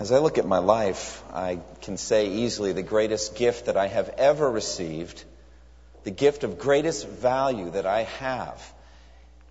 As 0.00 0.12
I 0.12 0.18
look 0.18 0.38
at 0.38 0.46
my 0.46 0.60
life, 0.60 1.22
I 1.30 1.58
can 1.82 1.98
say 1.98 2.28
easily 2.28 2.72
the 2.72 2.82
greatest 2.82 3.36
gift 3.36 3.66
that 3.66 3.76
I 3.76 3.86
have 3.86 4.08
ever 4.16 4.50
received, 4.50 5.22
the 6.04 6.10
gift 6.10 6.42
of 6.42 6.58
greatest 6.58 7.06
value 7.06 7.68
that 7.72 7.84
I 7.84 8.04
have, 8.04 8.72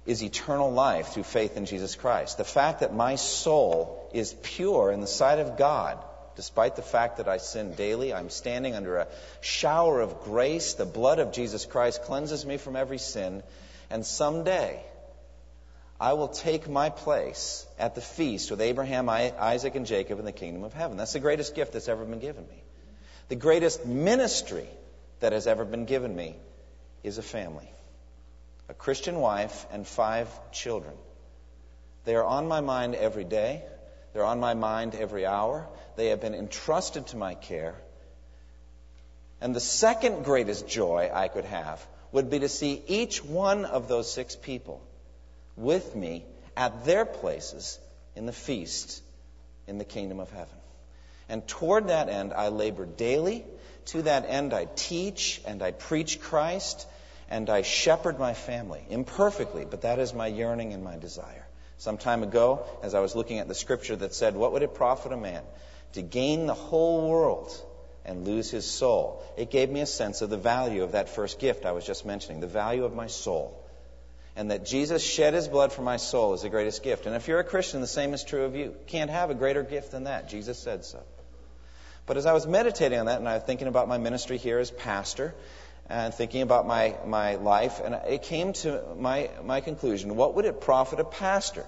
is 0.07 0.23
eternal 0.23 0.71
life 0.71 1.09
through 1.09 1.23
faith 1.25 1.55
in 1.55 1.67
Jesus 1.67 1.93
Christ. 1.95 2.39
The 2.39 2.43
fact 2.43 2.79
that 2.79 2.95
my 2.95 3.13
soul 3.13 4.09
is 4.11 4.33
pure 4.41 4.91
in 4.91 5.01
the 5.01 5.05
sight 5.05 5.37
of 5.37 5.55
God, 5.55 6.03
despite 6.35 6.75
the 6.75 6.81
fact 6.81 7.17
that 7.17 7.27
I 7.27 7.37
sin 7.37 7.75
daily, 7.75 8.11
I'm 8.11 8.31
standing 8.31 8.73
under 8.73 8.97
a 8.97 9.07
shower 9.41 10.01
of 10.01 10.23
grace. 10.23 10.73
The 10.73 10.85
blood 10.85 11.19
of 11.19 11.31
Jesus 11.31 11.67
Christ 11.67 12.01
cleanses 12.01 12.43
me 12.43 12.57
from 12.57 12.75
every 12.75 12.97
sin. 12.97 13.43
And 13.91 14.03
someday, 14.03 14.83
I 15.99 16.13
will 16.13 16.29
take 16.29 16.69
my 16.69 16.89
place 16.89 17.65
at 17.77 17.93
the 17.93 18.01
feast 18.01 18.51
with 18.51 18.61
Abraham, 18.61 19.09
Isaac, 19.09 19.75
and 19.75 19.85
Jacob 19.85 20.17
in 20.19 20.25
the 20.25 20.31
kingdom 20.31 20.63
of 20.63 20.73
heaven. 20.73 20.95
That's 20.95 21.13
the 21.13 21.19
greatest 21.19 21.55
gift 21.55 21.73
that's 21.73 21.89
ever 21.89 22.05
been 22.05 22.19
given 22.19 22.47
me. 22.47 22.63
The 23.27 23.35
greatest 23.35 23.85
ministry 23.85 24.67
that 25.19 25.33
has 25.33 25.45
ever 25.45 25.65
been 25.65 25.85
given 25.85 26.15
me 26.15 26.35
is 27.03 27.17
a 27.17 27.23
family 27.23 27.69
a 28.69 28.73
Christian 28.75 29.19
wife 29.19 29.65
and 29.71 29.85
five 29.85 30.29
children. 30.51 30.93
They 32.05 32.15
are 32.15 32.23
on 32.23 32.47
my 32.47 32.61
mind 32.61 32.93
every 32.93 33.23
day, 33.23 33.63
they're 34.13 34.23
on 34.23 34.39
my 34.39 34.53
mind 34.53 34.95
every 34.95 35.25
hour. 35.25 35.67
They 35.95 36.07
have 36.07 36.21
been 36.21 36.35
entrusted 36.35 37.07
to 37.07 37.17
my 37.17 37.33
care. 37.33 37.75
And 39.41 39.55
the 39.55 39.59
second 39.59 40.23
greatest 40.23 40.67
joy 40.67 41.09
I 41.13 41.27
could 41.27 41.45
have 41.45 41.85
would 42.11 42.29
be 42.29 42.39
to 42.39 42.49
see 42.49 42.81
each 42.87 43.23
one 43.23 43.65
of 43.65 43.87
those 43.87 44.11
six 44.11 44.35
people 44.35 44.81
with 45.59 45.95
me 45.95 46.25
at 46.55 46.85
their 46.85 47.05
places 47.05 47.79
in 48.15 48.25
the 48.25 48.33
feast 48.33 49.01
in 49.67 49.77
the 49.77 49.85
kingdom 49.85 50.19
of 50.19 50.31
heaven. 50.31 50.55
And 51.27 51.47
toward 51.47 51.89
that 51.89 52.09
end, 52.09 52.33
I 52.33 52.47
labor 52.47 52.85
daily. 52.85 53.45
To 53.87 54.01
that 54.03 54.25
end, 54.27 54.53
I 54.53 54.65
teach 54.75 55.41
and 55.45 55.61
I 55.61 55.71
preach 55.71 56.19
Christ 56.19 56.87
and 57.29 57.49
I 57.49 57.61
shepherd 57.61 58.17
my 58.19 58.33
family 58.33 58.83
imperfectly, 58.89 59.65
but 59.65 59.81
that 59.81 59.99
is 59.99 60.13
my 60.13 60.27
yearning 60.27 60.73
and 60.73 60.83
my 60.83 60.97
desire. 60.97 61.47
Some 61.77 61.97
time 61.97 62.23
ago, 62.23 62.65
as 62.81 62.95
I 62.95 62.99
was 62.99 63.15
looking 63.15 63.39
at 63.39 63.47
the 63.47 63.55
scripture 63.55 63.95
that 63.95 64.13
said, 64.13 64.35
What 64.35 64.51
would 64.53 64.63
it 64.63 64.73
profit 64.73 65.11
a 65.11 65.17
man 65.17 65.43
to 65.93 66.01
gain 66.01 66.47
the 66.47 66.53
whole 66.55 67.09
world 67.09 67.51
and 68.03 68.25
lose 68.25 68.49
his 68.49 68.65
soul? 68.65 69.23
It 69.37 69.51
gave 69.51 69.69
me 69.69 69.81
a 69.81 69.85
sense 69.85 70.21
of 70.21 70.29
the 70.29 70.37
value 70.37 70.83
of 70.83 70.93
that 70.93 71.09
first 71.09 71.39
gift 71.39 71.65
I 71.65 71.71
was 71.71 71.85
just 71.85 72.05
mentioning, 72.05 72.41
the 72.41 72.47
value 72.47 72.83
of 72.83 72.95
my 72.95 73.07
soul 73.07 73.58
and 74.39 74.51
that 74.51 74.65
Jesus 74.65 75.03
shed 75.03 75.33
his 75.33 75.49
blood 75.49 75.73
for 75.73 75.81
my 75.81 75.97
soul 75.97 76.33
is 76.33 76.43
the 76.43 76.49
greatest 76.49 76.81
gift. 76.81 77.05
And 77.05 77.13
if 77.13 77.27
you're 77.27 77.41
a 77.41 77.43
Christian, 77.43 77.81
the 77.81 77.87
same 77.87 78.13
is 78.13 78.23
true 78.23 78.45
of 78.45 78.55
you. 78.55 78.73
Can't 78.87 79.11
have 79.11 79.29
a 79.29 79.33
greater 79.33 79.63
gift 79.63 79.91
than 79.91 80.05
that. 80.05 80.29
Jesus 80.29 80.57
said 80.57 80.85
so. 80.85 81.03
But 82.05 82.15
as 82.15 82.25
I 82.25 82.31
was 82.31 82.47
meditating 82.47 82.97
on 82.97 83.07
that, 83.07 83.19
and 83.19 83.27
I 83.27 83.33
was 83.33 83.43
thinking 83.43 83.67
about 83.67 83.89
my 83.89 83.97
ministry 83.97 84.37
here 84.37 84.57
as 84.57 84.71
pastor, 84.71 85.35
and 85.89 86.13
thinking 86.13 86.41
about 86.41 86.65
my, 86.65 86.95
my 87.05 87.35
life, 87.35 87.81
and 87.83 87.93
it 88.07 88.23
came 88.23 88.53
to 88.53 88.81
my, 88.97 89.29
my 89.43 89.59
conclusion 89.59 90.15
what 90.15 90.35
would 90.35 90.45
it 90.45 90.61
profit 90.61 91.01
a 91.01 91.03
pastor 91.03 91.65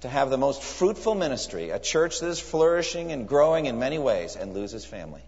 to 0.00 0.08
have 0.08 0.30
the 0.30 0.38
most 0.38 0.62
fruitful 0.62 1.14
ministry, 1.14 1.68
a 1.68 1.78
church 1.78 2.20
that 2.20 2.28
is 2.28 2.40
flourishing 2.40 3.12
and 3.12 3.28
growing 3.28 3.66
in 3.66 3.78
many 3.78 3.98
ways, 3.98 4.34
and 4.34 4.54
lose 4.54 4.72
his 4.72 4.86
family? 4.86 5.24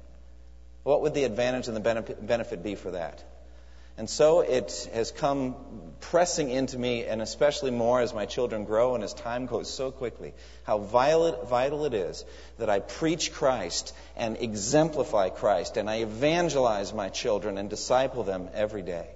What 0.85 1.03
would 1.03 1.13
the 1.13 1.25
advantage 1.25 1.69
and 1.69 1.77
the 1.77 2.15
benefit 2.23 2.63
be 2.63 2.75
for 2.75 2.93
that? 2.93 3.23
And 4.01 4.09
so 4.09 4.41
it 4.41 4.89
has 4.95 5.11
come 5.11 5.57
pressing 6.01 6.49
into 6.49 6.79
me, 6.79 7.05
and 7.05 7.21
especially 7.21 7.71
more 7.71 8.01
as 8.01 8.15
my 8.15 8.25
children 8.25 8.65
grow 8.65 8.95
and 8.95 9.05
as 9.05 9.13
time 9.13 9.45
goes 9.45 9.69
so 9.69 9.91
quickly, 9.91 10.33
how 10.65 10.79
vital 10.79 11.85
it 11.85 11.93
is 11.93 12.25
that 12.57 12.71
I 12.71 12.79
preach 12.79 13.31
Christ 13.31 13.95
and 14.17 14.39
exemplify 14.39 15.29
Christ, 15.29 15.77
and 15.77 15.91
I 15.91 15.97
evangelize 15.97 16.95
my 16.95 17.11
children 17.11 17.59
and 17.59 17.69
disciple 17.69 18.25
them 18.25 18.49
every 18.55 18.81
day. 18.81 19.07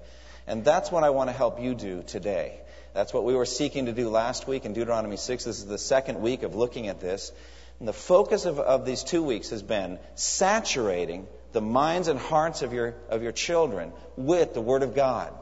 And 0.47 0.67
that's 0.67 0.93
what 0.93 1.03
I 1.03 1.09
want 1.09 1.31
to 1.31 1.35
help 1.35 1.63
you 1.63 1.75
do 1.75 2.03
today. 2.03 2.61
That's 2.93 3.15
what 3.15 3.25
we 3.25 3.35
were 3.35 3.47
seeking 3.47 3.87
to 3.87 3.93
do 3.93 4.11
last 4.11 4.47
week 4.47 4.67
in 4.67 4.75
Deuteronomy 4.75 5.17
6. 5.17 5.45
This 5.45 5.61
is 5.61 5.67
the 5.67 5.79
second 5.79 6.21
week 6.21 6.43
of 6.43 6.57
looking 6.57 6.89
at 6.89 7.01
this. 7.01 7.33
And 7.79 7.89
the 7.89 7.95
focus 7.95 8.45
of, 8.45 8.59
of 8.61 8.85
these 8.85 9.03
two 9.03 9.23
weeks 9.23 9.49
has 9.49 9.63
been 9.63 9.99
saturating 10.15 11.27
the 11.55 11.63
minds 11.63 12.09
and 12.09 12.19
hearts 12.19 12.61
of 12.63 12.73
your, 12.75 12.95
of 13.09 13.23
your 13.23 13.33
children 13.33 13.93
with 14.17 14.53
the 14.53 14.61
Word 14.61 14.83
of 14.83 14.95
God. 14.95 15.33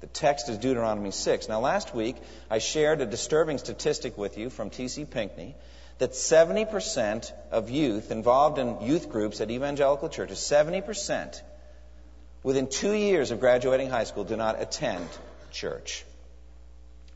The 0.00 0.06
text 0.06 0.48
is 0.48 0.58
Deuteronomy 0.58 1.10
6. 1.10 1.48
Now, 1.48 1.60
last 1.60 1.94
week, 1.94 2.16
I 2.48 2.58
shared 2.58 3.00
a 3.00 3.06
disturbing 3.06 3.58
statistic 3.58 4.16
with 4.16 4.38
you 4.38 4.48
from 4.48 4.70
T.C. 4.70 5.04
Pinckney 5.04 5.56
that 5.98 6.12
70% 6.12 7.32
of 7.50 7.70
youth 7.70 8.10
involved 8.10 8.58
in 8.58 8.80
youth 8.82 9.10
groups 9.10 9.40
at 9.40 9.50
evangelical 9.50 10.08
churches, 10.08 10.38
70%, 10.38 11.40
within 12.42 12.68
two 12.68 12.92
years 12.92 13.32
of 13.32 13.40
graduating 13.40 13.90
high 13.90 14.04
school, 14.04 14.24
do 14.24 14.36
not 14.36 14.60
attend 14.62 15.08
church. 15.50 16.04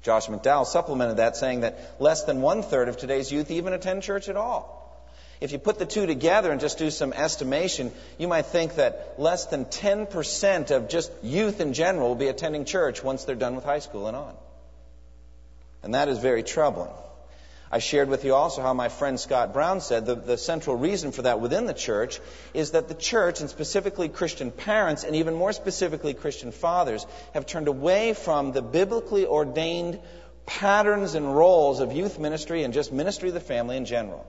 Josh 0.03 0.27
McDowell 0.27 0.67
supplemented 0.67 1.19
that 1.19 1.37
saying 1.37 1.61
that 1.61 1.97
less 2.01 2.25
than 2.25 2.41
one 2.41 2.63
third 2.63 2.89
of 2.89 2.97
today's 2.97 3.31
youth 3.31 3.51
even 3.51 3.75
attend 3.75 4.03
church 4.03 4.29
at 4.29 4.37
all. 4.37 4.80
If 5.41 5.53
you 5.53 5.59
put 5.59 5.79
the 5.79 5.87
two 5.87 6.07
together 6.07 6.53
and 6.53 6.61
just 6.61 6.77
do 6.77 6.91
some 6.91 7.15
estimation, 7.15 7.93
you 8.19 8.29
might 8.29 8.47
think 8.47 8.75
that 8.75 9.15
less 9.19 9.47
than 9.47 9.65
10% 9.65 10.71
of 10.71 10.89
just 10.89 11.11
youth 11.23 11.61
in 11.61 11.73
general 11.73 12.09
will 12.09 12.15
be 12.15 12.29
attending 12.29 12.67
church 12.67 13.03
once 13.03 13.25
they're 13.25 13.37
done 13.37 13.57
with 13.57 13.65
high 13.65 13.79
school 13.79 14.07
and 14.07 14.17
on. 14.17 14.35
And 15.83 15.95
that 15.95 16.09
is 16.09 16.19
very 16.19 16.43
troubling. 16.43 16.91
I 17.73 17.79
shared 17.79 18.09
with 18.09 18.25
you 18.25 18.35
also 18.35 18.63
how 18.63 18.75
my 18.75 18.89
friend 18.89 19.19
Scott 19.19 19.55
Brown 19.55 19.81
said 19.81 20.05
the, 20.05 20.17
the 20.17 20.37
central 20.37 20.77
reason 20.77 21.13
for 21.13 21.23
that 21.23 21.41
within 21.41 21.67
the 21.67 21.73
church 21.73 22.21
is 22.53 22.73
that 22.73 22.89
the 22.89 22.95
church, 22.95 23.41
and 23.41 23.49
specifically 23.49 24.09
Christian 24.09 24.51
parents, 24.51 25.05
and 25.05 25.15
even 25.17 25.35
more 25.35 25.53
specifically 25.53 26.13
Christian 26.13 26.51
fathers, 26.51 27.07
have 27.33 27.47
turned 27.47 27.69
away 27.69 28.13
from 28.13 28.53
the 28.53 28.61
biblically 28.61 29.25
ordained 29.25 30.01
patterns 30.47 31.15
and 31.15 31.35
roles 31.35 31.79
of 31.79 31.93
youth 31.93 32.19
ministry 32.19 32.65
and 32.65 32.75
just 32.75 32.93
ministry 32.93 33.29
of 33.29 33.35
the 33.35 33.41
family 33.41 33.77
in 33.77 33.85
general. 33.85 34.27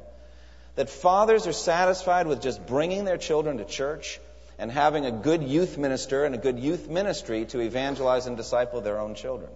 That 0.81 0.89
fathers 0.89 1.45
are 1.45 1.53
satisfied 1.53 2.25
with 2.25 2.41
just 2.41 2.65
bringing 2.65 3.05
their 3.05 3.19
children 3.19 3.59
to 3.59 3.65
church 3.65 4.19
and 4.57 4.71
having 4.71 5.05
a 5.05 5.11
good 5.11 5.43
youth 5.43 5.77
minister 5.77 6.25
and 6.25 6.33
a 6.33 6.39
good 6.39 6.57
youth 6.57 6.89
ministry 6.89 7.45
to 7.45 7.59
evangelize 7.59 8.25
and 8.25 8.35
disciple 8.35 8.81
their 8.81 8.99
own 8.99 9.13
children. 9.13 9.51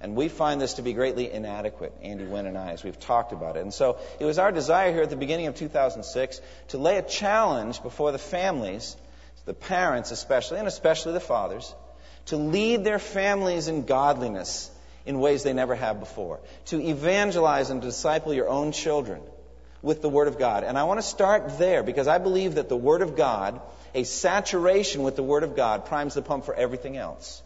And 0.00 0.16
we 0.16 0.28
find 0.28 0.60
this 0.60 0.74
to 0.74 0.82
be 0.82 0.92
greatly 0.92 1.30
inadequate, 1.30 1.94
Andy 2.02 2.24
Wynn 2.24 2.46
and 2.46 2.58
I, 2.58 2.72
as 2.72 2.82
we've 2.82 2.98
talked 2.98 3.30
about 3.30 3.56
it. 3.56 3.60
And 3.60 3.72
so 3.72 3.98
it 4.18 4.24
was 4.24 4.40
our 4.40 4.50
desire 4.50 4.92
here 4.92 5.02
at 5.02 5.10
the 5.10 5.14
beginning 5.14 5.46
of 5.46 5.54
2006 5.54 6.40
to 6.70 6.78
lay 6.78 6.96
a 6.96 7.02
challenge 7.02 7.80
before 7.80 8.10
the 8.10 8.18
families, 8.18 8.96
the 9.44 9.54
parents 9.54 10.10
especially, 10.10 10.58
and 10.58 10.66
especially 10.66 11.12
the 11.12 11.20
fathers, 11.20 11.72
to 12.24 12.36
lead 12.36 12.82
their 12.82 12.98
families 12.98 13.68
in 13.68 13.84
godliness 13.84 14.68
in 15.04 15.20
ways 15.20 15.44
they 15.44 15.52
never 15.52 15.76
have 15.76 16.00
before, 16.00 16.40
to 16.64 16.80
evangelize 16.80 17.70
and 17.70 17.80
disciple 17.80 18.34
your 18.34 18.48
own 18.48 18.72
children 18.72 19.22
with 19.86 20.02
the 20.02 20.08
Word 20.08 20.26
of 20.26 20.36
God. 20.36 20.64
And 20.64 20.76
I 20.76 20.82
want 20.82 20.98
to 20.98 21.06
start 21.06 21.58
there 21.58 21.84
because 21.84 22.08
I 22.08 22.18
believe 22.18 22.56
that 22.56 22.68
the 22.68 22.76
Word 22.76 23.02
of 23.02 23.16
God, 23.16 23.60
a 23.94 24.02
saturation 24.02 25.04
with 25.04 25.14
the 25.14 25.22
Word 25.22 25.44
of 25.44 25.54
God, 25.54 25.86
primes 25.86 26.14
the 26.14 26.22
pump 26.22 26.44
for 26.44 26.54
everything 26.54 26.96
else. 26.96 27.40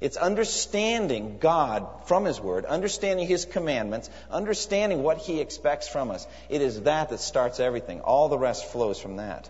It's 0.00 0.16
understanding 0.16 1.38
God 1.38 1.86
from 2.06 2.24
His 2.24 2.40
Word, 2.40 2.64
understanding 2.64 3.28
His 3.28 3.44
commandments, 3.44 4.10
understanding 4.28 5.04
what 5.04 5.18
He 5.18 5.40
expects 5.40 5.86
from 5.86 6.10
us. 6.10 6.26
It 6.48 6.62
is 6.62 6.82
that 6.82 7.10
that 7.10 7.20
starts 7.20 7.60
everything. 7.60 8.00
All 8.00 8.28
the 8.28 8.38
rest 8.38 8.66
flows 8.66 8.98
from 8.98 9.18
that. 9.18 9.48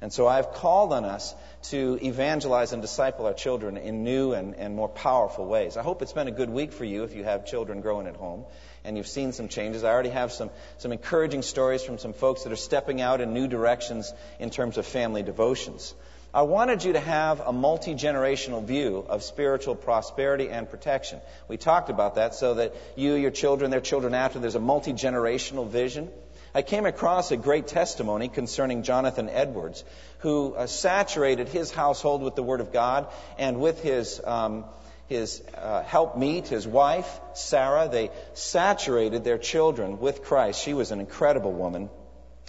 And 0.00 0.10
so 0.10 0.26
I've 0.26 0.54
called 0.54 0.94
on 0.94 1.04
us 1.04 1.34
to 1.64 1.98
evangelize 2.02 2.72
and 2.72 2.80
disciple 2.80 3.26
our 3.26 3.34
children 3.34 3.76
in 3.76 4.04
new 4.04 4.32
and, 4.32 4.56
and 4.56 4.74
more 4.74 4.88
powerful 4.88 5.44
ways. 5.46 5.76
I 5.76 5.82
hope 5.82 6.00
it's 6.00 6.14
been 6.14 6.28
a 6.28 6.32
good 6.32 6.50
week 6.50 6.72
for 6.72 6.86
you 6.86 7.04
if 7.04 7.14
you 7.14 7.24
have 7.24 7.44
children 7.44 7.82
growing 7.82 8.06
at 8.06 8.16
home 8.16 8.46
and 8.84 8.96
you've 8.96 9.06
seen 9.06 9.32
some 9.32 9.48
changes. 9.48 9.84
I 9.84 9.90
already 9.90 10.10
have 10.10 10.32
some, 10.32 10.50
some 10.78 10.92
encouraging 10.92 11.42
stories 11.42 11.82
from 11.82 11.98
some 11.98 12.12
folks 12.12 12.44
that 12.44 12.52
are 12.52 12.56
stepping 12.56 13.00
out 13.00 13.20
in 13.20 13.32
new 13.32 13.48
directions 13.48 14.12
in 14.38 14.50
terms 14.50 14.78
of 14.78 14.86
family 14.86 15.22
devotions. 15.22 15.94
I 16.34 16.42
wanted 16.42 16.82
you 16.82 16.94
to 16.94 17.00
have 17.00 17.40
a 17.40 17.52
multi 17.52 17.94
generational 17.94 18.64
view 18.64 19.04
of 19.06 19.22
spiritual 19.22 19.74
prosperity 19.74 20.48
and 20.48 20.68
protection. 20.68 21.20
We 21.46 21.58
talked 21.58 21.90
about 21.90 22.14
that 22.14 22.34
so 22.34 22.54
that 22.54 22.74
you, 22.96 23.14
your 23.14 23.30
children, 23.30 23.70
their 23.70 23.80
children 23.80 24.14
after, 24.14 24.38
there's 24.38 24.54
a 24.54 24.60
multi 24.60 24.94
generational 24.94 25.68
vision 25.68 26.08
I 26.54 26.60
came 26.60 26.84
across 26.84 27.30
a 27.30 27.38
great 27.38 27.66
testimony 27.66 28.28
concerning 28.28 28.82
Jonathan 28.82 29.30
Edwards, 29.30 29.84
who 30.18 30.54
uh, 30.54 30.66
saturated 30.66 31.48
his 31.48 31.70
household 31.70 32.22
with 32.22 32.34
the 32.34 32.42
Word 32.42 32.60
of 32.60 32.72
God 32.72 33.06
and 33.38 33.58
with 33.58 33.82
his. 33.82 34.20
Um, 34.22 34.64
his 35.12 35.42
uh, 35.56 35.82
helpmeet, 35.82 36.48
his 36.48 36.66
wife, 36.66 37.20
Sarah, 37.34 37.88
they 37.90 38.10
saturated 38.34 39.24
their 39.24 39.38
children 39.38 39.98
with 39.98 40.22
Christ. 40.22 40.62
She 40.62 40.74
was 40.74 40.90
an 40.90 41.00
incredible 41.00 41.52
woman. 41.52 41.90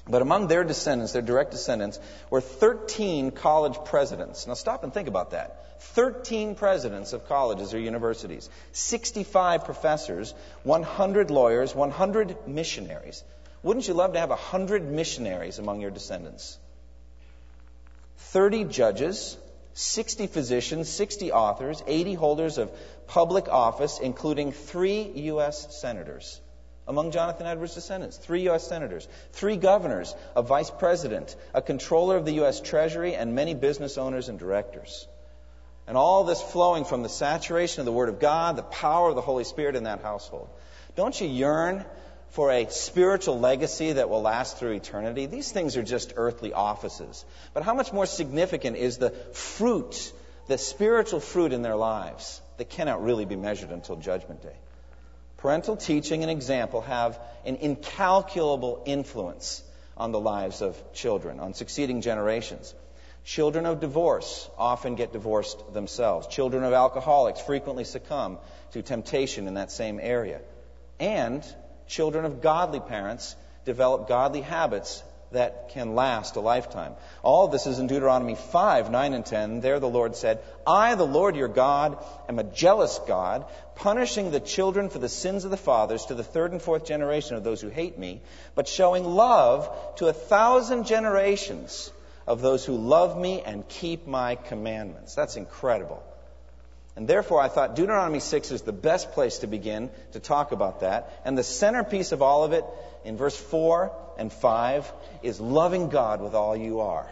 But 0.07 0.21
among 0.21 0.47
their 0.47 0.65
descendants, 0.65 1.13
their 1.13 1.21
direct 1.21 1.51
descendants, 1.51 1.97
were 2.29 2.41
13 2.41 3.31
college 3.31 3.77
presidents. 3.85 4.47
Now 4.47 4.53
stop 4.53 4.83
and 4.83 4.93
think 4.93 5.07
about 5.07 5.31
that. 5.31 5.81
13 5.95 6.55
presidents 6.55 7.13
of 7.13 7.27
colleges 7.27 7.73
or 7.73 7.79
universities, 7.79 8.49
65 8.73 9.63
professors, 9.63 10.33
100 10.63 11.31
lawyers, 11.31 11.73
100 11.73 12.47
missionaries. 12.47 13.23
Wouldn't 13.61 13.87
you 13.87 13.93
love 13.93 14.13
to 14.13 14.19
have 14.19 14.29
100 14.29 14.91
missionaries 14.91 15.57
among 15.57 15.79
your 15.79 15.91
descendants? 15.91 16.57
30 18.17 18.65
judges, 18.65 19.37
60 19.73 20.27
physicians, 20.27 20.89
60 20.89 21.31
authors, 21.31 21.83
80 21.87 22.13
holders 22.13 22.57
of 22.57 22.71
public 23.07 23.47
office, 23.49 23.99
including 23.99 24.51
three 24.51 25.01
U.S. 25.15 25.79
senators. 25.81 26.39
Among 26.87 27.11
Jonathan 27.11 27.47
Edwards' 27.47 27.75
descendants, 27.75 28.17
three 28.17 28.43
U.S. 28.43 28.67
senators, 28.67 29.07
three 29.31 29.55
governors, 29.55 30.13
a 30.35 30.41
vice 30.41 30.69
president, 30.69 31.35
a 31.53 31.61
controller 31.61 32.17
of 32.17 32.25
the 32.25 32.33
U.S. 32.33 32.59
Treasury, 32.59 33.15
and 33.15 33.35
many 33.35 33.53
business 33.53 33.97
owners 33.97 34.29
and 34.29 34.37
directors. 34.37 35.07
And 35.87 35.97
all 35.97 36.23
this 36.23 36.41
flowing 36.41 36.85
from 36.85 37.01
the 37.03 37.09
saturation 37.09 37.81
of 37.81 37.85
the 37.85 37.91
Word 37.91 38.09
of 38.09 38.19
God, 38.19 38.57
the 38.57 38.63
power 38.63 39.09
of 39.09 39.15
the 39.15 39.21
Holy 39.21 39.43
Spirit 39.43 39.75
in 39.75 39.85
that 39.85 40.01
household. 40.01 40.49
Don't 40.95 41.19
you 41.19 41.27
yearn 41.27 41.85
for 42.33 42.51
a 42.51 42.67
spiritual 42.71 43.39
legacy 43.39 43.93
that 43.93 44.09
will 44.09 44.23
last 44.23 44.57
through 44.57 44.71
eternity. 44.71 45.27
These 45.27 45.51
things 45.51 45.77
are 45.77 45.83
just 45.83 46.13
earthly 46.15 46.51
offices. 46.51 47.23
But 47.53 47.61
how 47.61 47.75
much 47.75 47.93
more 47.93 48.07
significant 48.07 48.75
is 48.75 48.97
the 48.97 49.11
fruit, 49.33 50.11
the 50.47 50.57
spiritual 50.57 51.19
fruit 51.19 51.53
in 51.53 51.61
their 51.61 51.75
lives 51.75 52.41
that 52.57 52.71
cannot 52.71 53.03
really 53.03 53.25
be 53.25 53.35
measured 53.35 53.69
until 53.69 53.97
Judgment 53.97 54.41
Day? 54.41 54.55
Parental 55.37 55.77
teaching 55.77 56.23
and 56.23 56.31
example 56.31 56.81
have 56.81 57.19
an 57.45 57.57
incalculable 57.57 58.81
influence 58.87 59.61
on 59.95 60.11
the 60.11 60.19
lives 60.19 60.63
of 60.63 60.75
children, 60.91 61.39
on 61.39 61.53
succeeding 61.53 62.01
generations. 62.01 62.73
Children 63.25 63.67
of 63.67 63.79
divorce 63.79 64.49
often 64.57 64.95
get 64.95 65.13
divorced 65.13 65.71
themselves. 65.71 66.25
Children 66.25 66.63
of 66.63 66.73
alcoholics 66.73 67.41
frequently 67.41 67.83
succumb 67.83 68.39
to 68.71 68.81
temptation 68.81 69.47
in 69.47 69.53
that 69.53 69.69
same 69.69 69.99
area. 70.01 70.41
And 70.99 71.45
children 71.87 72.25
of 72.25 72.41
godly 72.41 72.79
parents 72.79 73.35
develop 73.65 74.07
godly 74.07 74.41
habits 74.41 75.03
that 75.33 75.69
can 75.69 75.95
last 75.95 76.35
a 76.35 76.39
lifetime. 76.39 76.93
All 77.21 77.47
this 77.47 77.67
is 77.67 77.79
in 77.79 77.87
Deuteronomy 77.87 78.35
5, 78.35 78.91
9, 78.91 79.13
and 79.13 79.25
10. 79.25 79.61
There 79.61 79.79
the 79.79 79.89
Lord 79.89 80.15
said, 80.15 80.39
I, 80.65 80.95
the 80.95 81.05
Lord 81.05 81.35
your 81.35 81.47
God, 81.47 81.97
am 82.29 82.39
a 82.39 82.43
jealous 82.43 82.99
God, 83.07 83.45
punishing 83.75 84.31
the 84.31 84.39
children 84.39 84.89
for 84.89 84.99
the 84.99 85.09
sins 85.09 85.43
of 85.43 85.51
the 85.51 85.57
fathers 85.57 86.05
to 86.05 86.15
the 86.15 86.23
third 86.23 86.51
and 86.51 86.61
fourth 86.61 86.85
generation 86.85 87.35
of 87.35 87.43
those 87.43 87.61
who 87.61 87.69
hate 87.69 87.97
me, 87.97 88.21
but 88.55 88.67
showing 88.67 89.03
love 89.03 89.95
to 89.97 90.07
a 90.07 90.13
thousand 90.13 90.85
generations 90.85 91.91
of 92.25 92.41
those 92.41 92.63
who 92.63 92.77
love 92.77 93.19
me 93.19 93.41
and 93.41 93.67
keep 93.67 94.07
my 94.07 94.35
commandments. 94.35 95.15
That's 95.15 95.35
incredible. 95.35 96.01
And 96.95 97.07
therefore, 97.07 97.41
I 97.41 97.47
thought 97.47 97.75
Deuteronomy 97.75 98.19
6 98.19 98.51
is 98.51 98.61
the 98.61 98.71
best 98.71 99.13
place 99.13 99.39
to 99.39 99.47
begin 99.47 99.89
to 100.11 100.19
talk 100.19 100.51
about 100.51 100.81
that. 100.81 101.11
And 101.25 101.37
the 101.37 101.43
centerpiece 101.43 102.11
of 102.11 102.21
all 102.21 102.43
of 102.43 102.53
it, 102.53 102.65
in 103.03 103.17
verse 103.17 103.35
4 103.35 103.91
and 104.19 104.31
5, 104.31 104.93
is 105.23 105.39
loving 105.39 105.89
God 105.89 106.21
with 106.21 106.35
all 106.35 106.55
you 106.55 106.81
are. 106.81 107.09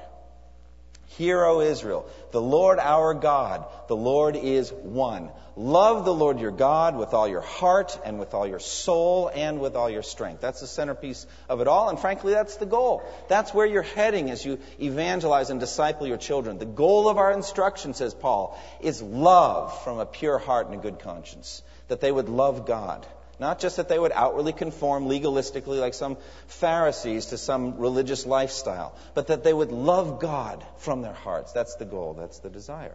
Hear, 1.18 1.44
O 1.44 1.60
Israel, 1.60 2.08
the 2.31 2.42
Lord 2.42 2.80
our 2.80 3.13
God, 3.13 3.66
the 3.88 3.96
Lord 3.96 4.38
is 4.38 4.72
one. 4.72 5.30
Love 5.58 6.06
the 6.06 6.13
Lord 6.13 6.40
your 6.40 6.52
God 6.52 6.96
with 6.96 7.13
all 7.13 7.28
your 7.28 7.42
heart 7.42 8.00
and 8.06 8.18
with 8.18 8.34
all 8.34 8.48
your 8.48 8.60
soul 8.60 9.30
and 9.34 9.60
with 9.60 9.75
all 9.75 9.90
your 9.90 10.04
strength. 10.04 10.40
That's 10.40 10.62
the 10.62 10.68
centerpiece 10.68 11.28
of 11.50 11.60
it 11.60 11.68
all, 11.68 11.90
and 11.90 12.00
frankly, 12.00 12.31
that's 12.31 12.56
the 12.56 12.66
goal. 12.66 13.04
That's 13.28 13.54
where 13.54 13.66
you're 13.66 13.81
heading 13.81 14.31
as 14.31 14.46
you 14.46 14.60
evangelize 14.80 15.50
and 15.50 15.60
disciple 15.60 16.08
your 16.08 16.18
children. 16.18 16.58
The 16.58 16.66
goal 16.66 17.10
of 17.10 17.18
our 17.18 17.34
instruction, 17.34 17.94
says 17.94 18.13
Paul, 18.13 18.58
is 18.80 19.02
love 19.02 19.84
from 19.84 20.00
a 20.00 20.06
pure 20.06 20.38
heart 20.38 20.68
and 20.68 20.75
a 20.75 20.81
good 20.81 21.00
conscience. 21.00 21.62
That 21.90 22.00
they 22.00 22.12
would 22.12 22.30
love 22.30 22.66
God. 22.66 23.06
Not 23.42 23.58
just 23.58 23.78
that 23.78 23.90
they 23.90 23.98
would 23.98 24.12
outwardly 24.12 24.54
conform 24.54 25.08
legalistically 25.08 25.80
like 25.80 25.96
some 25.96 26.18
Pharisees 26.46 27.26
to 27.28 27.40
some 27.40 27.80
religious 27.80 28.28
lifestyle, 28.28 28.96
but 29.16 29.28
that 29.28 29.44
they 29.44 29.52
would 29.52 29.72
love 29.72 30.20
God 30.20 30.64
from 30.78 31.02
their 31.02 31.16
hearts. 31.16 31.52
That's 31.52 31.74
the 31.74 31.86
goal, 31.86 32.14
that's 32.14 32.38
the 32.38 32.52
desire. 32.52 32.94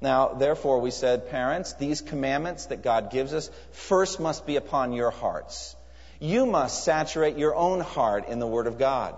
Now, 0.00 0.34
therefore, 0.34 0.80
we 0.80 0.90
said, 0.90 1.30
parents, 1.30 1.74
these 1.74 2.00
commandments 2.00 2.66
that 2.66 2.82
God 2.82 3.12
gives 3.12 3.32
us 3.32 3.48
first 3.70 4.18
must 4.18 4.44
be 4.44 4.56
upon 4.56 4.92
your 4.92 5.12
hearts. 5.12 5.76
You 6.18 6.46
must 6.46 6.82
saturate 6.82 7.38
your 7.38 7.54
own 7.54 7.78
heart 7.78 8.26
in 8.26 8.40
the 8.40 8.46
Word 8.46 8.66
of 8.66 8.78
God. 8.80 9.16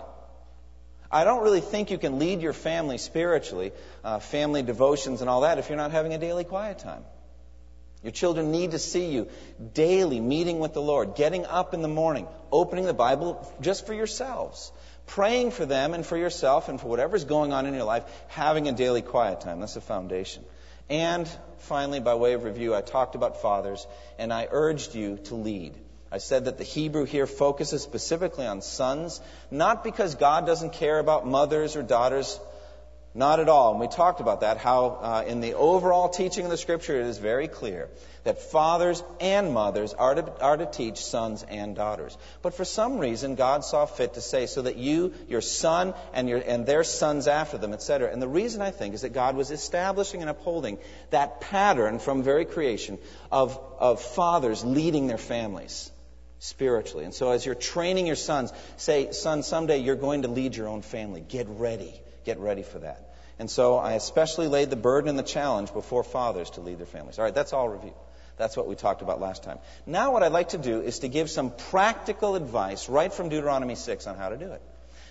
I 1.11 1.23
don't 1.23 1.41
really 1.41 1.61
think 1.61 1.89
you 1.89 1.97
can 1.97 2.19
lead 2.19 2.43
your 2.43 2.53
family 2.53 2.99
spiritually, 2.99 3.71
uh, 4.03 4.19
family 4.19 4.61
devotions 4.61 5.21
and 5.21 5.31
all 5.31 5.41
that, 5.41 5.57
if 5.57 5.69
you're 5.69 5.77
not 5.77 5.89
having 5.89 6.13
a 6.13 6.19
daily 6.19 6.43
quiet 6.43 6.77
time. 6.77 7.03
Your 8.03 8.11
children 8.11 8.51
need 8.51 8.71
to 8.71 8.79
see 8.79 9.11
you 9.11 9.27
daily 9.73 10.21
meeting 10.21 10.59
with 10.59 10.73
the 10.73 10.81
Lord, 10.81 11.15
getting 11.15 11.45
up 11.45 11.73
in 11.73 11.81
the 11.81 11.89
morning, 11.89 12.27
opening 12.51 12.85
the 12.85 12.93
Bible 12.93 13.51
just 13.59 13.85
for 13.85 13.93
yourselves, 13.93 14.71
praying 15.05 15.51
for 15.51 15.65
them 15.65 15.93
and 15.93 16.05
for 16.05 16.15
yourself 16.15 16.69
and 16.69 16.79
for 16.79 16.87
whatever's 16.87 17.25
going 17.25 17.51
on 17.51 17.65
in 17.65 17.73
your 17.73 17.83
life, 17.83 18.05
having 18.27 18.69
a 18.69 18.71
daily 18.71 19.01
quiet 19.01 19.41
time. 19.41 19.59
That's 19.59 19.73
the 19.73 19.81
foundation. 19.81 20.45
And 20.89 21.29
finally, 21.57 21.99
by 21.99 22.15
way 22.15 22.33
of 22.33 22.45
review, 22.45 22.73
I 22.73 22.81
talked 22.81 23.15
about 23.15 23.41
fathers 23.41 23.85
and 24.17 24.31
I 24.31 24.47
urged 24.49 24.95
you 24.95 25.17
to 25.25 25.35
lead. 25.35 25.75
I 26.11 26.17
said 26.17 26.45
that 26.45 26.57
the 26.57 26.63
Hebrew 26.63 27.05
here 27.05 27.27
focuses 27.27 27.83
specifically 27.83 28.47
on 28.47 28.61
sons, 28.61 29.21
not 29.51 29.83
because 29.83 30.15
God 30.15 30.45
doesn't 30.45 30.73
care 30.73 30.97
about 30.97 31.27
mothers 31.27 31.75
or 31.75 31.83
daughters 31.83 32.39
not 33.13 33.39
at 33.39 33.49
all. 33.49 33.71
And 33.71 33.79
we 33.79 33.87
talked 33.87 34.21
about 34.21 34.41
that, 34.41 34.57
how 34.57 34.99
uh, 35.01 35.23
in 35.27 35.41
the 35.41 35.55
overall 35.55 36.09
teaching 36.09 36.45
of 36.45 36.51
the 36.51 36.57
Scripture 36.57 36.99
it 36.99 37.07
is 37.07 37.17
very 37.17 37.47
clear 37.47 37.89
that 38.23 38.41
fathers 38.41 39.03
and 39.19 39.53
mothers 39.53 39.93
are 39.93 40.15
to, 40.15 40.41
are 40.41 40.57
to 40.57 40.65
teach 40.65 40.97
sons 40.97 41.43
and 41.43 41.75
daughters. 41.75 42.17
But 42.41 42.53
for 42.53 42.65
some 42.65 42.99
reason, 42.99 43.35
God 43.35 43.63
saw 43.63 43.85
fit 43.85 44.13
to 44.13 44.21
say 44.21 44.45
so 44.45 44.61
that 44.61 44.77
you, 44.77 45.13
your 45.27 45.41
son, 45.41 45.93
and, 46.13 46.29
your, 46.29 46.39
and 46.39 46.65
their 46.65 46.83
sons 46.83 47.27
after 47.27 47.57
them, 47.57 47.73
etc. 47.73 48.11
And 48.11 48.21
the 48.21 48.27
reason 48.27 48.61
I 48.61 48.71
think 48.71 48.93
is 48.93 49.01
that 49.01 49.13
God 49.13 49.35
was 49.35 49.51
establishing 49.51 50.21
and 50.21 50.29
upholding 50.29 50.77
that 51.09 51.41
pattern 51.41 51.99
from 51.99 52.23
very 52.23 52.45
creation 52.45 52.99
of, 53.31 53.59
of 53.79 54.01
fathers 54.01 54.63
leading 54.63 55.07
their 55.07 55.17
families 55.17 55.91
spiritually. 56.39 57.05
And 57.05 57.13
so 57.13 57.31
as 57.31 57.45
you're 57.45 57.55
training 57.55 58.07
your 58.07 58.15
sons, 58.15 58.51
say, 58.77 59.11
son, 59.11 59.43
someday 59.43 59.77
you're 59.77 59.95
going 59.95 60.23
to 60.23 60.27
lead 60.27 60.55
your 60.55 60.67
own 60.67 60.81
family. 60.81 61.21
Get 61.21 61.47
ready 61.49 62.01
get 62.29 62.39
ready 62.39 62.63
for 62.63 62.79
that. 62.79 63.09
And 63.39 63.49
so 63.49 63.77
I 63.77 63.93
especially 63.93 64.47
laid 64.47 64.69
the 64.69 64.75
burden 64.75 65.09
and 65.09 65.17
the 65.17 65.23
challenge 65.23 65.73
before 65.73 66.03
fathers 66.03 66.51
to 66.51 66.61
lead 66.61 66.77
their 66.77 66.85
families. 66.85 67.17
All 67.17 67.25
right, 67.25 67.33
that's 67.33 67.53
all 67.53 67.67
review. 67.69 67.93
That's 68.37 68.55
what 68.55 68.67
we 68.67 68.75
talked 68.75 69.01
about 69.01 69.19
last 69.19 69.43
time. 69.43 69.59
Now, 69.85 70.13
what 70.13 70.23
I'd 70.23 70.31
like 70.31 70.49
to 70.49 70.57
do 70.57 70.81
is 70.81 70.99
to 70.99 71.07
give 71.07 71.29
some 71.29 71.51
practical 71.71 72.35
advice 72.35 72.87
right 72.87 73.11
from 73.11 73.29
Deuteronomy 73.29 73.75
6 73.75 74.07
on 74.07 74.15
how 74.15 74.29
to 74.29 74.37
do 74.37 74.51
it. 74.51 74.61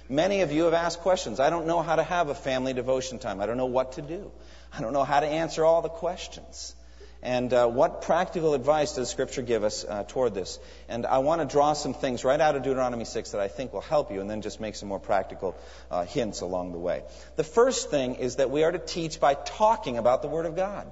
Many 0.08 0.40
of 0.40 0.52
you 0.52 0.64
have 0.64 0.74
asked 0.74 1.00
questions. 1.00 1.40
I 1.40 1.50
don't 1.50 1.66
know 1.66 1.82
how 1.82 1.96
to 1.96 2.02
have 2.02 2.28
a 2.28 2.34
family 2.34 2.72
devotion 2.72 3.18
time. 3.18 3.40
I 3.40 3.46
don't 3.46 3.58
know 3.58 3.66
what 3.66 3.92
to 3.92 4.02
do. 4.02 4.30
I 4.72 4.80
don't 4.80 4.92
know 4.92 5.04
how 5.04 5.20
to 5.20 5.26
answer 5.26 5.64
all 5.64 5.82
the 5.82 5.90
questions. 5.90 6.74
And 7.22 7.52
uh, 7.52 7.66
what 7.66 8.02
practical 8.02 8.54
advice 8.54 8.94
does 8.94 9.10
Scripture 9.10 9.42
give 9.42 9.64
us 9.64 9.84
uh, 9.84 10.04
toward 10.06 10.34
this? 10.34 10.60
And 10.88 11.04
I 11.04 11.18
want 11.18 11.40
to 11.40 11.46
draw 11.46 11.72
some 11.72 11.92
things 11.92 12.24
right 12.24 12.40
out 12.40 12.54
of 12.54 12.62
Deuteronomy 12.62 13.04
6 13.04 13.32
that 13.32 13.40
I 13.40 13.48
think 13.48 13.72
will 13.72 13.80
help 13.80 14.12
you, 14.12 14.20
and 14.20 14.30
then 14.30 14.40
just 14.40 14.60
make 14.60 14.76
some 14.76 14.88
more 14.88 15.00
practical 15.00 15.56
uh, 15.90 16.04
hints 16.04 16.42
along 16.42 16.72
the 16.72 16.78
way. 16.78 17.02
The 17.34 17.44
first 17.44 17.90
thing 17.90 18.16
is 18.16 18.36
that 18.36 18.50
we 18.50 18.62
are 18.62 18.70
to 18.70 18.78
teach 18.78 19.18
by 19.18 19.34
talking 19.34 19.98
about 19.98 20.22
the 20.22 20.28
Word 20.28 20.46
of 20.46 20.54
God. 20.54 20.90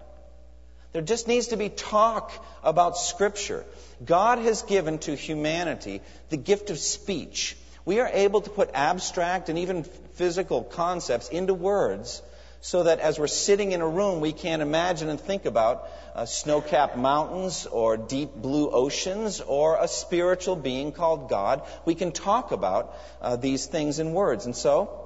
There 0.92 1.02
just 1.02 1.28
needs 1.28 1.49
to 1.49 1.56
be 1.56 1.68
talk 1.68 2.33
about 2.64 2.97
Scripture. 2.97 3.64
God 4.04 4.38
has 4.38 4.62
given 4.62 4.99
to 5.00 5.14
humanity 5.14 6.00
the 6.30 6.37
gift 6.37 6.71
of 6.71 6.78
speech. 6.78 7.56
We 7.85 8.00
are 8.00 8.11
able 8.12 8.40
to 8.40 8.50
put 8.50 8.71
abstract 8.75 9.49
and 9.49 9.61
even 9.61 9.85
physical 10.14 10.64
concepts 10.64 11.28
into 11.28 11.54
words 11.54 12.21
so 12.66 12.82
that 12.82 12.99
as 12.99 13.16
we're 13.16 13.28
sitting 13.28 13.70
in 13.70 13.80
a 13.80 13.87
room, 13.88 14.20
we 14.20 14.32
can't 14.32 14.61
imagine 14.61 15.08
and 15.08 15.20
think 15.20 15.44
about 15.44 15.88
uh, 16.16 16.26
snow 16.26 16.61
capped 16.61 16.96
mountains 16.96 17.64
or 17.66 17.96
deep 17.96 18.35
blue 18.35 18.68
oceans 18.68 19.40
or 19.40 19.78
a 19.80 19.87
spiritual 19.87 20.56
being 20.56 20.90
called 20.90 21.28
God. 21.28 21.62
We 21.85 21.94
can 21.94 22.11
talk 22.11 22.50
about 22.50 22.92
uh, 23.23 23.37
these 23.37 23.66
things 23.66 24.00
in 24.00 24.14
words. 24.14 24.46
And 24.46 24.56
so, 24.56 25.00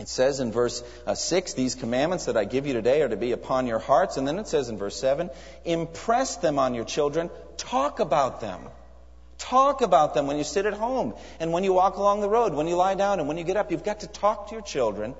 it 0.00 0.08
says 0.08 0.40
in 0.40 0.50
verse 0.50 0.82
uh, 1.06 1.14
6, 1.14 1.52
these 1.52 1.76
commandments 1.76 2.24
that 2.24 2.36
I 2.36 2.44
give 2.44 2.66
you 2.66 2.72
today 2.72 3.00
are 3.02 3.08
to 3.08 3.16
be 3.16 3.30
upon 3.30 3.68
your 3.68 3.78
hearts. 3.78 4.16
And 4.16 4.26
then 4.26 4.40
it 4.40 4.48
says 4.48 4.68
in 4.68 4.76
verse 4.76 4.96
7, 4.96 5.30
impress 5.64 6.38
them 6.38 6.58
on 6.58 6.74
your 6.74 6.84
children, 6.84 7.30
talk 7.58 8.00
about 8.00 8.40
them. 8.40 8.60
Talk 9.38 9.82
about 9.82 10.14
them 10.14 10.26
when 10.26 10.36
you 10.36 10.42
sit 10.42 10.66
at 10.66 10.74
home 10.74 11.14
and 11.38 11.52
when 11.52 11.62
you 11.62 11.72
walk 11.74 11.96
along 11.96 12.22
the 12.22 12.28
road, 12.28 12.54
when 12.54 12.66
you 12.66 12.74
lie 12.74 12.96
down 12.96 13.20
and 13.20 13.28
when 13.28 13.36
you 13.36 13.44
get 13.44 13.56
up. 13.56 13.70
You've 13.70 13.84
got 13.84 14.00
to 14.00 14.08
talk 14.08 14.48
to 14.48 14.56
your 14.56 14.62
children 14.62 15.14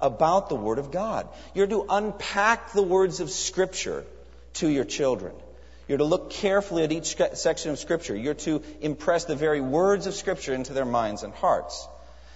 about 0.00 0.48
the 0.48 0.54
Word 0.54 0.78
of 0.78 0.90
God. 0.90 1.28
You're 1.54 1.66
to 1.66 1.86
unpack 1.88 2.72
the 2.72 2.82
words 2.82 3.20
of 3.20 3.30
Scripture 3.30 4.04
to 4.54 4.68
your 4.68 4.84
children. 4.84 5.32
You're 5.88 5.98
to 5.98 6.04
look 6.04 6.30
carefully 6.30 6.84
at 6.84 6.92
each 6.92 7.16
section 7.34 7.72
of 7.72 7.78
Scripture. 7.78 8.14
You're 8.14 8.34
to 8.34 8.62
impress 8.80 9.24
the 9.24 9.36
very 9.36 9.60
words 9.60 10.06
of 10.06 10.14
Scripture 10.14 10.54
into 10.54 10.72
their 10.72 10.84
minds 10.84 11.22
and 11.22 11.34
hearts. 11.34 11.88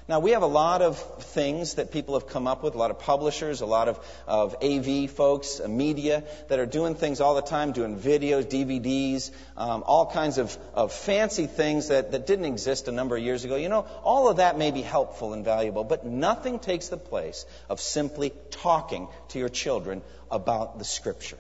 Now, 0.06 0.20
we 0.20 0.32
have 0.32 0.42
a 0.42 0.46
lot 0.46 0.82
of 0.82 0.98
things 1.22 1.74
that 1.74 1.90
people 1.90 2.12
have 2.12 2.28
come 2.28 2.46
up 2.46 2.62
with, 2.62 2.74
a 2.74 2.78
lot 2.78 2.90
of 2.90 2.98
publishers, 2.98 3.62
a 3.62 3.66
lot 3.66 3.88
of, 3.88 3.98
of 4.26 4.54
AV 4.62 5.10
folks, 5.10 5.60
uh, 5.60 5.66
media 5.66 6.24
that 6.48 6.58
are 6.58 6.66
doing 6.66 6.94
things 6.94 7.22
all 7.22 7.34
the 7.34 7.40
time, 7.40 7.72
doing 7.72 7.96
videos, 7.96 8.44
DVDs, 8.44 9.30
um, 9.56 9.82
all 9.86 10.10
kinds 10.10 10.36
of, 10.36 10.54
of 10.74 10.92
fancy 10.92 11.46
things 11.46 11.88
that, 11.88 12.12
that 12.12 12.26
didn't 12.26 12.44
exist 12.44 12.86
a 12.86 12.92
number 12.92 13.16
of 13.16 13.22
years 13.22 13.46
ago. 13.46 13.56
You 13.56 13.70
know, 13.70 13.86
all 14.02 14.28
of 14.28 14.36
that 14.36 14.58
may 14.58 14.72
be 14.72 14.82
helpful 14.82 15.32
and 15.32 15.42
valuable, 15.42 15.84
but 15.84 16.04
nothing 16.04 16.58
takes 16.58 16.88
the 16.88 16.98
place 16.98 17.46
of 17.70 17.80
simply 17.80 18.30
talking 18.50 19.08
to 19.28 19.38
your 19.38 19.48
children 19.48 20.02
about 20.30 20.78
the 20.78 20.84
Scripture. 20.84 21.38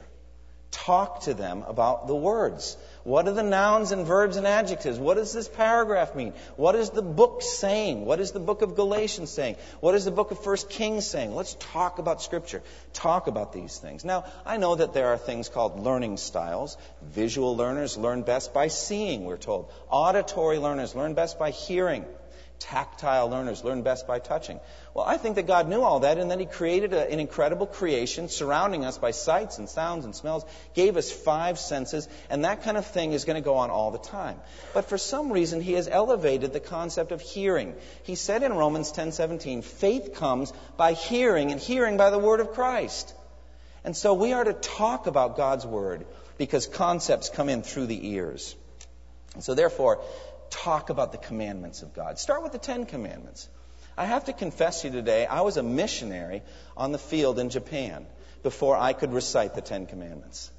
Talk 0.70 1.24
to 1.24 1.34
them 1.34 1.64
about 1.68 2.06
the 2.06 2.16
words. 2.16 2.78
What 3.04 3.28
are 3.28 3.32
the 3.32 3.42
nouns 3.42 3.92
and 3.92 4.06
verbs 4.06 4.38
and 4.38 4.46
adjectives? 4.46 4.98
What 4.98 5.18
does 5.18 5.30
this 5.30 5.46
paragraph 5.46 6.14
mean? 6.14 6.32
What 6.56 6.74
is 6.74 6.88
the 6.88 7.02
book 7.02 7.42
saying? 7.42 8.06
What 8.06 8.18
is 8.18 8.32
the 8.32 8.40
book 8.40 8.62
of 8.62 8.76
Galatians 8.76 9.30
saying? 9.30 9.56
What 9.80 9.94
is 9.94 10.06
the 10.06 10.10
book 10.10 10.30
of 10.30 10.42
First 10.42 10.70
Kings 10.70 11.06
saying? 11.06 11.34
Let's 11.34 11.54
talk 11.60 11.98
about 11.98 12.22
Scripture. 12.22 12.62
Talk 12.94 13.26
about 13.26 13.52
these 13.52 13.76
things. 13.76 14.06
Now, 14.06 14.24
I 14.46 14.56
know 14.56 14.74
that 14.74 14.94
there 14.94 15.08
are 15.08 15.18
things 15.18 15.50
called 15.50 15.80
learning 15.80 16.16
styles. 16.16 16.78
Visual 17.02 17.54
learners 17.54 17.98
learn 17.98 18.22
best 18.22 18.54
by 18.54 18.68
seeing, 18.68 19.26
we're 19.26 19.36
told. 19.36 19.70
Auditory 19.90 20.58
learners 20.58 20.94
learn 20.94 21.12
best 21.12 21.38
by 21.38 21.50
hearing. 21.50 22.06
Tactile 22.58 23.28
learners 23.28 23.64
learn 23.64 23.82
best 23.82 24.06
by 24.06 24.18
touching. 24.18 24.60
Well, 24.94 25.04
I 25.04 25.16
think 25.16 25.36
that 25.36 25.46
God 25.46 25.68
knew 25.68 25.82
all 25.82 26.00
that, 26.00 26.18
and 26.18 26.30
then 26.30 26.38
He 26.38 26.46
created 26.46 26.92
a, 26.92 27.10
an 27.10 27.20
incredible 27.20 27.66
creation 27.66 28.28
surrounding 28.28 28.84
us 28.84 28.96
by 28.96 29.10
sights 29.10 29.58
and 29.58 29.68
sounds 29.68 30.04
and 30.04 30.14
smells, 30.14 30.44
gave 30.74 30.96
us 30.96 31.10
five 31.10 31.58
senses, 31.58 32.08
and 32.30 32.44
that 32.44 32.62
kind 32.62 32.76
of 32.76 32.86
thing 32.86 33.12
is 33.12 33.24
going 33.24 33.36
to 33.36 33.44
go 33.44 33.56
on 33.56 33.70
all 33.70 33.90
the 33.90 33.98
time. 33.98 34.40
But 34.72 34.88
for 34.88 34.98
some 34.98 35.32
reason, 35.32 35.60
He 35.60 35.72
has 35.74 35.88
elevated 35.88 36.52
the 36.52 36.60
concept 36.60 37.12
of 37.12 37.20
hearing. 37.20 37.74
He 38.04 38.14
said 38.14 38.42
in 38.42 38.54
Romans 38.54 38.92
10:17, 38.92 39.62
faith 39.64 40.14
comes 40.14 40.52
by 40.76 40.92
hearing, 40.92 41.50
and 41.50 41.60
hearing 41.60 41.96
by 41.96 42.10
the 42.10 42.18
word 42.18 42.40
of 42.40 42.52
Christ. 42.52 43.14
And 43.84 43.96
so 43.96 44.14
we 44.14 44.32
are 44.32 44.44
to 44.44 44.54
talk 44.54 45.06
about 45.06 45.36
God's 45.36 45.66
word 45.66 46.06
because 46.38 46.66
concepts 46.66 47.28
come 47.28 47.48
in 47.48 47.62
through 47.62 47.86
the 47.86 48.08
ears. 48.08 48.56
And 49.34 49.44
so 49.44 49.54
therefore, 49.54 50.02
talk 50.50 50.90
about 50.90 51.12
the 51.12 51.18
commandments 51.18 51.82
of 51.82 51.94
God. 51.94 52.18
Start 52.18 52.42
with 52.42 52.52
the 52.52 52.58
Ten 52.58 52.86
Commandments. 52.86 53.48
I 53.96 54.06
have 54.06 54.24
to 54.24 54.32
confess 54.32 54.82
to 54.82 54.88
you 54.88 54.92
today, 54.92 55.26
I 55.26 55.42
was 55.42 55.56
a 55.56 55.62
missionary 55.62 56.42
on 56.76 56.92
the 56.92 56.98
field 56.98 57.38
in 57.38 57.50
Japan 57.50 58.06
before 58.42 58.76
I 58.76 58.92
could 58.92 59.12
recite 59.12 59.54
the 59.54 59.60
Ten 59.60 59.86
Commandments. 59.86 60.50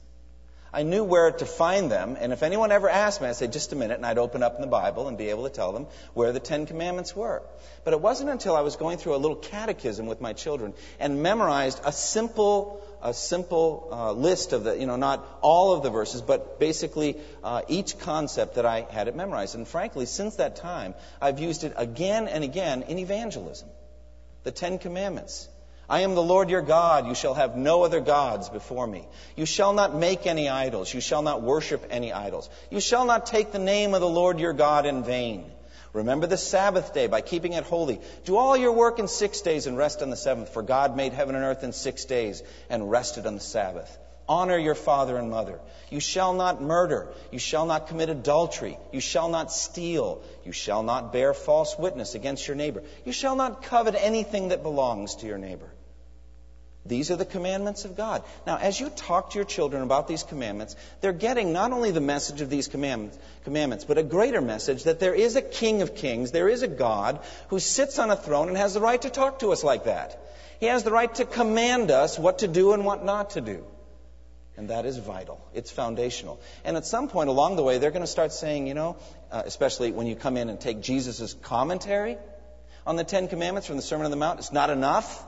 I 0.76 0.84
knew 0.84 1.06
where 1.06 1.32
to 1.32 1.46
find 1.46 1.90
them, 1.90 2.18
and 2.20 2.34
if 2.34 2.44
anyone 2.44 2.74
ever 2.74 2.90
asked 2.90 3.22
me, 3.22 3.30
I'd 3.30 3.38
say, 3.38 3.48
just 3.48 3.72
a 3.72 3.78
minute, 3.78 3.96
and 3.96 4.06
I'd 4.06 4.18
open 4.18 4.44
up 4.44 4.56
in 4.56 4.62
the 4.62 4.68
Bible 4.68 5.08
and 5.08 5.18
be 5.18 5.30
able 5.30 5.46
to 5.46 5.50
tell 5.50 5.72
them 5.72 5.88
where 6.14 6.34
the 6.34 6.42
Ten 6.42 6.66
Commandments 6.66 7.16
were. 7.16 7.42
But 7.86 7.94
it 7.94 8.02
wasn't 8.02 8.30
until 8.30 8.58
I 8.58 8.62
was 8.62 8.76
going 8.76 8.98
through 8.98 9.16
a 9.16 9.22
little 9.24 9.38
catechism 9.38 10.06
with 10.06 10.20
my 10.20 10.34
children 10.34 10.74
and 11.00 11.24
memorized 11.24 11.80
a 11.86 11.94
simple 11.94 12.82
a 13.02 13.14
simple 13.14 13.88
uh, 13.92 14.12
list 14.14 14.52
of 14.52 14.64
the, 14.64 14.78
you 14.78 14.88
know, 14.88 14.96
not 14.96 15.24
all 15.42 15.74
of 15.74 15.84
the 15.84 15.92
verses, 15.92 16.22
but 16.22 16.60
basically 16.60 17.18
uh, 17.44 17.62
each 17.68 18.00
concept 18.00 18.56
that 18.56 18.66
I 18.66 18.88
had 18.90 19.08
it 19.08 19.16
memorized. 19.16 19.54
And 19.54 19.68
frankly, 19.68 20.08
since 20.08 20.38
that 20.38 20.56
time, 20.56 20.96
I've 21.22 21.40
used 21.40 21.64
it 21.64 21.74
again 21.78 22.28
and 22.28 22.44
again 22.44 22.82
in 22.82 22.98
evangelism. 22.98 23.70
The 24.44 24.52
Ten 24.52 24.80
Commandments. 24.80 25.48
I 25.88 26.02
am 26.02 26.16
the 26.16 26.24
Lord 26.24 26.50
your 26.50 26.62
God. 26.62 27.08
You 27.08 27.16
shall 27.16 27.36
have 27.36 27.56
no 27.56 27.84
other 27.84 28.00
gods 28.00 28.50
before 28.50 28.88
me. 28.88 29.08
You 29.36 29.46
shall 29.46 29.74
not 29.74 29.96
make 29.96 30.26
any 30.26 30.50
idols. 30.50 30.94
You 30.94 31.02
shall 31.02 31.22
not 31.22 31.44
worship 31.44 31.86
any 31.90 32.12
idols. 32.12 32.50
You 32.72 32.80
shall 32.80 33.06
not 33.06 33.28
take 33.28 33.52
the 33.52 33.60
name 33.60 33.94
of 33.94 34.02
the 34.02 34.10
Lord 34.10 34.40
your 34.40 34.54
God 34.54 34.86
in 34.86 35.04
vain. 35.04 35.52
Remember 35.94 36.28
the 36.28 36.38
Sabbath 36.38 36.94
day 36.94 37.08
by 37.08 37.22
keeping 37.22 37.54
it 37.54 37.64
holy. 37.64 38.02
Do 38.26 38.36
all 38.36 38.58
your 38.58 38.74
work 38.74 39.00
in 39.00 39.08
six 39.08 39.42
days 39.42 39.66
and 39.66 39.78
rest 39.78 40.02
on 40.02 40.10
the 40.10 40.18
seventh, 40.18 40.50
for 40.50 40.62
God 40.62 40.98
made 40.98 41.14
heaven 41.14 41.36
and 41.36 41.44
earth 41.46 41.64
in 41.64 41.72
six 41.72 42.04
days 42.04 42.44
and 42.70 42.92
rested 42.92 43.26
on 43.26 43.36
the 43.36 43.40
Sabbath. 43.40 43.98
Honor 44.28 44.58
your 44.58 44.76
father 44.76 45.18
and 45.18 45.30
mother. 45.30 45.60
You 45.92 46.00
shall 46.00 46.34
not 46.34 46.62
murder. 46.62 47.14
You 47.32 47.38
shall 47.38 47.68
not 47.68 47.88
commit 47.88 48.10
adultery. 48.10 48.78
You 48.92 49.00
shall 49.00 49.30
not 49.30 49.52
steal. 49.52 50.24
You 50.44 50.52
shall 50.52 50.82
not 50.82 51.14
bear 51.14 51.34
false 51.34 51.78
witness 51.78 52.16
against 52.16 52.48
your 52.48 52.58
neighbor. 52.58 52.84
You 53.06 53.12
shall 53.12 53.36
not 53.36 53.62
covet 53.64 53.96
anything 53.98 54.50
that 54.50 54.64
belongs 54.64 55.16
to 55.18 55.28
your 55.28 55.38
neighbor. 55.38 55.70
These 56.88 57.10
are 57.10 57.16
the 57.16 57.26
commandments 57.26 57.84
of 57.84 57.98
God. 57.98 58.24
Now, 58.46 58.58
as 58.58 58.80
you 58.80 58.90
talk 58.90 59.32
to 59.32 59.40
your 59.40 59.46
children 59.46 59.82
about 59.82 60.08
these 60.08 60.22
commandments, 60.22 60.76
they're 61.02 61.14
getting 61.14 61.52
not 61.52 61.72
only 61.72 61.90
the 61.90 62.02
message 62.02 62.42
of 62.42 62.50
these 62.52 62.68
commandments, 62.68 63.86
but 63.86 63.98
a 63.98 64.04
greater 64.04 64.40
message 64.40 64.84
that 64.84 65.00
there 65.00 65.16
is 65.16 65.36
a 65.36 65.42
King 65.42 65.82
of 65.82 65.96
Kings, 65.96 66.32
there 66.32 66.48
is 66.48 66.62
a 66.62 66.68
God 66.68 67.20
who 67.48 67.60
sits 67.60 67.98
on 67.98 68.12
a 68.12 68.16
throne 68.16 68.50
and 68.50 68.58
has 68.58 68.76
the 68.76 68.82
right 68.82 69.02
to 69.02 69.10
talk 69.10 69.40
to 69.40 69.52
us 69.52 69.64
like 69.64 69.86
that. 69.86 70.22
He 70.60 70.68
has 70.68 70.84
the 70.84 70.92
right 70.92 71.14
to 71.16 71.26
command 71.26 71.90
us 71.90 72.20
what 72.20 72.40
to 72.40 72.48
do 72.48 72.74
and 72.74 72.86
what 72.86 73.04
not 73.04 73.32
to 73.32 73.42
do. 73.42 73.66
And 74.56 74.70
that 74.70 74.86
is 74.86 74.98
vital. 74.98 75.44
It's 75.54 75.72
foundational. 75.72 76.40
And 76.64 76.78
at 76.78 76.86
some 76.86 77.10
point 77.10 77.30
along 77.30 77.56
the 77.56 77.64
way, 77.64 77.80
they're 77.80 77.92
going 77.92 78.04
to 78.04 78.08
start 78.08 78.32
saying, 78.32 78.68
you 78.68 78.74
know, 78.76 78.96
uh, 79.32 79.42
especially 79.44 79.92
when 79.92 80.06
you 80.06 80.16
come 80.16 80.38
in 80.38 80.50
and 80.50 80.62
take 80.62 80.82
Jesus' 80.82 81.34
commentary 81.42 82.18
on 82.86 82.96
the 82.96 83.04
Ten 83.04 83.28
Commandments 83.28 83.68
from 83.68 83.76
the 83.76 83.82
Sermon 83.82 84.06
on 84.06 84.12
the 84.12 84.18
Mount, 84.18 84.40
it's 84.40 84.54
not 84.54 84.70
enough 84.70 85.26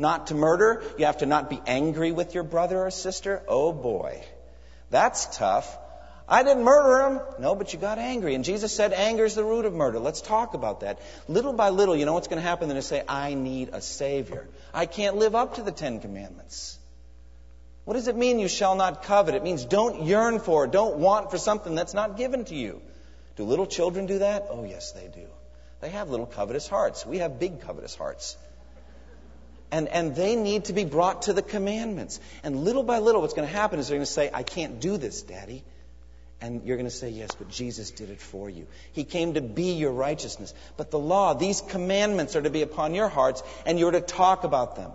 not 0.00 0.28
to 0.28 0.34
murder. 0.34 0.82
You 0.98 1.06
have 1.06 1.18
to 1.18 1.26
not 1.26 1.50
be 1.50 1.60
angry 1.66 2.12
with 2.12 2.34
your 2.34 2.42
brother 2.42 2.80
or 2.80 2.90
sister. 2.90 3.42
Oh 3.46 3.72
boy. 3.72 4.22
That's 4.90 5.36
tough. 5.36 5.78
I 6.28 6.44
didn't 6.44 6.62
murder 6.62 7.08
him. 7.08 7.20
No, 7.40 7.56
but 7.56 7.72
you 7.72 7.78
got 7.80 7.98
angry. 7.98 8.36
And 8.36 8.44
Jesus 8.44 8.72
said 8.74 8.92
anger 8.92 9.24
is 9.24 9.34
the 9.34 9.42
root 9.42 9.64
of 9.64 9.74
murder. 9.74 9.98
Let's 9.98 10.20
talk 10.20 10.54
about 10.54 10.80
that. 10.80 11.00
Little 11.28 11.52
by 11.52 11.70
little, 11.70 11.96
you 11.96 12.06
know 12.06 12.12
what's 12.12 12.28
going 12.28 12.40
to 12.40 12.48
happen? 12.48 12.68
They're 12.68 12.74
going 12.74 12.82
to 12.82 12.88
say, 12.88 13.02
I 13.08 13.34
need 13.34 13.70
a 13.72 13.80
Savior. 13.80 14.48
I 14.72 14.86
can't 14.86 15.16
live 15.16 15.34
up 15.34 15.56
to 15.56 15.62
the 15.62 15.72
Ten 15.72 16.00
Commandments. 16.00 16.78
What 17.84 17.94
does 17.94 18.06
it 18.06 18.16
mean 18.16 18.38
you 18.38 18.46
shall 18.46 18.76
not 18.76 19.02
covet? 19.02 19.34
It 19.34 19.42
means 19.42 19.64
don't 19.64 20.04
yearn 20.04 20.38
for, 20.38 20.68
don't 20.68 20.98
want 20.98 21.32
for 21.32 21.38
something 21.38 21.74
that's 21.74 21.94
not 21.94 22.16
given 22.16 22.44
to 22.44 22.54
you. 22.54 22.80
Do 23.34 23.42
little 23.42 23.66
children 23.66 24.06
do 24.06 24.20
that? 24.20 24.46
Oh, 24.50 24.62
yes, 24.62 24.92
they 24.92 25.08
do. 25.08 25.26
They 25.80 25.88
have 25.88 26.10
little 26.10 26.26
covetous 26.26 26.68
hearts. 26.68 27.04
We 27.04 27.18
have 27.18 27.40
big 27.40 27.62
covetous 27.62 27.96
hearts. 27.96 28.36
And, 29.72 29.88
and 29.88 30.16
they 30.16 30.34
need 30.34 30.64
to 30.66 30.72
be 30.72 30.84
brought 30.84 31.22
to 31.22 31.32
the 31.32 31.42
commandments. 31.42 32.18
And 32.42 32.64
little 32.64 32.82
by 32.82 32.98
little, 32.98 33.20
what's 33.20 33.34
going 33.34 33.46
to 33.46 33.54
happen 33.54 33.78
is 33.78 33.88
they're 33.88 33.98
going 33.98 34.06
to 34.06 34.12
say, 34.12 34.30
I 34.32 34.42
can't 34.42 34.80
do 34.80 34.96
this, 34.96 35.22
Daddy. 35.22 35.64
And 36.40 36.64
you're 36.64 36.76
going 36.76 36.88
to 36.88 36.94
say, 36.94 37.10
Yes, 37.10 37.30
but 37.38 37.50
Jesus 37.50 37.90
did 37.90 38.08
it 38.10 38.20
for 38.20 38.48
you. 38.48 38.66
He 38.92 39.04
came 39.04 39.34
to 39.34 39.40
be 39.40 39.72
your 39.74 39.92
righteousness. 39.92 40.54
But 40.76 40.90
the 40.90 40.98
law, 40.98 41.34
these 41.34 41.60
commandments 41.60 42.34
are 42.34 42.42
to 42.42 42.50
be 42.50 42.62
upon 42.62 42.94
your 42.94 43.08
hearts, 43.08 43.42
and 43.66 43.78
you're 43.78 43.90
to 43.90 44.00
talk 44.00 44.44
about 44.44 44.76
them. 44.76 44.90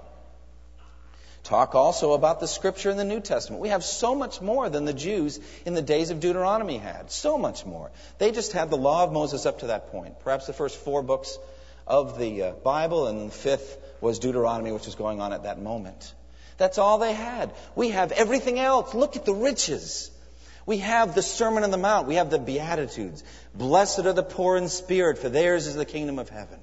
Talk 1.44 1.76
also 1.76 2.14
about 2.14 2.40
the 2.40 2.48
scripture 2.48 2.90
in 2.90 2.98
the 2.98 3.06
New 3.06 3.20
Testament. 3.20 3.62
We 3.62 3.70
have 3.70 3.84
so 3.84 4.16
much 4.16 4.42
more 4.42 4.68
than 4.68 4.86
the 4.86 4.94
Jews 4.94 5.40
in 5.64 5.76
the 5.76 5.82
days 5.84 6.10
of 6.10 6.20
Deuteronomy 6.20 6.78
had. 6.78 7.12
So 7.12 7.38
much 7.38 7.68
more. 7.68 7.92
They 8.18 8.32
just 8.32 8.52
had 8.52 8.72
the 8.72 8.78
law 8.78 9.04
of 9.04 9.12
Moses 9.12 9.46
up 9.46 9.60
to 9.60 9.68
that 9.68 9.92
point. 9.92 10.20
Perhaps 10.22 10.48
the 10.48 10.54
first 10.54 10.76
four 10.76 11.04
books 11.04 11.38
of 11.86 12.18
the 12.18 12.42
uh, 12.42 12.52
Bible, 12.54 13.06
and 13.06 13.30
the 13.30 13.32
fifth 13.32 13.78
was 14.06 14.20
Deuteronomy, 14.20 14.72
which 14.72 14.86
was 14.86 14.96
going 14.96 15.20
on 15.20 15.34
at 15.34 15.44
that 15.44 15.60
moment. 15.62 16.14
That's 16.58 16.78
all 16.78 17.00
they 17.00 17.14
had. 17.14 17.52
We 17.76 17.90
have 17.90 18.12
everything 18.14 18.60
else. 18.60 18.94
Look 18.94 19.18
at 19.18 19.26
the 19.26 19.34
riches. 19.34 20.12
We 20.66 20.78
have 20.78 21.16
the 21.16 21.22
Sermon 21.22 21.64
on 21.64 21.72
the 21.72 21.78
Mount. 21.78 22.08
We 22.08 22.16
have 22.16 22.30
the 22.30 22.40
Beatitudes. 22.40 23.24
Blessed 23.54 24.06
are 24.06 24.14
the 24.14 24.24
poor 24.24 24.58
in 24.58 24.70
spirit, 24.70 25.18
for 25.18 25.28
theirs 25.30 25.68
is 25.68 25.76
the 25.76 25.86
kingdom 25.86 26.20
of 26.20 26.30
heaven. 26.30 26.60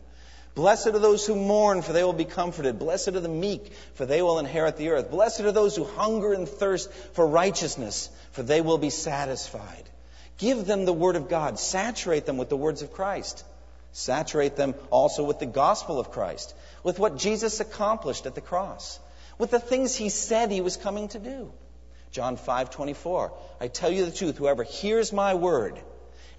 Blessed 0.55 0.89
are 0.89 0.99
those 0.99 1.27
who 1.27 1.35
mourn, 1.35 1.83
for 1.83 1.93
they 1.93 2.05
will 2.05 2.13
be 2.13 2.25
comforted. 2.25 2.79
Blessed 2.79 3.09
are 3.09 3.21
the 3.21 3.29
meek, 3.29 3.73
for 3.95 4.07
they 4.07 4.23
will 4.23 4.39
inherit 4.39 4.77
the 4.77 4.91
earth. 4.91 5.11
Blessed 5.11 5.41
are 5.41 5.53
those 5.53 5.75
who 5.77 5.85
hunger 5.85 6.33
and 6.33 6.49
thirst 6.49 6.93
for 7.15 7.27
righteousness, 7.27 8.09
for 8.33 8.43
they 8.43 8.61
will 8.61 8.79
be 8.79 8.91
satisfied. 8.91 9.91
Give 10.39 10.65
them 10.65 10.85
the 10.85 10.93
word 10.93 11.17
of 11.17 11.29
God. 11.29 11.59
Saturate 11.59 12.25
them 12.27 12.39
with 12.39 12.49
the 12.51 12.57
words 12.57 12.83
of 12.83 12.93
Christ. 12.93 13.45
Saturate 13.93 14.57
them 14.57 14.75
also 14.91 15.23
with 15.23 15.39
the 15.39 15.47
gospel 15.47 16.01
of 16.01 16.11
Christ, 16.11 16.55
with 16.83 16.99
what 16.99 17.17
Jesus 17.17 17.61
accomplished 17.61 18.27
at 18.27 18.35
the 18.35 18.41
cross, 18.41 18.99
with 19.39 19.51
the 19.51 19.61
things 19.61 19.95
he 19.95 20.09
said 20.09 20.51
he 20.51 20.61
was 20.61 20.77
coming 20.77 21.09
to 21.09 21.19
do. 21.19 21.53
John 22.11 22.37
5:24 22.37 23.33
I 23.61 23.69
tell 23.69 23.91
you 23.91 24.05
the 24.05 24.13
truth 24.13 24.37
whoever 24.37 24.63
hears 24.63 25.13
my 25.13 25.35
word 25.35 25.81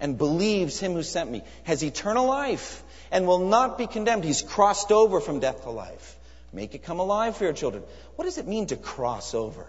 and 0.00 0.16
believes 0.16 0.78
him 0.78 0.92
who 0.92 1.02
sent 1.02 1.30
me 1.30 1.42
has 1.64 1.82
eternal 1.82 2.26
life 2.26 2.82
and 3.10 3.26
will 3.26 3.40
not 3.40 3.78
be 3.78 3.86
condemned. 3.86 4.24
He's 4.24 4.42
crossed 4.42 4.92
over 4.92 5.20
from 5.20 5.40
death 5.40 5.62
to 5.62 5.70
life. 5.70 6.16
Make 6.52 6.74
it 6.74 6.84
come 6.84 7.00
alive 7.00 7.36
for 7.36 7.44
your 7.44 7.52
children. 7.52 7.82
What 8.14 8.24
does 8.24 8.38
it 8.38 8.46
mean 8.46 8.66
to 8.66 8.76
cross 8.76 9.34
over 9.34 9.66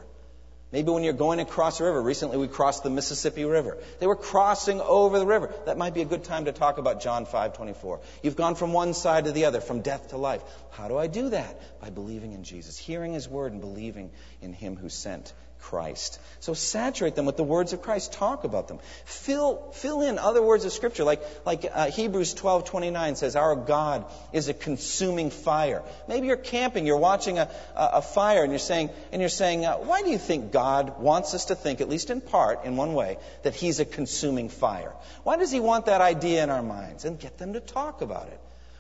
Maybe 0.76 0.92
when 0.92 1.04
you're 1.04 1.14
going 1.14 1.40
across 1.40 1.80
a 1.80 1.86
river. 1.86 2.02
Recently 2.02 2.36
we 2.36 2.50
crossed 2.50 2.84
the 2.84 2.90
Mississippi 2.90 3.46
River. 3.46 3.78
They 4.02 4.08
were 4.08 4.18
crossing 4.18 4.82
over 4.82 5.18
the 5.20 5.26
river. 5.26 5.54
That 5.68 5.78
might 5.78 5.94
be 5.94 6.02
a 6.02 6.06
good 6.06 6.26
time 6.26 6.46
to 6.46 6.52
talk 6.52 6.78
about 6.78 7.00
John 7.00 7.26
5:24. 7.26 8.02
You've 8.22 8.36
gone 8.36 8.56
from 8.56 8.74
one 8.74 8.94
side 8.94 9.24
to 9.24 9.32
the 9.32 9.46
other, 9.46 9.62
from 9.62 9.80
death 9.80 10.10
to 10.10 10.18
life. 10.18 10.44
How 10.72 10.90
do 10.90 10.98
I 10.98 11.08
do 11.08 11.30
that? 11.30 11.80
By 11.80 11.92
believing 11.92 12.34
in 12.34 12.44
Jesus, 12.44 12.78
hearing 12.78 13.14
his 13.14 13.30
word 13.30 13.54
and 13.54 13.62
believing 13.62 14.12
in 14.42 14.52
him 14.52 14.76
who 14.76 14.90
sent 14.90 15.32
Christ. 15.70 16.20
So 16.42 16.54
saturate 16.54 17.16
them 17.16 17.26
with 17.26 17.38
the 17.38 17.44
words 17.44 17.74
of 17.74 17.82
Christ. 17.82 18.14
Talk 18.14 18.44
about 18.44 18.68
them. 18.68 18.78
Fill, 19.06 19.72
fill 19.74 20.02
in 20.02 20.20
other 20.20 20.42
words 20.42 20.64
of 20.64 20.72
Scripture, 20.72 21.04
like, 21.04 21.24
like 21.44 21.66
uh, 21.72 21.90
Hebrews 21.90 22.36
12:29 22.36 23.18
says, 23.18 23.36
"Our 23.36 23.56
God 23.56 24.06
is 24.32 24.48
a 24.48 24.54
consuming 24.54 25.32
fire." 25.32 25.82
Maybe 26.08 26.28
you're 26.28 26.38
camping, 26.38 26.86
you're 26.86 26.98
watching 26.98 27.40
a, 27.40 27.50
a, 27.76 27.90
a 27.94 28.02
fire, 28.04 28.44
and 28.44 28.52
you're 28.52 28.60
saying, 28.60 28.92
and 29.12 29.24
you're 29.24 29.38
saying, 29.38 29.66
uh, 29.66 29.78
"Why 29.78 30.04
do 30.04 30.12
you 30.12 30.20
think 30.20 30.52
God 30.52 31.00
wants 31.00 31.34
us 31.34 31.46
to 31.46 31.56
think, 31.56 31.82
at 31.82 31.90
least 31.90 32.12
in 32.12 32.22
part, 32.22 32.66
in 32.66 32.78
one 32.78 32.94
way, 32.94 33.18
that 33.42 33.56
He's 33.56 33.80
a 33.80 33.86
consuming 33.86 34.50
fire? 34.50 34.94
Why 35.24 35.38
does 35.38 35.52
He 35.52 35.60
want 35.60 35.88
that 35.88 36.02
idea 36.02 36.44
in 36.44 36.52
our 36.52 36.64
minds?" 36.64 37.06
And 37.06 37.20
get 37.20 37.40
them 37.40 37.54
to 37.54 37.60
talk 37.60 38.02
about 38.02 38.28
it. 38.28 38.40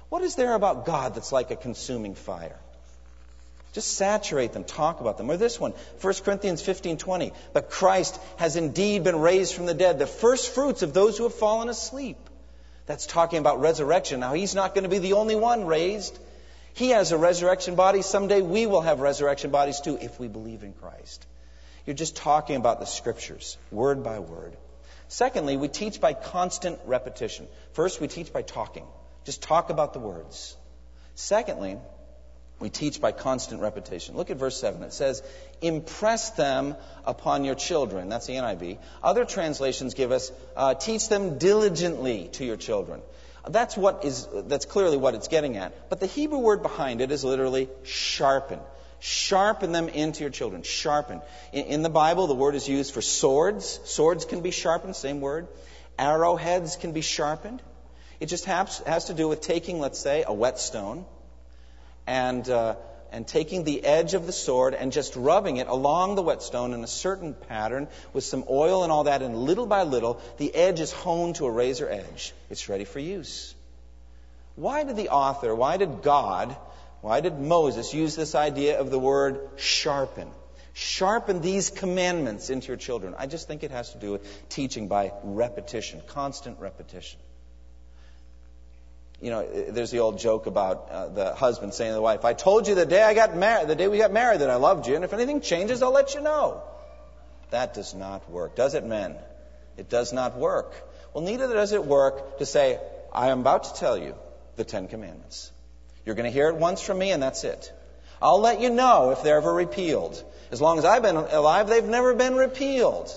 What 0.09 0.21
is 0.21 0.35
there 0.35 0.53
about 0.53 0.85
God 0.85 1.15
that's 1.15 1.31
like 1.31 1.49
a 1.49 1.55
consuming 1.55 2.13
fire? 2.13 2.59
Just 3.75 3.97
saturate 3.97 4.53
them, 4.53 4.63
talk 4.63 5.01
about 5.01 5.17
them. 5.17 5.29
Or 5.29 5.35
this 5.35 5.59
one, 5.59 5.73
1 5.99 6.13
Corinthians 6.23 6.61
15:20. 6.63 7.33
But 7.51 7.69
Christ 7.69 8.17
has 8.37 8.55
indeed 8.55 9.03
been 9.03 9.19
raised 9.19 9.53
from 9.53 9.65
the 9.65 9.73
dead, 9.73 9.99
the 9.99 10.07
first 10.07 10.55
fruits 10.55 10.81
of 10.81 10.93
those 10.93 11.17
who 11.17 11.23
have 11.23 11.33
fallen 11.33 11.67
asleep. 11.67 12.17
That's 12.85 13.05
talking 13.05 13.37
about 13.37 13.59
resurrection. 13.59 14.21
Now, 14.21 14.33
he's 14.33 14.55
not 14.55 14.75
going 14.75 14.83
to 14.83 14.89
be 14.89 14.99
the 14.99 15.13
only 15.13 15.35
one 15.35 15.65
raised. 15.65 16.17
He 16.73 16.91
has 16.91 17.11
a 17.11 17.17
resurrection 17.17 17.75
body. 17.75 18.01
Someday 18.01 18.41
we 18.41 18.65
will 18.65 18.79
have 18.79 19.01
resurrection 19.01 19.51
bodies 19.51 19.81
too 19.81 19.97
if 20.01 20.21
we 20.21 20.29
believe 20.29 20.63
in 20.63 20.71
Christ. 20.71 21.27
You're 21.85 21.97
just 21.97 22.15
talking 22.15 22.55
about 22.55 22.79
the 22.79 22.85
scriptures, 22.85 23.57
word 23.71 24.05
by 24.05 24.19
word. 24.19 24.55
Secondly, 25.09 25.57
we 25.57 25.67
teach 25.67 25.99
by 25.99 26.13
constant 26.13 26.79
repetition. 26.85 27.49
First, 27.73 27.99
we 27.99 28.07
teach 28.07 28.31
by 28.31 28.41
talking. 28.41 28.85
Just 29.25 29.43
talk 29.43 29.69
about 29.69 29.91
the 29.91 29.99
words. 29.99 30.55
Secondly, 31.15 31.77
we 32.59 32.69
teach 32.69 33.01
by 33.01 33.11
constant 33.11 33.61
repetition. 33.61 34.15
Look 34.15 34.29
at 34.29 34.37
verse 34.37 34.59
7. 34.59 34.81
It 34.83 34.93
says, 34.93 35.21
Impress 35.61 36.31
them 36.31 36.75
upon 37.05 37.43
your 37.43 37.55
children. 37.55 38.07
That's 38.07 38.27
the 38.27 38.33
NIV. 38.33 38.77
Other 39.03 39.25
translations 39.25 39.93
give 39.93 40.11
us, 40.11 40.31
uh, 40.55 40.73
Teach 40.73 41.09
them 41.09 41.37
diligently 41.37 42.29
to 42.33 42.45
your 42.45 42.55
children. 42.55 43.01
That's, 43.47 43.75
what 43.77 44.05
is, 44.05 44.27
that's 44.47 44.65
clearly 44.65 44.97
what 44.97 45.15
it's 45.15 45.27
getting 45.27 45.57
at. 45.57 45.89
But 45.89 45.99
the 45.99 46.07
Hebrew 46.07 46.39
word 46.39 46.63
behind 46.63 47.01
it 47.01 47.11
is 47.11 47.23
literally 47.23 47.69
sharpen. 47.83 48.59
Sharpen 48.99 49.71
them 49.71 49.89
into 49.89 50.21
your 50.21 50.31
children. 50.31 50.63
Sharpen. 50.63 51.21
In, 51.51 51.65
in 51.65 51.81
the 51.83 51.89
Bible, 51.89 52.27
the 52.27 52.35
word 52.35 52.55
is 52.55 52.67
used 52.67 52.93
for 52.93 53.01
swords. 53.01 53.81
Swords 53.83 54.23
can 54.23 54.41
be 54.41 54.51
sharpened, 54.51 54.95
same 54.95 55.19
word. 55.19 55.47
Arrowheads 55.99 56.77
can 56.77 56.93
be 56.93 57.01
sharpened. 57.01 57.61
It 58.19 58.27
just 58.27 58.45
has, 58.45 58.79
has 58.87 59.05
to 59.05 59.13
do 59.13 59.27
with 59.27 59.41
taking, 59.41 59.79
let's 59.79 59.99
say, 59.99 60.23
a 60.25 60.33
whetstone 60.33 61.05
and, 62.07 62.47
uh, 62.49 62.75
and 63.11 63.27
taking 63.27 63.63
the 63.63 63.83
edge 63.85 64.13
of 64.13 64.25
the 64.25 64.31
sword 64.31 64.73
and 64.73 64.91
just 64.91 65.15
rubbing 65.15 65.57
it 65.57 65.67
along 65.67 66.15
the 66.15 66.21
whetstone 66.21 66.73
in 66.73 66.83
a 66.83 66.87
certain 66.87 67.33
pattern 67.33 67.87
with 68.13 68.23
some 68.23 68.43
oil 68.49 68.83
and 68.83 68.91
all 68.91 69.05
that, 69.05 69.21
and 69.21 69.35
little 69.37 69.65
by 69.65 69.83
little, 69.83 70.19
the 70.37 70.53
edge 70.53 70.79
is 70.79 70.91
honed 70.91 71.35
to 71.35 71.45
a 71.45 71.51
razor 71.51 71.89
edge. 71.89 72.33
It's 72.49 72.69
ready 72.69 72.85
for 72.85 72.99
use. 72.99 73.55
Why 74.55 74.83
did 74.83 74.95
the 74.95 75.09
author, 75.09 75.53
why 75.53 75.77
did 75.77 76.01
God, 76.01 76.55
why 77.01 77.19
did 77.19 77.39
Moses 77.39 77.93
use 77.93 78.15
this 78.15 78.35
idea 78.35 78.79
of 78.79 78.89
the 78.89 78.99
word 78.99 79.39
sharpen? 79.57 80.29
Sharpen 80.73 81.41
these 81.41 81.69
commandments 81.69 82.49
into 82.49 82.67
your 82.67 82.77
children. 82.77 83.15
I 83.17 83.27
just 83.27 83.47
think 83.47 83.63
it 83.63 83.71
has 83.71 83.93
to 83.93 83.97
do 83.97 84.11
with 84.11 84.49
teaching 84.49 84.89
by 84.89 85.13
repetition, 85.23 86.01
constant 86.07 86.59
repetition 86.59 87.19
you 89.21 89.29
know, 89.29 89.47
there's 89.69 89.91
the 89.91 89.99
old 89.99 90.19
joke 90.19 90.45
about 90.45 90.89
uh, 90.91 91.07
the 91.07 91.35
husband 91.35 91.73
saying 91.73 91.91
to 91.91 91.95
the 91.95 92.01
wife, 92.01 92.25
"I 92.25 92.33
told 92.33 92.67
you 92.67 92.75
the 92.75 92.85
day 92.85 93.01
I 93.01 93.13
got 93.13 93.35
married, 93.35 93.67
the 93.67 93.75
day 93.75 93.87
we 93.87 93.97
got 93.97 94.11
married, 94.11 94.41
that 94.41 94.49
I 94.49 94.55
loved 94.55 94.87
you, 94.87 94.95
and 94.95 95.03
if 95.03 95.13
anything 95.13 95.41
changes, 95.41 95.81
I'll 95.81 95.91
let 95.91 96.15
you 96.15 96.21
know." 96.21 96.63
That 97.51 97.73
does 97.73 97.93
not 97.93 98.29
work, 98.29 98.55
does 98.55 98.73
it, 98.73 98.83
men? 98.83 99.15
It 99.77 99.89
does 99.89 100.11
not 100.11 100.37
work. 100.37 100.73
Well, 101.13 101.23
neither 101.23 101.47
does 101.47 101.71
it 101.71 101.85
work 101.85 102.39
to 102.39 102.45
say, 102.45 102.79
"I 103.11 103.29
am 103.29 103.39
about 103.39 103.63
to 103.65 103.73
tell 103.75 103.97
you 103.97 104.15
the 104.57 104.63
Ten 104.63 104.87
Commandments. 104.87 105.51
You're 106.05 106.15
going 106.15 106.25
to 106.25 106.31
hear 106.31 106.49
it 106.49 106.55
once 106.55 106.81
from 106.81 106.97
me, 106.97 107.11
and 107.11 107.23
that's 107.23 107.43
it. 107.43 107.71
I'll 108.21 108.39
let 108.39 108.59
you 108.59 108.69
know 108.69 109.11
if 109.11 109.23
they're 109.23 109.37
ever 109.37 109.53
repealed. 109.53 110.21
As 110.51 110.61
long 110.61 110.77
as 110.77 110.85
I've 110.85 111.01
been 111.01 111.15
alive, 111.15 111.67
they've 111.67 111.83
never 111.83 112.13
been 112.13 112.35
repealed." 112.35 113.09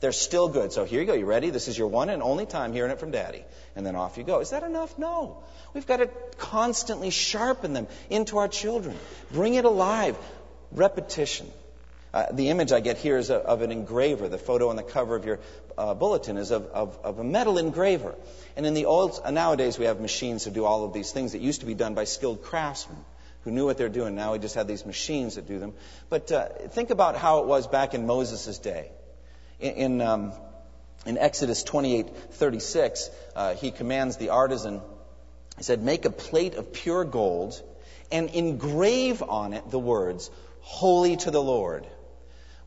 They're 0.00 0.12
still 0.12 0.48
good. 0.48 0.72
So 0.72 0.84
here 0.84 1.00
you 1.00 1.06
go. 1.06 1.14
You 1.14 1.26
ready? 1.26 1.50
This 1.50 1.68
is 1.68 1.76
your 1.76 1.88
one 1.88 2.08
and 2.08 2.22
only 2.22 2.46
time 2.46 2.72
hearing 2.72 2.90
it 2.90 3.00
from 3.00 3.10
Daddy. 3.10 3.44
And 3.74 3.84
then 3.84 3.96
off 3.96 4.16
you 4.16 4.24
go. 4.24 4.40
Is 4.40 4.50
that 4.50 4.62
enough? 4.62 4.96
No. 4.98 5.42
We've 5.74 5.86
got 5.86 5.98
to 5.98 6.08
constantly 6.38 7.10
sharpen 7.10 7.72
them 7.72 7.88
into 8.08 8.38
our 8.38 8.48
children. 8.48 8.96
Bring 9.32 9.54
it 9.54 9.64
alive. 9.64 10.16
Repetition. 10.70 11.50
Uh, 12.14 12.26
the 12.32 12.48
image 12.48 12.72
I 12.72 12.80
get 12.80 12.96
here 12.96 13.18
is 13.18 13.30
a, 13.30 13.36
of 13.36 13.62
an 13.62 13.72
engraver. 13.72 14.28
The 14.28 14.38
photo 14.38 14.70
on 14.70 14.76
the 14.76 14.82
cover 14.82 15.14
of 15.14 15.24
your 15.24 15.40
uh, 15.76 15.94
bulletin 15.94 16.36
is 16.36 16.50
of, 16.50 16.66
of, 16.66 16.98
of, 17.04 17.18
a 17.18 17.24
metal 17.24 17.58
engraver. 17.58 18.14
And 18.56 18.64
in 18.64 18.74
the 18.74 18.86
old, 18.86 19.20
uh, 19.22 19.30
nowadays 19.30 19.78
we 19.78 19.84
have 19.84 20.00
machines 20.00 20.44
to 20.44 20.50
do 20.50 20.64
all 20.64 20.84
of 20.84 20.92
these 20.92 21.12
things 21.12 21.32
that 21.32 21.40
used 21.40 21.60
to 21.60 21.66
be 21.66 21.74
done 21.74 21.94
by 21.94 22.04
skilled 22.04 22.42
craftsmen 22.42 22.98
who 23.42 23.50
knew 23.50 23.66
what 23.66 23.76
they're 23.76 23.88
doing. 23.88 24.14
Now 24.14 24.32
we 24.32 24.38
just 24.38 24.54
have 24.54 24.66
these 24.66 24.86
machines 24.86 25.34
that 25.34 25.46
do 25.46 25.58
them. 25.58 25.74
But 26.08 26.32
uh, 26.32 26.48
think 26.70 26.90
about 26.90 27.16
how 27.16 27.40
it 27.40 27.46
was 27.46 27.66
back 27.66 27.94
in 27.94 28.06
Moses' 28.06 28.58
day. 28.58 28.90
In, 29.60 30.00
um, 30.00 30.32
in 31.04 31.18
Exodus 31.18 31.64
28:36, 31.64 33.10
uh, 33.34 33.54
he 33.54 33.70
commands 33.70 34.16
the 34.16 34.30
artisan. 34.30 34.80
He 35.56 35.64
said, 35.64 35.82
"Make 35.82 36.04
a 36.04 36.10
plate 36.10 36.54
of 36.54 36.72
pure 36.72 37.04
gold 37.04 37.60
and 38.12 38.30
engrave 38.30 39.22
on 39.22 39.52
it 39.54 39.70
the 39.70 39.78
words, 39.78 40.30
Holy 40.60 41.16
to 41.16 41.30
the 41.30 41.42
Lord." 41.42 41.86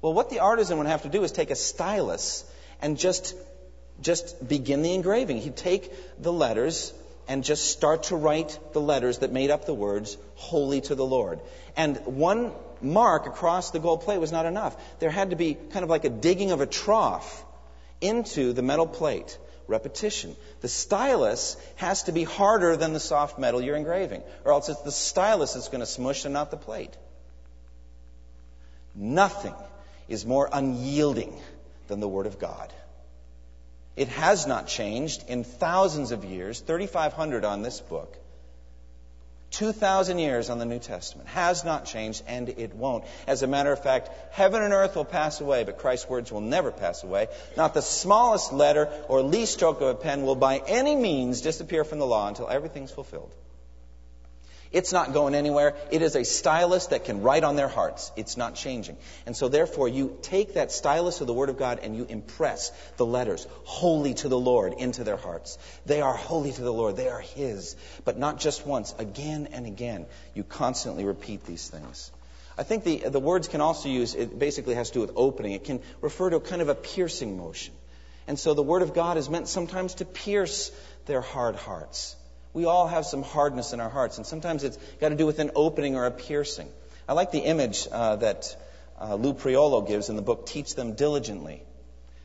Well, 0.02 0.14
what 0.14 0.30
the 0.30 0.40
artisan 0.40 0.80
would 0.80 0.88
have 0.88 1.04
to 1.04 1.10
do 1.10 1.24
is 1.24 1.32
take 1.32 1.52
a 1.52 1.56
stylus 1.56 2.44
and 2.82 2.98
just 2.98 3.36
just 4.02 4.48
begin 4.48 4.82
the 4.82 4.94
engraving. 4.94 5.38
He'd 5.38 5.56
take 5.56 5.94
the 6.22 6.34
letters 6.34 6.94
and 7.28 7.44
just 7.44 7.70
start 7.70 8.04
to 8.04 8.16
write 8.16 8.60
the 8.74 8.82
letters 8.82 9.20
that 9.20 9.32
made 9.32 9.52
up 9.52 9.66
the 9.66 9.74
words, 9.74 10.18
Holy 10.36 10.82
to 10.82 10.96
the 10.96 11.06
Lord. 11.06 11.40
And 11.78 11.98
one 12.06 12.52
mark 12.84 13.28
across 13.28 13.72
the 13.72 13.80
gold 13.80 14.02
plate 14.02 14.20
was 14.20 14.32
not 14.32 14.46
enough. 14.46 14.76
There 15.00 15.10
had 15.10 15.30
to 15.32 15.36
be 15.36 15.54
kind 15.54 15.84
of 15.84 15.90
like 15.90 16.06
a 16.06 16.10
digging 16.10 16.52
of 16.52 16.62
a 16.62 16.66
trough 16.66 17.44
into 18.00 18.54
the 18.54 18.62
metal 18.62 18.88
plate. 18.88 19.38
Repetition. 19.68 20.36
The 20.60 20.68
stylus 20.68 21.56
has 21.78 22.04
to 22.04 22.12
be 22.12 22.24
harder 22.24 22.76
than 22.76 22.92
the 22.92 23.00
soft 23.00 23.40
metal 23.40 23.62
you're 23.62 23.78
engraving, 23.78 24.22
or 24.44 24.52
else 24.52 24.68
it's 24.68 24.82
the 24.82 24.92
stylus 24.92 25.54
that's 25.54 25.70
going 25.70 25.80
to 25.80 25.86
smush 25.86 26.26
and 26.26 26.34
not 26.34 26.52
the 26.52 26.58
plate. 26.58 26.96
Nothing 28.94 29.54
is 30.10 30.26
more 30.26 30.50
unyielding 30.52 31.40
than 31.88 32.02
the 32.02 32.08
Word 32.08 32.26
of 32.26 32.38
God. 32.38 32.74
It 33.96 34.10
has 34.10 34.48
not 34.48 34.68
changed 34.68 35.24
in 35.30 35.44
thousands 35.44 36.12
of 36.12 36.26
years, 36.26 36.60
3,500 36.60 37.46
on 37.46 37.62
this 37.62 37.80
book. 37.80 38.18
2,000 39.52 40.18
years 40.18 40.50
on 40.50 40.60
the 40.60 40.66
New 40.66 40.80
Testament. 40.80 41.28
Has 41.30 41.64
not 41.64 41.86
changed, 41.86 42.24
and 42.28 42.50
it 42.50 42.74
won't. 42.76 43.04
As 43.28 43.44
a 43.44 43.48
matter 43.48 43.72
of 43.72 43.84
fact, 43.84 44.10
heaven 44.32 44.64
and 44.64 44.74
earth 44.74 44.96
will 44.96 45.06
pass 45.06 45.42
away, 45.42 45.64
but 45.64 45.78
Christ's 45.78 46.10
words 46.10 46.32
will 46.32 46.42
never 46.42 46.72
pass 46.72 47.04
away. 47.04 47.28
Not 47.56 47.74
the 47.74 47.82
smallest 47.82 48.54
letter 48.54 48.90
or 49.08 49.22
least 49.22 49.54
stroke 49.54 49.82
of 49.82 49.88
a 49.90 49.96
pen 49.96 50.24
will 50.24 50.36
by 50.36 50.58
any 50.68 50.96
means 50.96 51.42
disappear 51.42 51.84
from 51.84 52.00
the 52.00 52.08
law 52.08 52.28
until 52.28 52.50
everything's 52.50 52.92
fulfilled. 52.92 53.32
It's 54.72 54.94
not 54.94 55.12
going 55.12 55.36
anywhere. 55.36 55.76
It 55.92 56.02
is 56.02 56.16
a 56.16 56.24
stylus 56.24 56.88
that 56.88 57.04
can 57.04 57.22
write 57.22 57.44
on 57.44 57.58
their 57.58 57.68
hearts. 57.68 58.12
It's 58.16 58.38
not 58.38 58.56
changing. 58.56 58.98
And 59.26 59.36
so 59.36 59.50
therefore 59.50 59.90
you 59.90 60.18
take 60.22 60.54
that 60.54 60.72
stylus 60.72 61.20
of 61.20 61.28
the 61.28 61.34
Word 61.34 61.50
of 61.50 61.58
God 61.58 61.80
and 61.84 61.96
you 61.96 62.06
impress 62.08 62.72
the 62.96 63.06
letters, 63.06 63.46
holy 63.66 64.14
to 64.16 64.30
the 64.30 64.40
Lord, 64.40 64.74
into 64.78 65.04
their 65.04 65.18
hearts. 65.18 65.58
They 65.86 66.00
are 66.00 66.14
holy 66.14 66.54
to 66.54 66.62
the 66.62 66.72
Lord. 66.72 66.96
They 66.96 67.10
are 67.10 67.20
His. 67.20 67.76
But 68.06 68.18
not 68.18 68.40
just 68.40 68.66
once, 68.66 68.96
again 68.98 69.50
and 69.52 69.66
again. 69.66 70.06
You 70.34 70.46
constantly 70.46 71.04
repeat 71.04 71.44
these 71.46 71.68
things. 71.68 72.10
I 72.58 72.64
think 72.64 72.86
the, 72.86 73.10
the 73.10 73.20
words 73.20 73.50
can 73.50 73.60
also 73.60 73.90
use, 73.90 74.16
it 74.16 74.38
basically 74.38 74.76
has 74.76 74.90
to 74.90 74.94
do 74.96 75.02
with 75.02 75.12
opening. 75.16 75.52
It 75.52 75.66
can 75.66 75.82
refer 76.00 76.30
to 76.30 76.38
a 76.38 76.42
kind 76.42 76.62
of 76.62 76.70
a 76.70 76.76
piercing 76.76 77.38
motion. 77.38 77.74
And 78.26 78.40
so 78.40 78.54
the 78.54 78.64
Word 78.64 78.84
of 78.84 78.94
God 78.94 79.18
is 79.18 79.30
meant 79.30 79.50
sometimes 79.50 79.96
to 79.96 80.06
pierce 80.06 80.72
their 81.08 81.22
hard 81.22 81.58
hearts. 81.58 82.16
We 82.54 82.66
all 82.66 82.88
have 82.88 83.06
some 83.06 83.24
hardness 83.24 83.74
in 83.74 83.80
our 83.80 83.90
hearts, 83.90 84.18
and 84.18 84.28
sometimes 84.28 84.64
it's 84.64 84.78
got 85.00 85.10
to 85.10 85.16
do 85.16 85.26
with 85.26 85.40
an 85.40 85.52
opening 85.56 85.96
or 85.96 86.06
a 86.06 86.12
piercing. 86.12 86.70
I 87.08 87.14
like 87.14 87.32
the 87.32 87.40
image 87.40 87.88
uh, 87.92 88.18
that 88.18 88.56
uh, 89.00 89.16
Lou 89.16 89.34
Priolo 89.34 89.88
gives 89.88 90.10
in 90.10 90.16
the 90.16 90.22
book 90.22 90.46
Teach 90.46 90.76
Them 90.76 90.94
Diligently. 90.94 91.64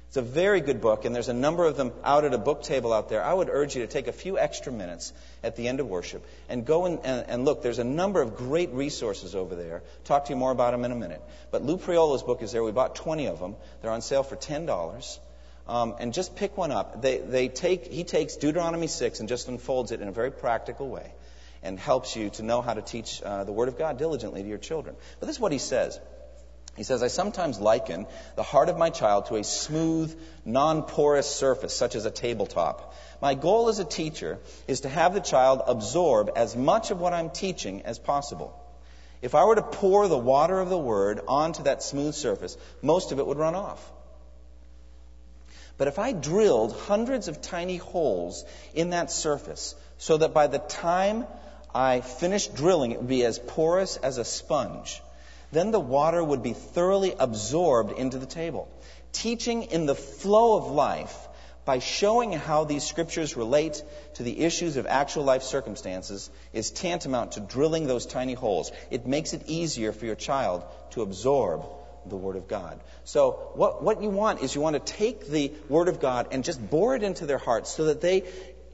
It's 0.08 0.16
a 0.16 0.22
very 0.22 0.60
good 0.60 0.80
book, 0.80 1.04
and 1.04 1.14
there's 1.14 1.28
a 1.28 1.34
number 1.34 1.64
of 1.64 1.76
them 1.76 1.92
out 2.04 2.24
at 2.24 2.32
a 2.32 2.38
book 2.38 2.62
table 2.62 2.92
out 2.92 3.08
there. 3.08 3.22
I 3.22 3.34
would 3.34 3.48
urge 3.50 3.74
you 3.74 3.82
to 3.82 3.88
take 3.88 4.06
a 4.06 4.12
few 4.12 4.38
extra 4.38 4.72
minutes 4.72 5.12
at 5.42 5.56
the 5.56 5.66
end 5.66 5.80
of 5.80 5.88
worship 5.88 6.24
and 6.48 6.64
go 6.64 6.86
and, 6.86 7.00
and, 7.04 7.26
and 7.28 7.44
look. 7.44 7.62
There's 7.62 7.80
a 7.80 7.84
number 7.84 8.22
of 8.22 8.36
great 8.36 8.70
resources 8.72 9.34
over 9.34 9.56
there. 9.56 9.82
Talk 10.04 10.26
to 10.26 10.30
you 10.30 10.36
more 10.36 10.52
about 10.52 10.70
them 10.70 10.84
in 10.84 10.92
a 10.92 10.96
minute. 10.96 11.20
But 11.50 11.64
Lou 11.64 11.76
Priolo's 11.76 12.22
book 12.22 12.40
is 12.42 12.52
there. 12.52 12.62
We 12.62 12.72
bought 12.72 12.94
20 12.94 13.26
of 13.26 13.40
them. 13.40 13.56
They're 13.82 13.90
on 13.90 14.00
sale 14.00 14.22
for 14.22 14.36
$10. 14.36 15.18
Um, 15.68 15.96
and 15.98 16.12
just 16.12 16.36
pick 16.36 16.56
one 16.56 16.70
up. 16.70 17.02
They, 17.02 17.18
they 17.18 17.48
take, 17.48 17.86
he 17.92 18.04
takes 18.04 18.36
Deuteronomy 18.36 18.86
6 18.86 19.20
and 19.20 19.28
just 19.28 19.48
unfolds 19.48 19.90
it 19.90 20.00
in 20.00 20.06
a 20.06 20.12
very 20.12 20.30
practical 20.30 20.88
way 20.88 21.12
and 21.62 21.78
helps 21.78 22.14
you 22.14 22.30
to 22.30 22.42
know 22.44 22.62
how 22.62 22.74
to 22.74 22.82
teach 22.82 23.20
uh, 23.22 23.42
the 23.42 23.52
Word 23.52 23.68
of 23.68 23.76
God 23.76 23.98
diligently 23.98 24.42
to 24.42 24.48
your 24.48 24.58
children. 24.58 24.94
But 25.18 25.26
this 25.26 25.36
is 25.36 25.40
what 25.40 25.50
he 25.50 25.58
says. 25.58 25.98
He 26.76 26.82
says, 26.82 27.02
I 27.02 27.08
sometimes 27.08 27.58
liken 27.58 28.06
the 28.36 28.42
heart 28.42 28.68
of 28.68 28.76
my 28.76 28.90
child 28.90 29.26
to 29.26 29.36
a 29.36 29.44
smooth, 29.44 30.16
non 30.44 30.82
porous 30.82 31.28
surface, 31.28 31.74
such 31.74 31.94
as 31.94 32.04
a 32.04 32.10
tabletop. 32.10 32.94
My 33.22 33.34
goal 33.34 33.68
as 33.68 33.78
a 33.78 33.84
teacher 33.84 34.38
is 34.68 34.80
to 34.80 34.88
have 34.88 35.14
the 35.14 35.20
child 35.20 35.62
absorb 35.66 36.30
as 36.36 36.54
much 36.54 36.90
of 36.90 37.00
what 37.00 37.14
I'm 37.14 37.30
teaching 37.30 37.82
as 37.82 37.98
possible. 37.98 38.54
If 39.22 39.34
I 39.34 39.44
were 39.46 39.54
to 39.54 39.62
pour 39.62 40.06
the 40.06 40.18
water 40.18 40.60
of 40.60 40.68
the 40.68 40.78
Word 40.78 41.20
onto 41.26 41.62
that 41.62 41.82
smooth 41.82 42.14
surface, 42.14 42.58
most 42.82 43.10
of 43.10 43.18
it 43.18 43.26
would 43.26 43.38
run 43.38 43.54
off. 43.54 43.90
But 45.78 45.88
if 45.88 45.98
I 45.98 46.12
drilled 46.12 46.72
hundreds 46.72 47.28
of 47.28 47.42
tiny 47.42 47.76
holes 47.76 48.44
in 48.74 48.90
that 48.90 49.10
surface 49.10 49.74
so 49.98 50.16
that 50.16 50.32
by 50.32 50.46
the 50.46 50.58
time 50.58 51.26
I 51.74 52.00
finished 52.00 52.54
drilling, 52.54 52.92
it 52.92 52.98
would 52.98 53.08
be 53.08 53.24
as 53.24 53.38
porous 53.38 53.96
as 53.98 54.16
a 54.16 54.24
sponge, 54.24 55.02
then 55.52 55.70
the 55.70 55.80
water 55.80 56.22
would 56.24 56.42
be 56.42 56.54
thoroughly 56.54 57.14
absorbed 57.18 57.98
into 57.98 58.18
the 58.18 58.26
table. 58.26 58.68
Teaching 59.12 59.64
in 59.64 59.86
the 59.86 59.94
flow 59.94 60.56
of 60.56 60.70
life 60.70 61.14
by 61.66 61.78
showing 61.80 62.32
how 62.32 62.64
these 62.64 62.84
scriptures 62.84 63.36
relate 63.36 63.82
to 64.14 64.22
the 64.22 64.40
issues 64.40 64.76
of 64.76 64.86
actual 64.86 65.24
life 65.24 65.42
circumstances 65.42 66.30
is 66.52 66.70
tantamount 66.70 67.32
to 67.32 67.40
drilling 67.40 67.86
those 67.86 68.06
tiny 68.06 68.34
holes. 68.34 68.72
It 68.90 69.06
makes 69.06 69.34
it 69.34 69.42
easier 69.46 69.92
for 69.92 70.06
your 70.06 70.14
child 70.14 70.64
to 70.90 71.02
absorb 71.02 71.66
the 72.10 72.16
Word 72.16 72.36
of 72.36 72.48
God. 72.48 72.80
So, 73.04 73.50
what, 73.54 73.82
what 73.82 74.02
you 74.02 74.10
want 74.10 74.42
is 74.42 74.54
you 74.54 74.60
want 74.60 74.74
to 74.74 74.92
take 74.92 75.28
the 75.28 75.52
Word 75.68 75.88
of 75.88 76.00
God 76.00 76.28
and 76.32 76.44
just 76.44 76.70
bore 76.70 76.96
it 76.96 77.02
into 77.02 77.26
their 77.26 77.38
hearts 77.38 77.70
so 77.70 77.86
that 77.86 78.00
they, 78.00 78.24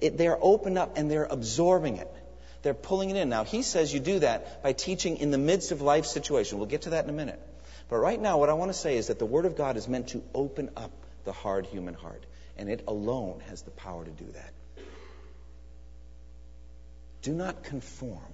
it, 0.01 0.19
they're 0.19 0.39
opened 0.41 0.79
up 0.79 0.97
and 0.97 1.11
they're 1.11 1.25
absorbing 1.25 1.97
it. 1.97 2.11
They're 2.63 2.75
pulling 2.75 3.11
it 3.11 3.17
in. 3.17 3.29
Now, 3.29 3.45
he 3.45 3.63
says 3.63 3.93
you 3.93 4.01
do 4.01 4.21
that 4.21 4.63
by 4.63 4.73
teaching 4.73 5.17
in 5.17 5.31
the 5.31 5.39
midst 5.39 5.73
of 5.73 5.83
life 5.83 6.07
situation. 6.07 6.59
We'll 6.59 6.69
get 6.69 6.83
to 6.83 6.91
that 6.91 7.05
in 7.05 7.11
a 7.11 7.15
minute. 7.15 7.41
But 7.89 7.97
right 7.97 8.21
now, 8.21 8.39
what 8.39 8.49
I 8.49 8.55
want 8.55 8.71
to 8.71 8.79
say 8.79 8.97
is 8.97 9.09
that 9.09 9.19
the 9.19 9.27
Word 9.27 9.45
of 9.45 9.57
God 9.57 9.77
is 9.77 9.89
meant 9.89 10.09
to 10.09 10.23
open 10.35 10.71
up 10.77 10.93
the 11.25 11.33
hard 11.33 11.67
human 11.67 11.95
heart, 11.95 12.25
and 12.57 12.69
it 12.69 12.85
alone 12.87 13.43
has 13.49 13.63
the 13.63 13.71
power 13.71 14.05
to 14.05 14.11
do 14.11 14.25
that. 14.33 14.53
Do 17.23 17.33
not 17.33 17.63
conform 17.63 18.33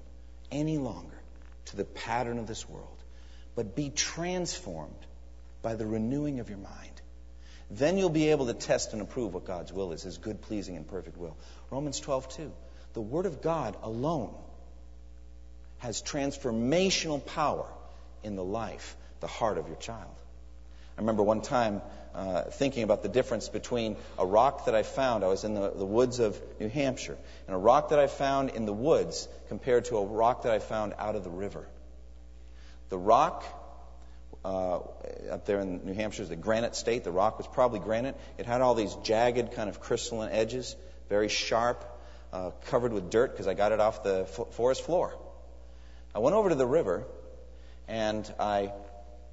any 0.50 0.78
longer 0.78 1.20
to 1.66 1.76
the 1.76 1.84
pattern 1.84 2.38
of 2.38 2.46
this 2.46 2.68
world, 2.68 2.97
but 3.58 3.74
be 3.74 3.90
transformed 3.90 5.04
by 5.62 5.74
the 5.74 5.84
renewing 5.84 6.38
of 6.38 6.48
your 6.48 6.58
mind. 6.58 7.00
Then 7.68 7.98
you'll 7.98 8.08
be 8.08 8.30
able 8.30 8.46
to 8.46 8.54
test 8.54 8.92
and 8.92 9.02
approve 9.02 9.34
what 9.34 9.46
God's 9.46 9.72
will 9.72 9.90
is, 9.90 10.04
his 10.04 10.16
good, 10.16 10.40
pleasing, 10.42 10.76
and 10.76 10.86
perfect 10.86 11.16
will. 11.16 11.36
Romans 11.68 11.98
12, 11.98 12.28
2 12.36 12.52
the 12.92 13.00
Word 13.00 13.26
of 13.26 13.42
God 13.42 13.76
alone 13.82 14.32
has 15.78 16.00
transformational 16.00 17.26
power 17.26 17.66
in 18.22 18.36
the 18.36 18.44
life, 18.44 18.96
the 19.18 19.26
heart 19.26 19.58
of 19.58 19.66
your 19.66 19.76
child. 19.78 20.14
I 20.96 21.00
remember 21.00 21.24
one 21.24 21.40
time 21.40 21.82
uh, 22.14 22.42
thinking 22.44 22.84
about 22.84 23.02
the 23.02 23.08
difference 23.08 23.48
between 23.48 23.96
a 24.20 24.24
rock 24.24 24.66
that 24.66 24.76
I 24.76 24.84
found. 24.84 25.24
I 25.24 25.26
was 25.26 25.42
in 25.42 25.54
the, 25.54 25.70
the 25.70 25.84
woods 25.84 26.20
of 26.20 26.40
New 26.60 26.68
Hampshire, 26.68 27.18
and 27.48 27.56
a 27.56 27.58
rock 27.58 27.88
that 27.88 27.98
I 27.98 28.06
found 28.06 28.50
in 28.50 28.66
the 28.66 28.72
woods 28.72 29.26
compared 29.48 29.86
to 29.86 29.96
a 29.96 30.04
rock 30.04 30.42
that 30.42 30.52
I 30.52 30.60
found 30.60 30.94
out 30.96 31.16
of 31.16 31.24
the 31.24 31.30
river. 31.30 31.66
The 32.88 32.98
rock 32.98 33.44
uh, 34.44 34.76
up 35.30 35.44
there 35.46 35.60
in 35.60 35.84
New 35.84 35.94
Hampshire 35.94 36.22
is 36.22 36.28
the 36.28 36.36
granite 36.36 36.76
state. 36.76 37.04
The 37.04 37.12
rock 37.12 37.38
was 37.38 37.46
probably 37.46 37.80
granite. 37.80 38.16
It 38.38 38.46
had 38.46 38.60
all 38.60 38.74
these 38.74 38.94
jagged, 39.02 39.52
kind 39.52 39.68
of 39.68 39.80
crystalline 39.80 40.32
edges, 40.32 40.76
very 41.08 41.28
sharp 41.28 41.84
uh, 42.32 42.50
covered 42.66 42.92
with 42.92 43.10
dirt 43.10 43.32
because 43.32 43.46
I 43.46 43.54
got 43.54 43.72
it 43.72 43.80
off 43.80 44.02
the 44.02 44.24
forest 44.24 44.84
floor. 44.84 45.16
I 46.14 46.20
went 46.20 46.34
over 46.34 46.48
to 46.48 46.54
the 46.54 46.66
river 46.66 47.04
and 47.86 48.30
I 48.38 48.72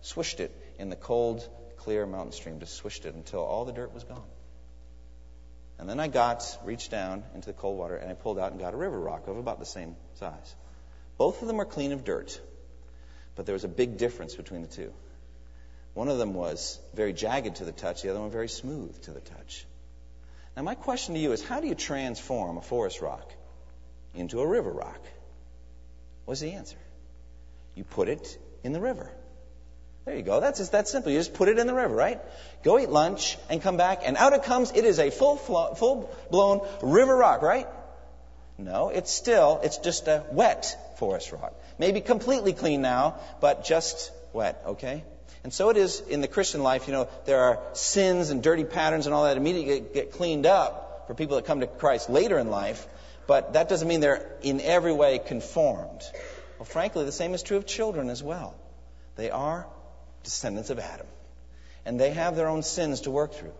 swished 0.01 0.39
it 0.39 0.51
in 0.77 0.89
the 0.89 0.95
cold, 0.95 1.47
clear 1.77 2.05
mountain 2.05 2.31
stream, 2.31 2.59
just 2.59 2.73
swished 2.73 3.05
it 3.05 3.15
until 3.15 3.41
all 3.41 3.65
the 3.65 3.73
dirt 3.73 3.93
was 3.93 4.03
gone. 4.03 4.23
And 5.77 5.89
then 5.89 5.99
I 5.99 6.07
got, 6.07 6.57
reached 6.63 6.91
down 6.91 7.23
into 7.33 7.47
the 7.47 7.53
cold 7.53 7.77
water 7.77 7.95
and 7.95 8.09
I 8.09 8.13
pulled 8.13 8.39
out 8.39 8.51
and 8.51 8.59
got 8.59 8.73
a 8.73 8.77
river 8.77 8.99
rock 8.99 9.27
of 9.27 9.37
about 9.37 9.59
the 9.59 9.65
same 9.65 9.95
size. 10.15 10.55
Both 11.17 11.41
of 11.41 11.47
them 11.47 11.59
are 11.59 11.65
clean 11.65 11.91
of 11.91 12.03
dirt, 12.03 12.39
but 13.35 13.45
there 13.45 13.53
was 13.53 13.63
a 13.63 13.69
big 13.69 13.97
difference 13.97 14.35
between 14.35 14.61
the 14.61 14.67
two. 14.67 14.93
One 15.93 16.09
of 16.09 16.17
them 16.17 16.33
was 16.33 16.79
very 16.93 17.13
jagged 17.13 17.57
to 17.57 17.65
the 17.65 17.71
touch, 17.71 18.01
the 18.01 18.09
other 18.09 18.19
one 18.19 18.31
very 18.31 18.49
smooth 18.49 19.01
to 19.03 19.11
the 19.11 19.21
touch. 19.21 19.65
Now, 20.55 20.63
my 20.63 20.75
question 20.75 21.15
to 21.15 21.19
you 21.19 21.31
is 21.31 21.43
how 21.43 21.59
do 21.59 21.67
you 21.67 21.75
transform 21.75 22.57
a 22.57 22.61
forest 22.61 23.01
rock 23.01 23.31
into 24.13 24.39
a 24.39 24.47
river 24.47 24.71
rock? 24.71 24.99
What's 26.25 26.39
the 26.39 26.53
answer? 26.53 26.77
You 27.75 27.83
put 27.83 28.09
it 28.09 28.37
in 28.63 28.73
the 28.73 28.79
river. 28.79 29.11
There 30.05 30.15
you 30.15 30.21
go. 30.21 30.39
That's 30.39 30.59
just 30.59 30.71
that 30.71 30.87
simple. 30.87 31.11
You 31.11 31.17
just 31.17 31.33
put 31.33 31.49
it 31.49 31.57
in 31.57 31.65
the 31.65 31.73
river, 31.73 31.93
right? 31.93 32.21
Go 32.63 32.77
eat 32.79 32.89
lunch 32.89 33.37
and 33.49 33.61
come 33.61 33.75
back, 33.75 34.01
and 34.05 34.17
out 34.17 34.33
it 34.33 34.43
comes. 34.43 34.71
It 34.71 34.85
is 34.85 34.99
a 34.99 35.09
full, 35.09 35.35
full 35.37 36.15
blown 36.29 36.67
river 36.81 37.15
rock, 37.15 37.41
right? 37.41 37.67
No, 38.57 38.89
it's 38.89 39.11
still, 39.11 39.59
it's 39.63 39.79
just 39.79 40.07
a 40.07 40.23
wet 40.31 40.97
forest 40.97 41.31
rock. 41.31 41.53
Maybe 41.77 42.01
completely 42.01 42.53
clean 42.53 42.81
now, 42.81 43.15
but 43.41 43.65
just 43.65 44.11
wet, 44.33 44.61
okay? 44.65 45.03
And 45.43 45.53
so 45.53 45.69
it 45.69 45.77
is 45.77 45.99
in 45.99 46.21
the 46.21 46.27
Christian 46.27 46.63
life. 46.63 46.87
You 46.87 46.93
know, 46.93 47.07
there 47.25 47.39
are 47.39 47.59
sins 47.73 48.29
and 48.29 48.41
dirty 48.41 48.63
patterns 48.63 49.05
and 49.05 49.13
all 49.13 49.25
that 49.25 49.37
immediately 49.37 49.83
get, 49.93 50.11
cleaned 50.13 50.45
up 50.45 51.05
for 51.07 51.13
people 51.13 51.35
that 51.35 51.45
come 51.45 51.59
to 51.59 51.67
Christ 51.67 52.09
later 52.09 52.39
in 52.39 52.49
life, 52.49 52.87
but 53.27 53.53
that 53.53 53.69
doesn't 53.69 53.87
mean 53.87 53.99
they're 53.99 54.27
in 54.41 54.61
every 54.61 54.93
way 54.93 55.19
conformed. 55.19 56.01
Well, 56.57 56.65
frankly, 56.65 57.05
the 57.05 57.11
same 57.11 57.33
is 57.33 57.43
true 57.43 57.57
of 57.57 57.65
children 57.65 58.09
as 58.09 58.23
well. 58.23 58.55
They 59.17 59.29
are 59.29 59.67
descendants 60.23 60.69
of 60.69 60.79
Adam, 60.79 61.07
and 61.85 61.99
they 61.99 62.11
have 62.11 62.35
their 62.35 62.47
own 62.47 62.63
sins 62.63 63.01
to 63.01 63.11
work 63.11 63.33
through. 63.33 63.53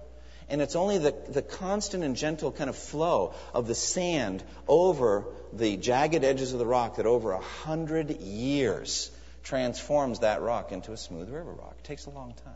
And 0.49 0.61
it's 0.61 0.75
only 0.75 0.99
the, 0.99 1.15
the 1.29 1.41
constant 1.41 2.03
and 2.03 2.15
gentle 2.15 2.51
kind 2.51 2.69
of 2.69 2.75
flow 2.75 3.33
of 3.53 3.67
the 3.67 3.75
sand 3.75 4.43
over 4.67 5.25
the 5.53 5.77
jagged 5.77 6.23
edges 6.23 6.53
of 6.53 6.59
the 6.59 6.65
rock 6.65 6.97
that 6.97 7.05
over 7.05 7.31
a 7.31 7.41
hundred 7.41 8.19
years 8.21 9.09
transforms 9.43 10.19
that 10.19 10.41
rock 10.41 10.71
into 10.71 10.91
a 10.91 10.97
smooth 10.97 11.29
river 11.29 11.51
rock. 11.51 11.75
It 11.79 11.83
takes 11.83 12.05
a 12.05 12.11
long 12.11 12.33
time. 12.43 12.53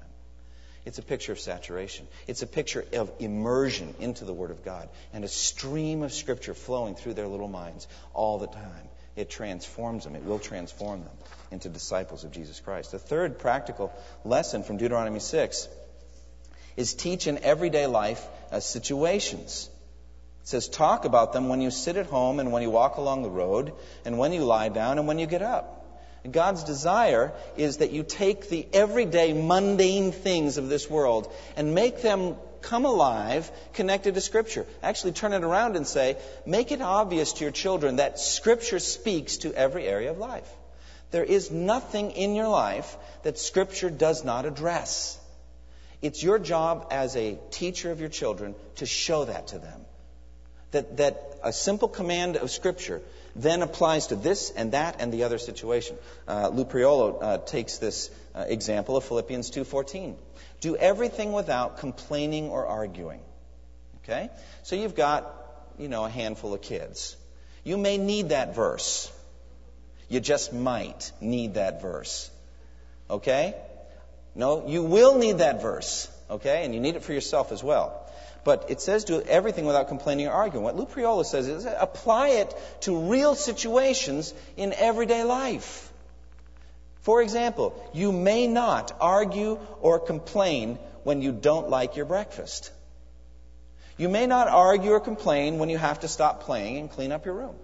It's 0.85 0.97
a 0.97 1.03
picture 1.03 1.31
of 1.31 1.39
saturation. 1.39 2.07
It's 2.27 2.41
a 2.41 2.47
picture 2.47 2.85
of 2.93 3.11
immersion 3.19 3.93
into 3.99 4.25
the 4.25 4.33
Word 4.33 4.51
of 4.51 4.63
God 4.63 4.89
and 5.13 5.23
a 5.23 5.27
stream 5.27 6.03
of 6.03 6.13
Scripture 6.13 6.53
flowing 6.53 6.95
through 6.95 7.15
their 7.15 7.27
little 7.27 7.47
minds 7.47 7.87
all 8.13 8.39
the 8.39 8.47
time. 8.47 8.89
It 9.15 9.29
transforms 9.29 10.05
them. 10.05 10.15
It 10.15 10.23
will 10.23 10.39
transform 10.39 11.03
them 11.03 11.13
into 11.51 11.69
disciples 11.69 12.23
of 12.23 12.31
Jesus 12.31 12.59
Christ. 12.59 12.91
The 12.91 12.99
third 12.99 13.39
practical 13.39 13.91
lesson 14.23 14.63
from 14.63 14.77
Deuteronomy 14.77 15.19
6 15.19 15.67
is 16.79 16.93
teach 16.93 17.27
in 17.27 17.37
everyday 17.43 17.87
life 17.87 18.25
uh, 18.53 18.61
situations. 18.61 19.69
It 20.43 20.47
says, 20.47 20.69
talk 20.69 21.03
about 21.03 21.33
them 21.33 21.49
when 21.49 21.59
you 21.59 21.71
sit 21.71 21.97
at 21.97 22.05
home 22.05 22.39
and 22.39 22.53
when 22.53 22.61
you 22.61 22.69
walk 22.69 22.95
along 22.95 23.23
the 23.23 23.29
road 23.29 23.73
and 24.05 24.17
when 24.17 24.31
you 24.31 24.45
lie 24.45 24.69
down 24.69 24.97
and 24.97 25.05
when 25.05 25.19
you 25.19 25.27
get 25.27 25.41
up. 25.41 25.75
God's 26.31 26.63
desire 26.63 27.33
is 27.57 27.77
that 27.77 27.91
you 27.91 28.03
take 28.03 28.47
the 28.47 28.65
everyday 28.71 29.33
mundane 29.33 30.13
things 30.13 30.57
of 30.57 30.69
this 30.69 30.89
world 30.89 31.33
and 31.57 31.75
make 31.75 32.01
them 32.01 32.35
come 32.61 32.85
alive 32.85 33.51
connected 33.73 34.15
to 34.15 34.21
Scripture. 34.21 34.65
Actually, 34.81 35.11
turn 35.11 35.33
it 35.33 35.43
around 35.43 35.75
and 35.75 35.85
say, 35.85 36.15
make 36.45 36.71
it 36.71 36.81
obvious 36.81 37.33
to 37.33 37.43
your 37.43 37.51
children 37.51 37.97
that 37.97 38.19
Scripture 38.19 38.79
speaks 38.79 39.37
to 39.37 39.53
every 39.53 39.85
area 39.85 40.11
of 40.11 40.17
life. 40.17 40.49
There 41.11 41.25
is 41.25 41.51
nothing 41.51 42.11
in 42.11 42.35
your 42.35 42.47
life 42.47 42.95
that 43.23 43.37
Scripture 43.37 43.89
does 43.89 44.23
not 44.23 44.45
address. 44.45 45.18
It's 46.01 46.23
your 46.23 46.39
job 46.39 46.87
as 46.91 47.15
a 47.15 47.37
teacher 47.51 47.91
of 47.91 47.99
your 47.99 48.09
children 48.09 48.55
to 48.77 48.85
show 48.85 49.25
that 49.25 49.47
to 49.47 49.59
them. 49.59 49.81
That, 50.71 50.97
that 50.97 51.39
a 51.43 51.51
simple 51.51 51.87
command 51.87 52.37
of 52.37 52.51
Scripture 52.51 53.01
then 53.35 53.61
applies 53.61 54.07
to 54.07 54.15
this 54.15 54.51
and 54.51 54.71
that 54.71 54.97
and 54.99 55.11
the 55.11 55.23
other 55.23 55.37
situation. 55.37 55.97
Uh, 56.27 56.49
Lou 56.53 56.65
Priolo 56.65 57.21
uh, 57.21 57.37
takes 57.39 57.77
this 57.77 58.09
uh, 58.35 58.45
example 58.47 58.95
of 58.95 59.03
Philippians 59.03 59.51
2.14. 59.51 60.15
Do 60.61 60.75
everything 60.75 61.31
without 61.31 61.79
complaining 61.79 62.49
or 62.49 62.65
arguing. 62.65 63.21
Okay? 64.03 64.29
So 64.63 64.75
you've 64.75 64.95
got, 64.95 65.33
you 65.77 65.87
know, 65.87 66.05
a 66.05 66.09
handful 66.09 66.53
of 66.53 66.61
kids. 66.61 67.15
You 67.63 67.77
may 67.77 67.97
need 67.97 68.29
that 68.29 68.55
verse. 68.55 69.11
You 70.07 70.19
just 70.19 70.53
might 70.53 71.11
need 71.21 71.55
that 71.55 71.81
verse. 71.81 72.29
Okay? 73.09 73.55
No, 74.39 74.65
you 74.65 74.83
will 74.83 75.17
need 75.17 75.39
that 75.39 75.61
verse, 75.61 76.09
okay? 76.29 76.63
And 76.63 76.73
you 76.73 76.79
need 76.79 76.95
it 76.95 77.03
for 77.03 77.11
yourself 77.11 77.51
as 77.51 77.61
well. 77.61 78.09
But 78.45 78.67
it 78.69 78.79
says 78.79 79.03
do 79.03 79.21
everything 79.21 79.65
without 79.65 79.89
complaining 79.89 80.27
or 80.27 80.31
arguing. 80.31 80.63
What 80.63 80.77
Lou 80.77 80.85
Priolo 80.85 81.25
says 81.25 81.49
is 81.49 81.65
apply 81.65 82.29
it 82.29 82.55
to 82.81 82.97
real 82.97 83.35
situations 83.35 84.33
in 84.55 84.71
everyday 84.71 85.25
life. 85.25 85.91
For 87.01 87.21
example, 87.21 87.75
you 87.93 88.13
may 88.13 88.47
not 88.47 88.95
argue 89.01 89.59
or 89.81 89.99
complain 89.99 90.79
when 91.03 91.21
you 91.21 91.33
don't 91.33 91.69
like 91.69 91.97
your 91.97 92.05
breakfast. 92.05 92.71
You 93.97 94.07
may 94.07 94.25
not 94.25 94.47
argue 94.47 94.91
or 94.91 95.01
complain 95.01 95.59
when 95.59 95.69
you 95.69 95.77
have 95.77 95.99
to 95.99 96.07
stop 96.07 96.43
playing 96.43 96.77
and 96.77 96.89
clean 96.89 97.11
up 97.11 97.25
your 97.25 97.35
room. 97.35 97.55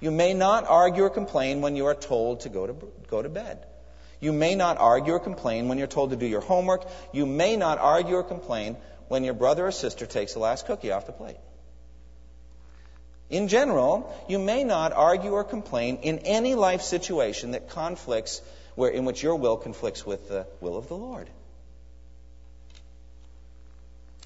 You 0.00 0.10
may 0.10 0.34
not 0.34 0.66
argue 0.68 1.04
or 1.04 1.10
complain 1.10 1.62
when 1.62 1.76
you 1.76 1.86
are 1.86 1.94
told 1.94 2.40
to 2.40 2.50
go 2.50 2.66
to, 2.66 2.76
go 3.08 3.22
to 3.22 3.30
bed. 3.30 3.64
You 4.20 4.32
may 4.32 4.54
not 4.54 4.78
argue 4.78 5.12
or 5.14 5.20
complain 5.20 5.68
when 5.68 5.78
you're 5.78 5.86
told 5.86 6.10
to 6.10 6.16
do 6.16 6.26
your 6.26 6.40
homework. 6.40 6.86
You 7.12 7.26
may 7.26 7.56
not 7.56 7.78
argue 7.78 8.16
or 8.16 8.24
complain 8.24 8.76
when 9.08 9.24
your 9.24 9.34
brother 9.34 9.66
or 9.66 9.72
sister 9.72 10.06
takes 10.06 10.34
the 10.34 10.40
last 10.40 10.66
cookie 10.66 10.92
off 10.92 11.06
the 11.06 11.12
plate. 11.12 11.36
In 13.30 13.48
general, 13.48 14.14
you 14.28 14.38
may 14.38 14.64
not 14.64 14.92
argue 14.92 15.32
or 15.32 15.44
complain 15.44 15.98
in 16.02 16.20
any 16.20 16.54
life 16.54 16.82
situation 16.82 17.52
that 17.52 17.68
conflicts 17.70 18.40
where 18.74 18.90
in 18.90 19.04
which 19.04 19.22
your 19.22 19.36
will 19.36 19.56
conflicts 19.56 20.06
with 20.06 20.28
the 20.28 20.46
will 20.60 20.76
of 20.76 20.88
the 20.88 20.96
Lord. 20.96 21.28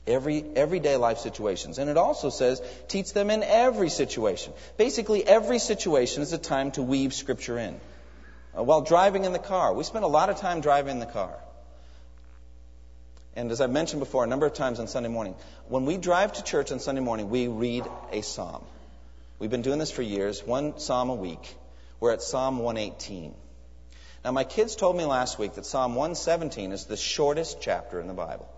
Every 0.06 0.44
everyday 0.56 0.96
life 0.96 1.18
situations. 1.18 1.78
And 1.78 1.88
it 1.88 1.96
also 1.96 2.28
says 2.30 2.60
teach 2.88 3.12
them 3.12 3.30
in 3.30 3.42
every 3.42 3.88
situation. 3.88 4.52
Basically 4.76 5.26
every 5.26 5.58
situation 5.58 6.22
is 6.22 6.32
a 6.32 6.38
time 6.38 6.70
to 6.72 6.82
weave 6.82 7.14
scripture 7.14 7.58
in. 7.58 7.80
Uh, 8.56 8.62
while 8.62 8.82
driving 8.82 9.24
in 9.24 9.32
the 9.32 9.38
car, 9.38 9.72
we 9.72 9.84
spend 9.84 10.04
a 10.04 10.08
lot 10.08 10.28
of 10.30 10.36
time 10.36 10.60
driving 10.60 10.92
in 10.92 10.98
the 11.00 11.06
car. 11.06 11.34
And 13.34 13.50
as 13.50 13.60
I've 13.60 13.70
mentioned 13.70 14.00
before 14.00 14.24
a 14.24 14.26
number 14.26 14.44
of 14.44 14.52
times 14.52 14.78
on 14.78 14.88
Sunday 14.88 15.08
morning, 15.08 15.34
when 15.68 15.86
we 15.86 15.96
drive 15.96 16.34
to 16.34 16.44
church 16.44 16.70
on 16.70 16.80
Sunday 16.80 17.00
morning, 17.00 17.30
we 17.30 17.48
read 17.48 17.84
a 18.10 18.20
psalm. 18.20 18.62
We've 19.38 19.50
been 19.50 19.62
doing 19.62 19.78
this 19.78 19.90
for 19.90 20.02
years, 20.02 20.46
one 20.46 20.78
psalm 20.78 21.08
a 21.08 21.14
week. 21.14 21.56
We're 21.98 22.12
at 22.12 22.20
Psalm 22.20 22.58
118. 22.58 23.34
Now, 24.24 24.32
my 24.32 24.44
kids 24.44 24.76
told 24.76 24.96
me 24.96 25.04
last 25.04 25.38
week 25.38 25.54
that 25.54 25.66
Psalm 25.66 25.94
117 25.94 26.72
is 26.72 26.84
the 26.84 26.96
shortest 26.96 27.60
chapter 27.60 28.00
in 28.00 28.06
the 28.06 28.14
Bible. 28.14 28.48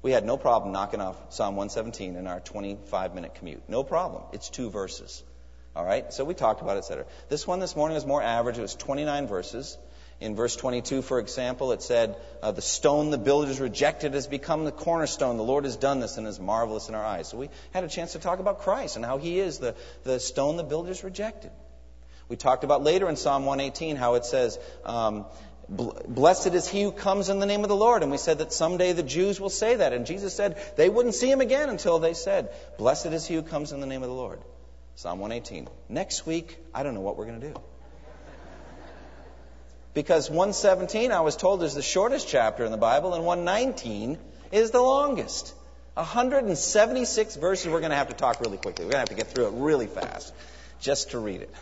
We 0.00 0.12
had 0.12 0.24
no 0.24 0.36
problem 0.36 0.72
knocking 0.72 1.00
off 1.00 1.16
Psalm 1.30 1.56
117 1.56 2.16
in 2.16 2.26
our 2.26 2.40
25 2.40 3.14
minute 3.14 3.34
commute. 3.34 3.62
No 3.68 3.82
problem. 3.82 4.22
It's 4.32 4.48
two 4.48 4.70
verses. 4.70 5.22
All 5.76 5.84
right? 5.84 6.12
So 6.12 6.24
we 6.24 6.34
talked 6.34 6.62
about 6.62 6.76
it, 6.76 6.80
etc. 6.80 7.06
This 7.28 7.46
one 7.46 7.60
this 7.60 7.74
morning 7.74 7.94
was 7.94 8.06
more 8.06 8.22
average. 8.22 8.58
It 8.58 8.62
was 8.62 8.74
29 8.74 9.26
verses. 9.26 9.76
In 10.20 10.36
verse 10.36 10.54
22, 10.54 11.02
for 11.02 11.18
example, 11.18 11.72
it 11.72 11.82
said, 11.82 12.16
uh, 12.42 12.52
The 12.52 12.62
stone 12.62 13.10
the 13.10 13.18
builders 13.18 13.60
rejected 13.60 14.14
has 14.14 14.28
become 14.28 14.64
the 14.64 14.72
cornerstone. 14.72 15.36
The 15.36 15.42
Lord 15.42 15.64
has 15.64 15.76
done 15.76 15.98
this 15.98 16.16
and 16.16 16.26
is 16.26 16.38
marvelous 16.38 16.88
in 16.88 16.94
our 16.94 17.04
eyes. 17.04 17.28
So 17.28 17.36
we 17.36 17.50
had 17.72 17.82
a 17.82 17.88
chance 17.88 18.12
to 18.12 18.20
talk 18.20 18.38
about 18.38 18.60
Christ 18.60 18.96
and 18.96 19.04
how 19.04 19.18
He 19.18 19.40
is 19.40 19.58
the, 19.58 19.74
the 20.04 20.20
stone 20.20 20.56
the 20.56 20.64
builders 20.64 21.02
rejected. 21.02 21.50
We 22.28 22.36
talked 22.36 22.64
about 22.64 22.82
later 22.82 23.08
in 23.08 23.16
Psalm 23.16 23.44
118 23.44 23.96
how 23.96 24.14
it 24.14 24.24
says, 24.24 24.58
um, 24.84 25.26
Blessed 25.68 26.54
is 26.54 26.68
he 26.68 26.82
who 26.82 26.92
comes 26.92 27.30
in 27.30 27.38
the 27.38 27.46
name 27.46 27.62
of 27.62 27.68
the 27.68 27.76
Lord. 27.76 28.02
And 28.02 28.12
we 28.12 28.18
said 28.18 28.38
that 28.38 28.52
someday 28.52 28.92
the 28.92 29.02
Jews 29.02 29.40
will 29.40 29.50
say 29.50 29.76
that. 29.76 29.92
And 29.92 30.06
Jesus 30.06 30.34
said 30.34 30.58
they 30.76 30.88
wouldn't 30.88 31.14
see 31.14 31.30
him 31.30 31.40
again 31.40 31.70
until 31.70 31.98
they 31.98 32.14
said, 32.14 32.50
Blessed 32.76 33.06
is 33.06 33.26
he 33.26 33.34
who 33.34 33.42
comes 33.42 33.72
in 33.72 33.80
the 33.80 33.86
name 33.86 34.02
of 34.02 34.08
the 34.08 34.14
Lord. 34.14 34.40
Psalm 34.96 35.18
118. 35.18 35.68
Next 35.88 36.26
week, 36.26 36.58
I 36.74 36.82
don't 36.82 36.94
know 36.94 37.00
what 37.00 37.16
we're 37.16 37.26
going 37.26 37.40
to 37.40 37.48
do. 37.48 37.54
Because 39.92 40.28
117, 40.28 41.12
I 41.12 41.20
was 41.20 41.36
told, 41.36 41.62
is 41.62 41.74
the 41.74 41.82
shortest 41.82 42.28
chapter 42.28 42.64
in 42.64 42.72
the 42.72 42.78
Bible, 42.78 43.14
and 43.14 43.24
119 43.24 44.18
is 44.50 44.72
the 44.72 44.80
longest. 44.80 45.54
176 45.94 47.36
verses. 47.36 47.70
We're 47.70 47.78
going 47.78 47.90
to 47.90 47.96
have 47.96 48.08
to 48.08 48.14
talk 48.14 48.40
really 48.40 48.58
quickly. 48.58 48.84
We're 48.84 48.92
going 48.92 49.06
to 49.06 49.10
have 49.10 49.16
to 49.16 49.24
get 49.24 49.28
through 49.28 49.46
it 49.46 49.52
really 49.54 49.86
fast 49.86 50.34
just 50.80 51.12
to 51.12 51.20
read 51.20 51.42
it. 51.42 51.54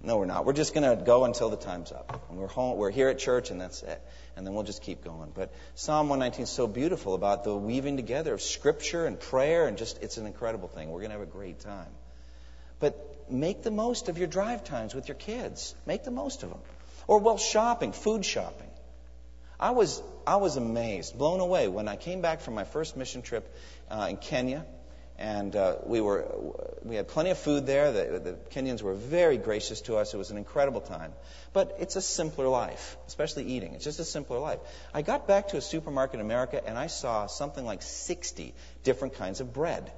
No, 0.00 0.16
we're 0.16 0.26
not. 0.26 0.46
We're 0.46 0.54
just 0.54 0.74
going 0.74 0.98
to 0.98 1.04
go 1.04 1.24
until 1.24 1.50
the 1.50 1.56
time's 1.56 1.92
up. 1.92 2.26
And 2.30 2.38
we're 2.38 2.48
home. 2.48 2.78
We're 2.78 2.90
here 2.90 3.08
at 3.08 3.18
church, 3.18 3.50
and 3.50 3.60
that's 3.60 3.82
it. 3.82 4.02
And 4.36 4.46
then 4.46 4.54
we'll 4.54 4.64
just 4.64 4.82
keep 4.82 5.04
going. 5.04 5.30
But 5.34 5.52
Psalm 5.74 6.08
119 6.08 6.44
is 6.44 6.50
so 6.50 6.66
beautiful 6.66 7.14
about 7.14 7.44
the 7.44 7.54
weaving 7.54 7.96
together 7.96 8.32
of 8.32 8.40
Scripture 8.40 9.06
and 9.06 9.20
prayer, 9.20 9.68
and 9.68 9.76
just 9.76 10.02
it's 10.02 10.16
an 10.16 10.26
incredible 10.26 10.68
thing. 10.68 10.90
We're 10.90 11.00
going 11.00 11.10
to 11.10 11.18
have 11.18 11.28
a 11.28 11.30
great 11.30 11.60
time. 11.60 11.90
But 12.82 13.30
make 13.30 13.62
the 13.62 13.70
most 13.70 14.08
of 14.08 14.18
your 14.18 14.26
drive 14.26 14.64
times 14.64 14.92
with 14.92 15.06
your 15.06 15.14
kids. 15.14 15.72
Make 15.86 16.02
the 16.02 16.10
most 16.10 16.42
of 16.42 16.50
them. 16.50 16.58
Or 17.06 17.20
while 17.20 17.38
shopping, 17.38 17.92
food 17.92 18.24
shopping. 18.24 18.70
I 19.60 19.70
was, 19.70 20.02
I 20.26 20.36
was 20.36 20.56
amazed, 20.56 21.16
blown 21.16 21.38
away 21.38 21.68
when 21.68 21.86
I 21.86 21.94
came 21.94 22.22
back 22.22 22.40
from 22.40 22.54
my 22.54 22.64
first 22.64 22.96
mission 22.96 23.22
trip 23.22 23.56
uh, 23.88 24.08
in 24.10 24.16
Kenya. 24.16 24.66
And 25.16 25.54
uh, 25.54 25.76
we, 25.84 26.00
were, 26.00 26.26
we 26.82 26.96
had 26.96 27.06
plenty 27.06 27.30
of 27.30 27.38
food 27.38 27.66
there. 27.66 27.92
The, 27.92 28.18
the 28.18 28.32
Kenyans 28.50 28.82
were 28.82 28.94
very 28.94 29.36
gracious 29.36 29.82
to 29.82 29.98
us. 29.98 30.12
It 30.12 30.16
was 30.16 30.32
an 30.32 30.36
incredible 30.36 30.80
time. 30.80 31.12
But 31.52 31.76
it's 31.78 31.94
a 31.94 32.02
simpler 32.02 32.48
life, 32.48 32.96
especially 33.06 33.44
eating. 33.44 33.74
It's 33.74 33.84
just 33.84 34.00
a 34.00 34.04
simpler 34.04 34.40
life. 34.40 34.58
I 34.92 35.02
got 35.02 35.28
back 35.28 35.48
to 35.48 35.56
a 35.56 35.60
supermarket 35.60 36.16
in 36.16 36.20
America 36.20 36.60
and 36.66 36.76
I 36.76 36.88
saw 36.88 37.26
something 37.26 37.64
like 37.64 37.82
60 37.82 38.54
different 38.82 39.14
kinds 39.14 39.40
of 39.40 39.52
bread. 39.52 39.92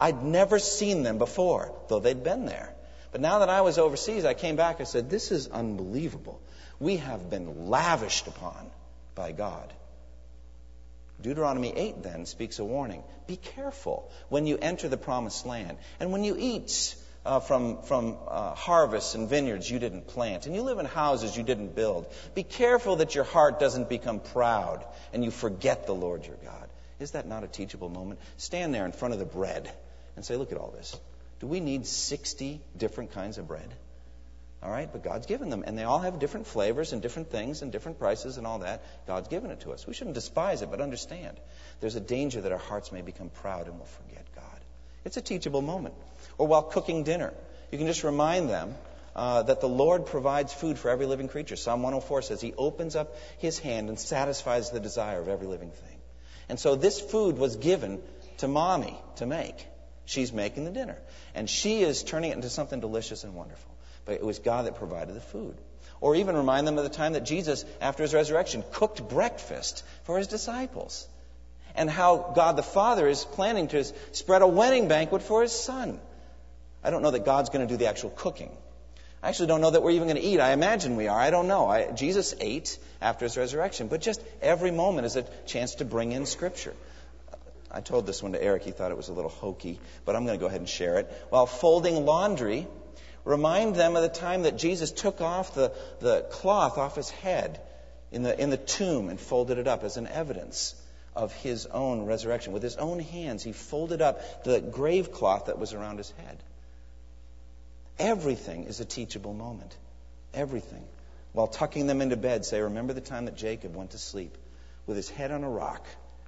I'd 0.00 0.22
never 0.22 0.58
seen 0.58 1.02
them 1.02 1.18
before, 1.18 1.72
though 1.88 2.00
they'd 2.00 2.22
been 2.22 2.46
there. 2.46 2.74
But 3.12 3.20
now 3.20 3.38
that 3.38 3.48
I 3.48 3.62
was 3.62 3.78
overseas, 3.78 4.24
I 4.24 4.34
came 4.34 4.56
back 4.56 4.78
and 4.78 4.86
said, 4.86 5.08
This 5.08 5.32
is 5.32 5.48
unbelievable. 5.48 6.40
We 6.78 6.98
have 6.98 7.30
been 7.30 7.68
lavished 7.68 8.26
upon 8.26 8.70
by 9.14 9.32
God. 9.32 9.72
Deuteronomy 11.22 11.72
8 11.74 12.02
then 12.02 12.26
speaks 12.26 12.58
a 12.58 12.64
warning. 12.64 13.02
Be 13.26 13.36
careful 13.36 14.10
when 14.28 14.46
you 14.46 14.58
enter 14.58 14.88
the 14.88 14.98
promised 14.98 15.46
land 15.46 15.78
and 15.98 16.12
when 16.12 16.24
you 16.24 16.36
eat 16.38 16.94
uh, 17.24 17.40
from, 17.40 17.82
from 17.82 18.18
uh, 18.28 18.54
harvests 18.54 19.14
and 19.14 19.26
vineyards 19.26 19.70
you 19.70 19.78
didn't 19.78 20.08
plant 20.08 20.44
and 20.44 20.54
you 20.54 20.60
live 20.60 20.78
in 20.78 20.84
houses 20.84 21.34
you 21.34 21.42
didn't 21.42 21.74
build. 21.74 22.06
Be 22.34 22.42
careful 22.42 22.96
that 22.96 23.14
your 23.14 23.24
heart 23.24 23.58
doesn't 23.58 23.88
become 23.88 24.20
proud 24.20 24.84
and 25.14 25.24
you 25.24 25.30
forget 25.30 25.86
the 25.86 25.94
Lord 25.94 26.26
your 26.26 26.36
God. 26.44 26.68
Is 27.00 27.12
that 27.12 27.26
not 27.26 27.44
a 27.44 27.48
teachable 27.48 27.88
moment? 27.88 28.20
Stand 28.36 28.74
there 28.74 28.84
in 28.84 28.92
front 28.92 29.14
of 29.14 29.20
the 29.20 29.26
bread 29.26 29.70
and 30.16 30.24
say, 30.24 30.36
Look 30.36 30.52
at 30.52 30.58
all 30.58 30.70
this. 30.70 30.98
Do 31.40 31.46
we 31.46 31.60
need 31.60 31.86
60 31.86 32.60
different 32.76 33.12
kinds 33.12 33.38
of 33.38 33.46
bread? 33.46 33.72
All 34.62 34.70
right, 34.70 34.90
but 34.90 35.04
God's 35.04 35.26
given 35.26 35.50
them, 35.50 35.64
and 35.66 35.78
they 35.78 35.84
all 35.84 35.98
have 35.98 36.18
different 36.18 36.46
flavors 36.46 36.92
and 36.92 37.02
different 37.02 37.30
things 37.30 37.62
and 37.62 37.70
different 37.70 37.98
prices 37.98 38.38
and 38.38 38.46
all 38.46 38.60
that. 38.60 38.82
God's 39.06 39.28
given 39.28 39.50
it 39.50 39.60
to 39.60 39.72
us. 39.72 39.86
We 39.86 39.92
shouldn't 39.94 40.14
despise 40.14 40.62
it, 40.62 40.70
but 40.70 40.80
understand 40.80 41.38
there's 41.80 41.94
a 41.94 42.00
danger 42.00 42.40
that 42.40 42.52
our 42.52 42.58
hearts 42.58 42.90
may 42.90 43.02
become 43.02 43.28
proud 43.28 43.66
and 43.66 43.76
we'll 43.76 43.84
forget 43.84 44.24
God. 44.34 44.60
It's 45.04 45.16
a 45.18 45.20
teachable 45.20 45.62
moment. 45.62 45.94
Or 46.38 46.46
while 46.46 46.62
cooking 46.62 47.04
dinner, 47.04 47.34
you 47.70 47.78
can 47.78 47.86
just 47.86 48.02
remind 48.02 48.48
them 48.48 48.74
uh, 49.14 49.42
that 49.42 49.60
the 49.60 49.68
Lord 49.68 50.06
provides 50.06 50.52
food 50.52 50.78
for 50.78 50.90
every 50.90 51.06
living 51.06 51.28
creature. 51.28 51.56
Psalm 51.56 51.82
104 51.82 52.22
says 52.22 52.40
He 52.40 52.54
opens 52.54 52.96
up 52.96 53.14
His 53.38 53.58
hand 53.58 53.88
and 53.88 53.98
satisfies 53.98 54.70
the 54.70 54.80
desire 54.80 55.20
of 55.20 55.28
every 55.28 55.46
living 55.46 55.70
thing. 55.70 55.98
And 56.48 56.58
so 56.58 56.76
this 56.76 57.00
food 57.00 57.38
was 57.38 57.56
given 57.56 58.00
to 58.38 58.48
mommy 58.48 58.98
to 59.16 59.26
make. 59.26 59.66
She's 60.06 60.32
making 60.32 60.64
the 60.64 60.70
dinner. 60.70 60.96
And 61.34 61.50
she 61.50 61.82
is 61.82 62.02
turning 62.02 62.30
it 62.30 62.34
into 62.34 62.48
something 62.48 62.80
delicious 62.80 63.24
and 63.24 63.34
wonderful. 63.34 63.74
But 64.04 64.14
it 64.14 64.24
was 64.24 64.38
God 64.38 64.66
that 64.66 64.76
provided 64.76 65.14
the 65.14 65.20
food. 65.20 65.56
Or 66.00 66.14
even 66.14 66.36
remind 66.36 66.66
them 66.66 66.78
of 66.78 66.84
the 66.84 66.90
time 66.90 67.14
that 67.14 67.24
Jesus, 67.24 67.64
after 67.80 68.02
his 68.02 68.14
resurrection, 68.14 68.64
cooked 68.72 69.06
breakfast 69.08 69.84
for 70.04 70.16
his 70.16 70.28
disciples. 70.28 71.06
And 71.74 71.90
how 71.90 72.32
God 72.34 72.56
the 72.56 72.62
Father 72.62 73.08
is 73.08 73.24
planning 73.24 73.68
to 73.68 73.84
spread 74.12 74.42
a 74.42 74.46
wedding 74.46 74.88
banquet 74.88 75.22
for 75.22 75.42
his 75.42 75.52
son. 75.52 76.00
I 76.84 76.90
don't 76.90 77.02
know 77.02 77.10
that 77.10 77.24
God's 77.24 77.50
going 77.50 77.66
to 77.66 77.72
do 77.72 77.76
the 77.76 77.88
actual 77.88 78.10
cooking. 78.10 78.50
I 79.22 79.30
actually 79.30 79.48
don't 79.48 79.60
know 79.60 79.70
that 79.70 79.82
we're 79.82 79.90
even 79.90 80.06
going 80.06 80.20
to 80.20 80.26
eat. 80.26 80.38
I 80.38 80.52
imagine 80.52 80.94
we 80.94 81.08
are. 81.08 81.18
I 81.18 81.30
don't 81.30 81.48
know. 81.48 81.66
I, 81.66 81.90
Jesus 81.90 82.34
ate 82.40 82.78
after 83.00 83.24
his 83.24 83.36
resurrection. 83.36 83.88
But 83.88 84.00
just 84.00 84.22
every 84.40 84.70
moment 84.70 85.06
is 85.06 85.16
a 85.16 85.24
chance 85.46 85.76
to 85.76 85.84
bring 85.84 86.12
in 86.12 86.26
Scripture. 86.26 86.74
I 87.76 87.80
told 87.82 88.06
this 88.06 88.22
one 88.22 88.32
to 88.32 88.42
Eric. 88.42 88.62
He 88.62 88.70
thought 88.70 88.90
it 88.90 88.96
was 88.96 89.08
a 89.08 89.12
little 89.12 89.30
hokey, 89.30 89.78
but 90.06 90.16
I'm 90.16 90.24
going 90.24 90.38
to 90.38 90.40
go 90.40 90.46
ahead 90.46 90.60
and 90.60 90.68
share 90.68 90.96
it. 90.98 91.12
While 91.28 91.44
folding 91.44 92.06
laundry, 92.06 92.66
remind 93.26 93.76
them 93.76 93.96
of 93.96 94.02
the 94.02 94.08
time 94.08 94.44
that 94.44 94.56
Jesus 94.56 94.90
took 94.90 95.20
off 95.20 95.54
the, 95.54 95.74
the 96.00 96.22
cloth 96.30 96.78
off 96.78 96.96
his 96.96 97.10
head 97.10 97.60
in 98.10 98.22
the, 98.22 98.40
in 98.40 98.48
the 98.48 98.56
tomb 98.56 99.10
and 99.10 99.20
folded 99.20 99.58
it 99.58 99.68
up 99.68 99.84
as 99.84 99.98
an 99.98 100.06
evidence 100.06 100.74
of 101.14 101.34
his 101.34 101.66
own 101.66 102.06
resurrection. 102.06 102.54
With 102.54 102.62
his 102.62 102.76
own 102.76 102.98
hands, 102.98 103.42
he 103.42 103.52
folded 103.52 104.00
up 104.00 104.44
the 104.44 104.58
grave 104.58 105.12
cloth 105.12 105.44
that 105.46 105.58
was 105.58 105.74
around 105.74 105.98
his 105.98 106.10
head. 106.12 106.42
Everything 107.98 108.64
is 108.64 108.80
a 108.80 108.86
teachable 108.86 109.34
moment. 109.34 109.76
Everything. 110.32 110.84
While 111.34 111.48
tucking 111.48 111.86
them 111.86 112.00
into 112.00 112.16
bed, 112.16 112.46
say, 112.46 112.62
Remember 112.62 112.94
the 112.94 113.02
time 113.02 113.26
that 113.26 113.36
Jacob 113.36 113.76
went 113.76 113.90
to 113.90 113.98
sleep 113.98 114.34
with 114.86 114.96
his 114.96 115.10
head 115.10 115.30
on 115.30 115.44
a 115.44 115.50
rock 115.50 115.86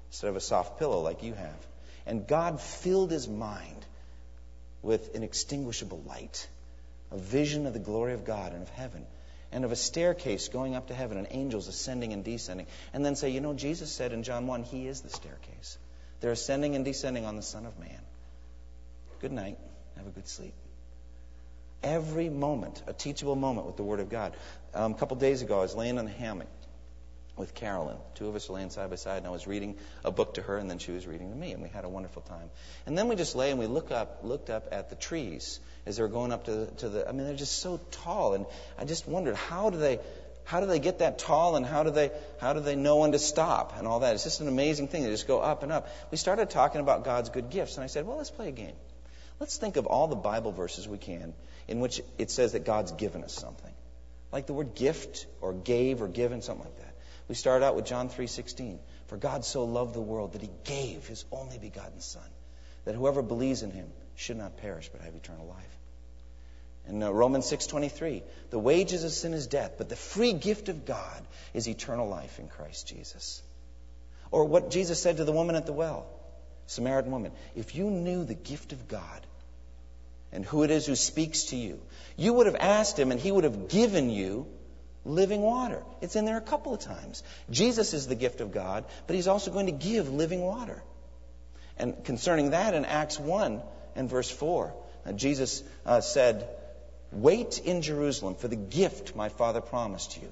instead 0.08 0.28
of 0.28 0.36
a 0.36 0.40
soft 0.40 0.78
pillow 0.78 1.00
like 1.00 1.22
you 1.22 1.34
have. 1.34 1.66
And 2.06 2.26
God 2.26 2.60
filled 2.60 3.10
his 3.10 3.28
mind 3.28 3.86
with 4.82 5.14
inextinguishable 5.14 6.02
light, 6.06 6.48
a 7.10 7.18
vision 7.18 7.66
of 7.66 7.72
the 7.72 7.78
glory 7.78 8.14
of 8.14 8.24
God 8.24 8.52
and 8.52 8.62
of 8.62 8.68
heaven. 8.70 9.06
and 9.50 9.64
of 9.64 9.72
a 9.72 9.76
staircase 9.76 10.48
going 10.48 10.74
up 10.74 10.88
to 10.88 10.94
heaven 10.94 11.16
and 11.16 11.26
angels 11.30 11.68
ascending 11.68 12.12
and 12.12 12.22
descending. 12.22 12.66
And 12.92 13.02
then 13.02 13.16
say, 13.16 13.30
you 13.30 13.40
know, 13.40 13.54
Jesus 13.54 13.90
said 13.90 14.12
in 14.12 14.22
John 14.22 14.46
1, 14.46 14.62
He 14.64 14.86
is 14.86 15.00
the 15.00 15.08
staircase. 15.08 15.78
They're 16.20 16.32
ascending 16.32 16.76
and 16.76 16.84
descending 16.84 17.24
on 17.24 17.36
the 17.36 17.42
Son 17.42 17.64
of 17.64 17.78
Man. 17.78 18.02
Good 19.20 19.32
night. 19.32 19.58
Have 19.96 20.06
a 20.06 20.10
good 20.10 20.28
sleep. 20.28 20.52
Every 21.82 22.28
moment, 22.28 22.82
a 22.86 22.92
teachable 22.92 23.36
moment 23.36 23.66
with 23.66 23.76
the 23.76 23.84
Word 23.84 24.00
of 24.00 24.10
God. 24.10 24.34
Um, 24.74 24.92
a 24.92 24.94
couple 24.96 25.16
days 25.16 25.40
ago, 25.42 25.58
I 25.58 25.62
was 25.62 25.74
laying 25.74 25.96
in 25.96 26.04
the 26.04 26.10
hammock 26.10 26.48
with 27.38 27.54
Carolyn. 27.54 27.96
Two 28.14 28.28
of 28.28 28.36
us 28.36 28.48
were 28.48 28.56
laying 28.56 28.70
side 28.70 28.90
by 28.90 28.96
side, 28.96 29.18
and 29.18 29.26
I 29.26 29.30
was 29.30 29.46
reading 29.46 29.76
a 30.04 30.10
book 30.10 30.34
to 30.34 30.42
her, 30.42 30.56
and 30.56 30.68
then 30.68 30.78
she 30.78 30.92
was 30.92 31.06
reading 31.06 31.30
to 31.30 31.36
me, 31.36 31.52
and 31.52 31.62
we 31.62 31.68
had 31.68 31.84
a 31.84 31.88
wonderful 31.88 32.22
time. 32.22 32.50
And 32.86 32.96
then 32.96 33.08
we 33.08 33.16
just 33.16 33.34
lay 33.34 33.50
and 33.50 33.58
we 33.58 33.66
look 33.66 33.90
up, 33.90 34.20
looked 34.22 34.50
up 34.50 34.68
at 34.72 34.90
the 34.90 34.96
trees 34.96 35.60
as 35.86 35.96
they 35.96 36.02
were 36.02 36.08
going 36.08 36.32
up 36.32 36.44
to 36.44 36.52
the, 36.52 36.66
to 36.66 36.88
the. 36.88 37.08
I 37.08 37.12
mean, 37.12 37.26
they're 37.26 37.36
just 37.36 37.60
so 37.60 37.80
tall, 37.90 38.34
and 38.34 38.46
I 38.78 38.84
just 38.84 39.06
wondered 39.08 39.36
how 39.36 39.70
do 39.70 39.78
they. 39.78 40.00
How 40.44 40.60
do 40.60 40.66
they 40.66 40.78
get 40.78 41.00
that 41.00 41.18
tall 41.18 41.56
and 41.56 41.66
how 41.66 41.82
do 41.82 41.90
they 41.90 42.10
how 42.40 42.54
do 42.54 42.60
they 42.60 42.74
know 42.74 42.96
when 42.96 43.12
to 43.12 43.18
stop 43.18 43.74
and 43.76 43.86
all 43.86 44.00
that? 44.00 44.14
It's 44.14 44.24
just 44.24 44.40
an 44.40 44.48
amazing 44.48 44.88
thing. 44.88 45.02
They 45.02 45.10
just 45.10 45.28
go 45.28 45.40
up 45.40 45.62
and 45.62 45.70
up. 45.70 45.90
We 46.10 46.16
started 46.16 46.48
talking 46.48 46.80
about 46.80 47.04
God's 47.04 47.28
good 47.28 47.50
gifts 47.50 47.74
and 47.76 47.84
I 47.84 47.86
said, 47.86 48.06
"Well, 48.06 48.16
let's 48.16 48.30
play 48.30 48.48
a 48.48 48.50
game. 48.50 48.72
Let's 49.40 49.58
think 49.58 49.76
of 49.76 49.84
all 49.84 50.08
the 50.08 50.16
Bible 50.16 50.52
verses 50.52 50.88
we 50.88 50.96
can 50.96 51.34
in 51.68 51.80
which 51.80 52.00
it 52.16 52.30
says 52.30 52.52
that 52.52 52.64
God's 52.64 52.92
given 52.92 53.22
us 53.22 53.34
something. 53.34 53.72
Like 54.32 54.46
the 54.46 54.54
word 54.54 54.74
gift 54.74 55.26
or 55.40 55.52
gave 55.52 56.02
or 56.02 56.08
given, 56.08 56.42
something 56.42 56.64
like 56.64 56.78
that. 56.78 56.87
We 57.28 57.34
start 57.34 57.62
out 57.62 57.76
with 57.76 57.84
John 57.84 58.08
3:16. 58.08 58.78
For 59.06 59.16
God 59.16 59.44
so 59.44 59.64
loved 59.64 59.94
the 59.94 60.00
world 60.00 60.32
that 60.32 60.42
he 60.42 60.50
gave 60.64 61.06
his 61.06 61.24
only 61.30 61.58
begotten 61.58 62.00
son, 62.00 62.28
that 62.84 62.94
whoever 62.94 63.22
believes 63.22 63.62
in 63.62 63.70
him 63.70 63.90
should 64.16 64.36
not 64.36 64.56
perish 64.56 64.90
but 64.90 65.00
have 65.02 65.14
eternal 65.14 65.46
life. 65.46 65.78
And 66.86 67.04
uh, 67.04 67.12
Romans 67.12 67.46
6:23, 67.50 68.22
the 68.50 68.58
wages 68.58 69.04
of 69.04 69.12
sin 69.12 69.34
is 69.34 69.46
death, 69.46 69.74
but 69.76 69.88
the 69.88 69.96
free 69.96 70.32
gift 70.32 70.68
of 70.70 70.86
God 70.86 71.22
is 71.52 71.68
eternal 71.68 72.08
life 72.08 72.38
in 72.38 72.48
Christ 72.48 72.86
Jesus. 72.86 73.42
Or 74.30 74.44
what 74.44 74.70
Jesus 74.70 75.00
said 75.00 75.18
to 75.18 75.24
the 75.24 75.32
woman 75.32 75.56
at 75.56 75.66
the 75.66 75.72
well, 75.72 76.06
Samaritan 76.66 77.12
woman, 77.12 77.32
if 77.54 77.74
you 77.74 77.90
knew 77.90 78.24
the 78.24 78.34
gift 78.34 78.72
of 78.72 78.88
God 78.88 79.26
and 80.32 80.44
who 80.44 80.62
it 80.62 80.70
is 80.70 80.86
who 80.86 80.96
speaks 80.96 81.44
to 81.44 81.56
you, 81.56 81.80
you 82.16 82.32
would 82.34 82.46
have 82.46 82.56
asked 82.56 82.98
him 82.98 83.10
and 83.10 83.20
he 83.20 83.32
would 83.32 83.44
have 83.44 83.68
given 83.68 84.10
you 84.10 84.46
living 85.08 85.42
water. 85.42 85.82
It's 86.00 86.16
in 86.16 86.24
there 86.24 86.36
a 86.36 86.42
couple 86.42 86.74
of 86.74 86.80
times. 86.80 87.22
Jesus 87.50 87.94
is 87.94 88.06
the 88.06 88.14
gift 88.14 88.40
of 88.40 88.52
God, 88.52 88.84
but 89.06 89.16
he's 89.16 89.28
also 89.28 89.50
going 89.50 89.66
to 89.66 89.72
give 89.72 90.12
living 90.12 90.42
water. 90.42 90.82
And 91.78 92.04
concerning 92.04 92.50
that, 92.50 92.74
in 92.74 92.84
Acts 92.84 93.18
1 93.18 93.62
and 93.96 94.10
verse 94.10 94.30
4, 94.30 94.74
uh, 95.06 95.12
Jesus 95.12 95.62
uh, 95.86 96.00
said, 96.00 96.48
Wait 97.10 97.58
in 97.60 97.82
Jerusalem 97.82 98.34
for 98.34 98.48
the 98.48 98.56
gift 98.56 99.16
my 99.16 99.28
Father 99.28 99.60
promised 99.60 100.20
you. 100.20 100.30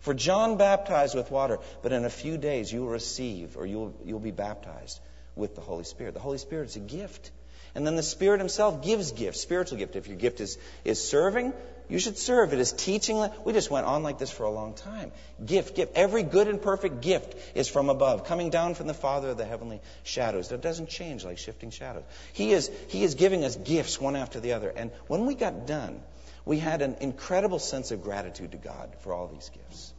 For 0.00 0.14
John 0.14 0.56
baptized 0.56 1.14
with 1.14 1.30
water, 1.30 1.58
but 1.82 1.92
in 1.92 2.04
a 2.04 2.10
few 2.10 2.38
days 2.38 2.72
you 2.72 2.82
will 2.82 2.88
receive, 2.88 3.56
or 3.56 3.66
you'll, 3.66 3.94
you'll 4.04 4.20
be 4.20 4.30
baptized 4.30 5.00
with 5.34 5.54
the 5.54 5.60
Holy 5.60 5.84
Spirit. 5.84 6.14
The 6.14 6.20
Holy 6.20 6.38
Spirit 6.38 6.68
is 6.68 6.76
a 6.76 6.80
gift. 6.80 7.30
And 7.74 7.86
then 7.86 7.96
the 7.96 8.02
Spirit 8.02 8.40
Himself 8.40 8.82
gives 8.82 9.12
gifts, 9.12 9.40
spiritual 9.40 9.78
gift. 9.78 9.96
If 9.96 10.06
your 10.06 10.16
gift 10.16 10.40
is, 10.40 10.56
is 10.84 11.02
serving, 11.02 11.52
you 11.88 11.98
should 11.98 12.18
serve. 12.18 12.52
It 12.52 12.58
is 12.58 12.72
teaching. 12.72 13.24
We 13.44 13.52
just 13.52 13.70
went 13.70 13.86
on 13.86 14.02
like 14.02 14.18
this 14.18 14.30
for 14.30 14.44
a 14.44 14.50
long 14.50 14.74
time. 14.74 15.12
Gift, 15.44 15.76
gift. 15.76 15.92
Every 15.96 16.22
good 16.22 16.48
and 16.48 16.60
perfect 16.60 17.00
gift 17.00 17.36
is 17.54 17.68
from 17.68 17.88
above, 17.90 18.24
coming 18.24 18.50
down 18.50 18.74
from 18.74 18.86
the 18.86 18.94
Father 18.94 19.30
of 19.30 19.36
the 19.36 19.44
heavenly 19.44 19.80
shadows. 20.02 20.48
That 20.48 20.62
doesn't 20.62 20.88
change 20.88 21.24
like 21.24 21.38
shifting 21.38 21.70
shadows. 21.70 22.04
He 22.32 22.52
is, 22.52 22.70
he 22.88 23.04
is 23.04 23.14
giving 23.14 23.44
us 23.44 23.56
gifts 23.56 24.00
one 24.00 24.16
after 24.16 24.40
the 24.40 24.52
other. 24.52 24.68
And 24.68 24.90
when 25.06 25.26
we 25.26 25.34
got 25.34 25.66
done, 25.66 26.00
we 26.44 26.58
had 26.58 26.82
an 26.82 26.96
incredible 27.00 27.58
sense 27.58 27.90
of 27.90 28.02
gratitude 28.02 28.52
to 28.52 28.58
God 28.58 28.94
for 29.00 29.12
all 29.12 29.28
these 29.28 29.50
gifts. 29.50 29.92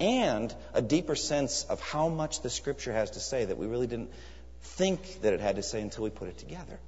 And 0.00 0.54
a 0.74 0.82
deeper 0.82 1.14
sense 1.14 1.64
of 1.64 1.80
how 1.80 2.08
much 2.08 2.42
the 2.42 2.50
Scripture 2.50 2.92
has 2.92 3.12
to 3.12 3.20
say 3.20 3.44
that 3.44 3.58
we 3.58 3.66
really 3.66 3.86
didn't 3.86 4.10
think 4.62 5.22
that 5.22 5.32
it 5.32 5.40
had 5.40 5.56
to 5.56 5.62
say 5.62 5.80
until 5.80 6.04
we 6.04 6.10
put 6.10 6.28
it 6.28 6.38
together 6.38 6.78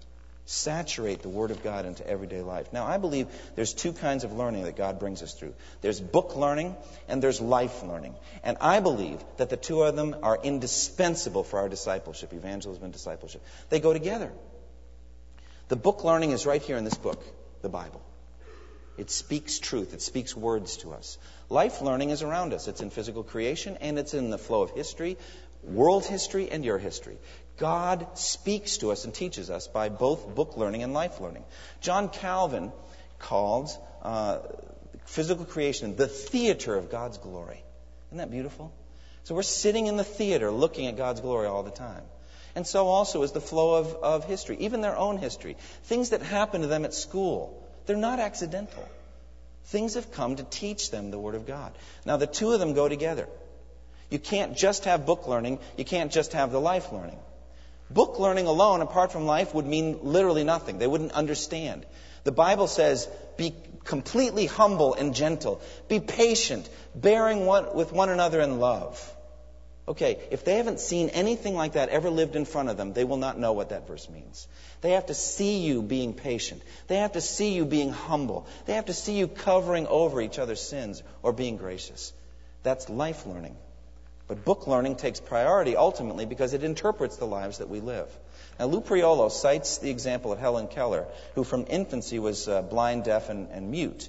saturate 0.46 1.22
the 1.22 1.28
Word 1.28 1.50
of 1.50 1.62
God 1.62 1.86
into 1.86 2.06
everyday 2.06 2.42
life. 2.42 2.72
Now, 2.72 2.84
I 2.86 2.98
believe 2.98 3.28
there's 3.54 3.72
two 3.72 3.92
kinds 3.92 4.24
of 4.24 4.32
learning 4.32 4.64
that 4.64 4.76
God 4.76 4.98
brings 4.98 5.22
us 5.22 5.34
through 5.34 5.54
there's 5.80 6.00
book 6.00 6.36
learning 6.36 6.76
and 7.08 7.22
there's 7.22 7.40
life 7.40 7.82
learning. 7.82 8.14
And 8.42 8.56
I 8.60 8.80
believe 8.80 9.22
that 9.38 9.50
the 9.50 9.56
two 9.56 9.82
of 9.82 9.96
them 9.96 10.16
are 10.22 10.38
indispensable 10.42 11.44
for 11.44 11.58
our 11.58 11.68
discipleship, 11.68 12.32
evangelism 12.32 12.84
and 12.84 12.92
discipleship. 12.92 13.42
They 13.70 13.80
go 13.80 13.92
together. 13.92 14.30
The 15.68 15.76
book 15.76 16.04
learning 16.04 16.32
is 16.32 16.44
right 16.44 16.62
here 16.62 16.76
in 16.76 16.84
this 16.84 16.98
book, 16.98 17.24
the 17.62 17.70
Bible. 17.70 18.02
It 18.96 19.10
speaks 19.10 19.58
truth. 19.58 19.94
It 19.94 20.02
speaks 20.02 20.36
words 20.36 20.76
to 20.78 20.92
us. 20.92 21.18
Life 21.48 21.82
learning 21.82 22.10
is 22.10 22.22
around 22.22 22.52
us. 22.52 22.68
It's 22.68 22.80
in 22.80 22.90
physical 22.90 23.24
creation 23.24 23.78
and 23.80 23.98
it's 23.98 24.14
in 24.14 24.30
the 24.30 24.38
flow 24.38 24.62
of 24.62 24.70
history, 24.70 25.16
world 25.62 26.04
history, 26.04 26.50
and 26.50 26.64
your 26.64 26.78
history. 26.78 27.16
God 27.56 28.06
speaks 28.18 28.78
to 28.78 28.90
us 28.90 29.04
and 29.04 29.14
teaches 29.14 29.50
us 29.50 29.68
by 29.68 29.88
both 29.88 30.34
book 30.34 30.56
learning 30.56 30.82
and 30.82 30.92
life 30.92 31.20
learning. 31.20 31.44
John 31.80 32.08
Calvin 32.08 32.72
called 33.18 33.70
uh, 34.02 34.38
physical 35.04 35.44
creation 35.44 35.96
the 35.96 36.08
theater 36.08 36.74
of 36.74 36.90
God's 36.90 37.18
glory. 37.18 37.62
Isn't 38.08 38.18
that 38.18 38.30
beautiful? 38.30 38.72
So 39.24 39.34
we're 39.34 39.42
sitting 39.42 39.86
in 39.86 39.96
the 39.96 40.04
theater 40.04 40.50
looking 40.50 40.86
at 40.86 40.96
God's 40.96 41.20
glory 41.20 41.46
all 41.46 41.62
the 41.62 41.70
time. 41.70 42.02
And 42.56 42.66
so 42.66 42.86
also 42.86 43.22
is 43.22 43.32
the 43.32 43.40
flow 43.40 43.74
of, 43.74 43.94
of 43.94 44.24
history, 44.24 44.56
even 44.60 44.80
their 44.80 44.96
own 44.96 45.18
history. 45.18 45.56
Things 45.84 46.10
that 46.10 46.22
happen 46.22 46.60
to 46.60 46.66
them 46.66 46.84
at 46.84 46.94
school, 46.94 47.62
they're 47.86 47.96
not 47.96 48.20
accidental. 48.20 48.88
Things 49.66 49.94
have 49.94 50.12
come 50.12 50.36
to 50.36 50.44
teach 50.44 50.90
them 50.90 51.10
the 51.10 51.18
Word 51.18 51.34
of 51.34 51.46
God. 51.46 51.72
Now, 52.04 52.16
the 52.16 52.26
two 52.26 52.52
of 52.52 52.60
them 52.60 52.74
go 52.74 52.88
together. 52.88 53.28
You 54.10 54.18
can't 54.18 54.56
just 54.56 54.84
have 54.84 55.06
book 55.06 55.26
learning, 55.26 55.58
you 55.76 55.84
can't 55.84 56.12
just 56.12 56.34
have 56.34 56.52
the 56.52 56.60
life 56.60 56.92
learning. 56.92 57.18
Book 57.90 58.18
learning 58.18 58.46
alone, 58.46 58.80
apart 58.80 59.12
from 59.12 59.26
life, 59.26 59.54
would 59.54 59.66
mean 59.66 59.98
literally 60.02 60.44
nothing. 60.44 60.78
They 60.78 60.86
wouldn't 60.86 61.12
understand. 61.12 61.84
The 62.24 62.32
Bible 62.32 62.66
says, 62.66 63.08
be 63.36 63.54
completely 63.84 64.46
humble 64.46 64.94
and 64.94 65.14
gentle. 65.14 65.60
Be 65.88 66.00
patient, 66.00 66.68
bearing 66.94 67.44
one, 67.46 67.74
with 67.74 67.92
one 67.92 68.08
another 68.08 68.40
in 68.40 68.58
love. 68.58 69.10
Okay, 69.86 70.18
if 70.30 70.46
they 70.46 70.56
haven't 70.56 70.80
seen 70.80 71.10
anything 71.10 71.54
like 71.54 71.74
that 71.74 71.90
ever 71.90 72.08
lived 72.08 72.36
in 72.36 72.46
front 72.46 72.70
of 72.70 72.78
them, 72.78 72.94
they 72.94 73.04
will 73.04 73.18
not 73.18 73.38
know 73.38 73.52
what 73.52 73.68
that 73.68 73.86
verse 73.86 74.08
means. 74.08 74.48
They 74.80 74.92
have 74.92 75.06
to 75.06 75.14
see 75.14 75.58
you 75.58 75.82
being 75.82 76.14
patient. 76.14 76.62
They 76.86 76.96
have 76.96 77.12
to 77.12 77.20
see 77.20 77.52
you 77.52 77.66
being 77.66 77.90
humble. 77.90 78.46
They 78.64 78.74
have 78.74 78.86
to 78.86 78.94
see 78.94 79.18
you 79.18 79.28
covering 79.28 79.86
over 79.86 80.22
each 80.22 80.38
other's 80.38 80.62
sins 80.62 81.02
or 81.22 81.34
being 81.34 81.58
gracious. 81.58 82.14
That's 82.62 82.88
life 82.88 83.26
learning. 83.26 83.56
But 84.26 84.44
book 84.44 84.66
learning 84.66 84.96
takes 84.96 85.20
priority 85.20 85.76
ultimately 85.76 86.24
because 86.24 86.54
it 86.54 86.64
interprets 86.64 87.16
the 87.16 87.26
lives 87.26 87.58
that 87.58 87.68
we 87.68 87.80
live. 87.80 88.08
Now, 88.58 88.66
Lou 88.66 88.80
Priolo 88.80 89.30
cites 89.30 89.78
the 89.78 89.90
example 89.90 90.32
of 90.32 90.38
Helen 90.38 90.68
Keller, 90.68 91.06
who 91.34 91.44
from 91.44 91.66
infancy 91.68 92.18
was 92.18 92.48
uh, 92.48 92.62
blind, 92.62 93.04
deaf, 93.04 93.28
and, 93.28 93.48
and 93.50 93.70
mute. 93.70 94.08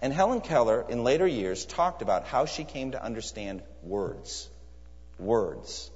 And 0.00 0.12
Helen 0.12 0.40
Keller, 0.40 0.86
in 0.88 1.04
later 1.04 1.26
years, 1.26 1.66
talked 1.66 2.00
about 2.00 2.24
how 2.24 2.46
she 2.46 2.64
came 2.64 2.92
to 2.92 3.02
understand 3.02 3.62
words. 3.82 4.48
Words. 5.18 5.90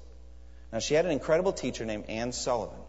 Now, 0.73 0.81
she 0.81 0.95
had 0.95 1.07
an 1.07 1.13
incredible 1.13 1.53
teacher 1.53 1.87
named 1.87 2.05
Anne 2.09 2.33
Sullivan, 2.33 2.81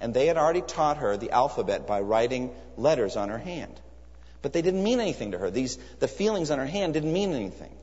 and 0.00 0.12
they 0.12 0.26
had 0.26 0.36
already 0.36 0.60
taught 0.60 0.98
her 0.98 1.16
the 1.16 1.30
alphabet 1.30 1.86
by 1.86 2.00
writing 2.00 2.54
letters 2.76 3.16
on 3.16 3.30
her 3.30 3.38
hand. 3.38 3.80
But 4.42 4.52
they 4.52 4.60
didn't 4.60 4.84
mean 4.84 5.00
anything 5.00 5.30
to 5.30 5.38
her. 5.38 5.50
These, 5.50 5.78
the 6.00 6.08
feelings 6.08 6.50
on 6.50 6.58
her 6.58 6.66
hand 6.66 6.92
didn't 6.92 7.12
mean 7.12 7.32
anything 7.32 7.74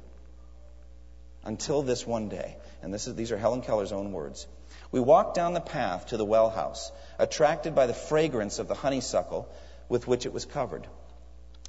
until 1.43 1.81
this 1.81 2.05
one 2.05 2.29
day. 2.29 2.57
And 2.81 2.93
this 2.93 3.07
is, 3.07 3.15
these 3.15 3.31
are 3.31 3.37
Helen 3.37 3.61
Keller's 3.61 3.91
own 3.91 4.11
words. 4.11 4.47
We 4.91 4.99
walked 4.99 5.35
down 5.35 5.53
the 5.53 5.61
path 5.61 6.07
to 6.07 6.17
the 6.17 6.25
well 6.25 6.49
house, 6.49 6.91
attracted 7.17 7.75
by 7.75 7.87
the 7.87 7.93
fragrance 7.93 8.59
of 8.59 8.67
the 8.67 8.75
honeysuckle 8.75 9.47
with 9.89 10.07
which 10.07 10.25
it 10.25 10.33
was 10.33 10.45
covered. 10.45 10.87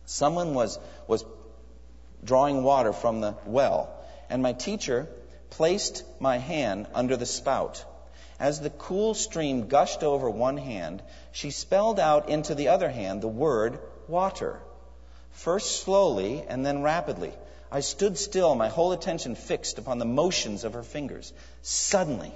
Someone 0.07 0.55
was, 0.55 0.79
was 1.07 1.25
drawing 2.25 2.63
water 2.63 2.93
from 2.93 3.21
the 3.21 3.35
well, 3.47 3.95
and 4.29 4.43
my 4.43 4.53
teacher 4.53 5.09
placed 5.51 6.05
my 6.21 6.39
hand 6.39 6.87
under 6.95 7.17
the 7.17 7.27
spout. 7.27 7.85
As 8.41 8.61
the 8.61 8.71
cool 8.71 9.15
stream 9.15 9.69
gushed 9.69 10.03
over 10.03 10.29
one 10.29 10.57
hand, 10.57 11.03
she 11.31 11.51
spelled 11.51 12.01
out 12.01 12.29
into 12.29 12.55
the 12.55 12.69
other 12.69 12.89
hand 12.89 13.23
the 13.23 13.29
word 13.29 13.79
water, 14.09 14.59
first 15.31 15.83
slowly 15.83 16.45
and 16.49 16.67
then 16.67 16.83
rapidly. 16.83 17.33
I 17.73 17.81
stood 17.81 18.19
still, 18.19 18.55
my 18.55 18.69
whole 18.69 18.93
attention 18.93 19.35
fixed 19.35 19.79
upon 19.79 19.99
the 19.99 20.05
motions 20.05 20.65
of 20.65 20.75
her 20.75 20.83
fingers. 20.83 21.33
Suddenly, 21.63 22.31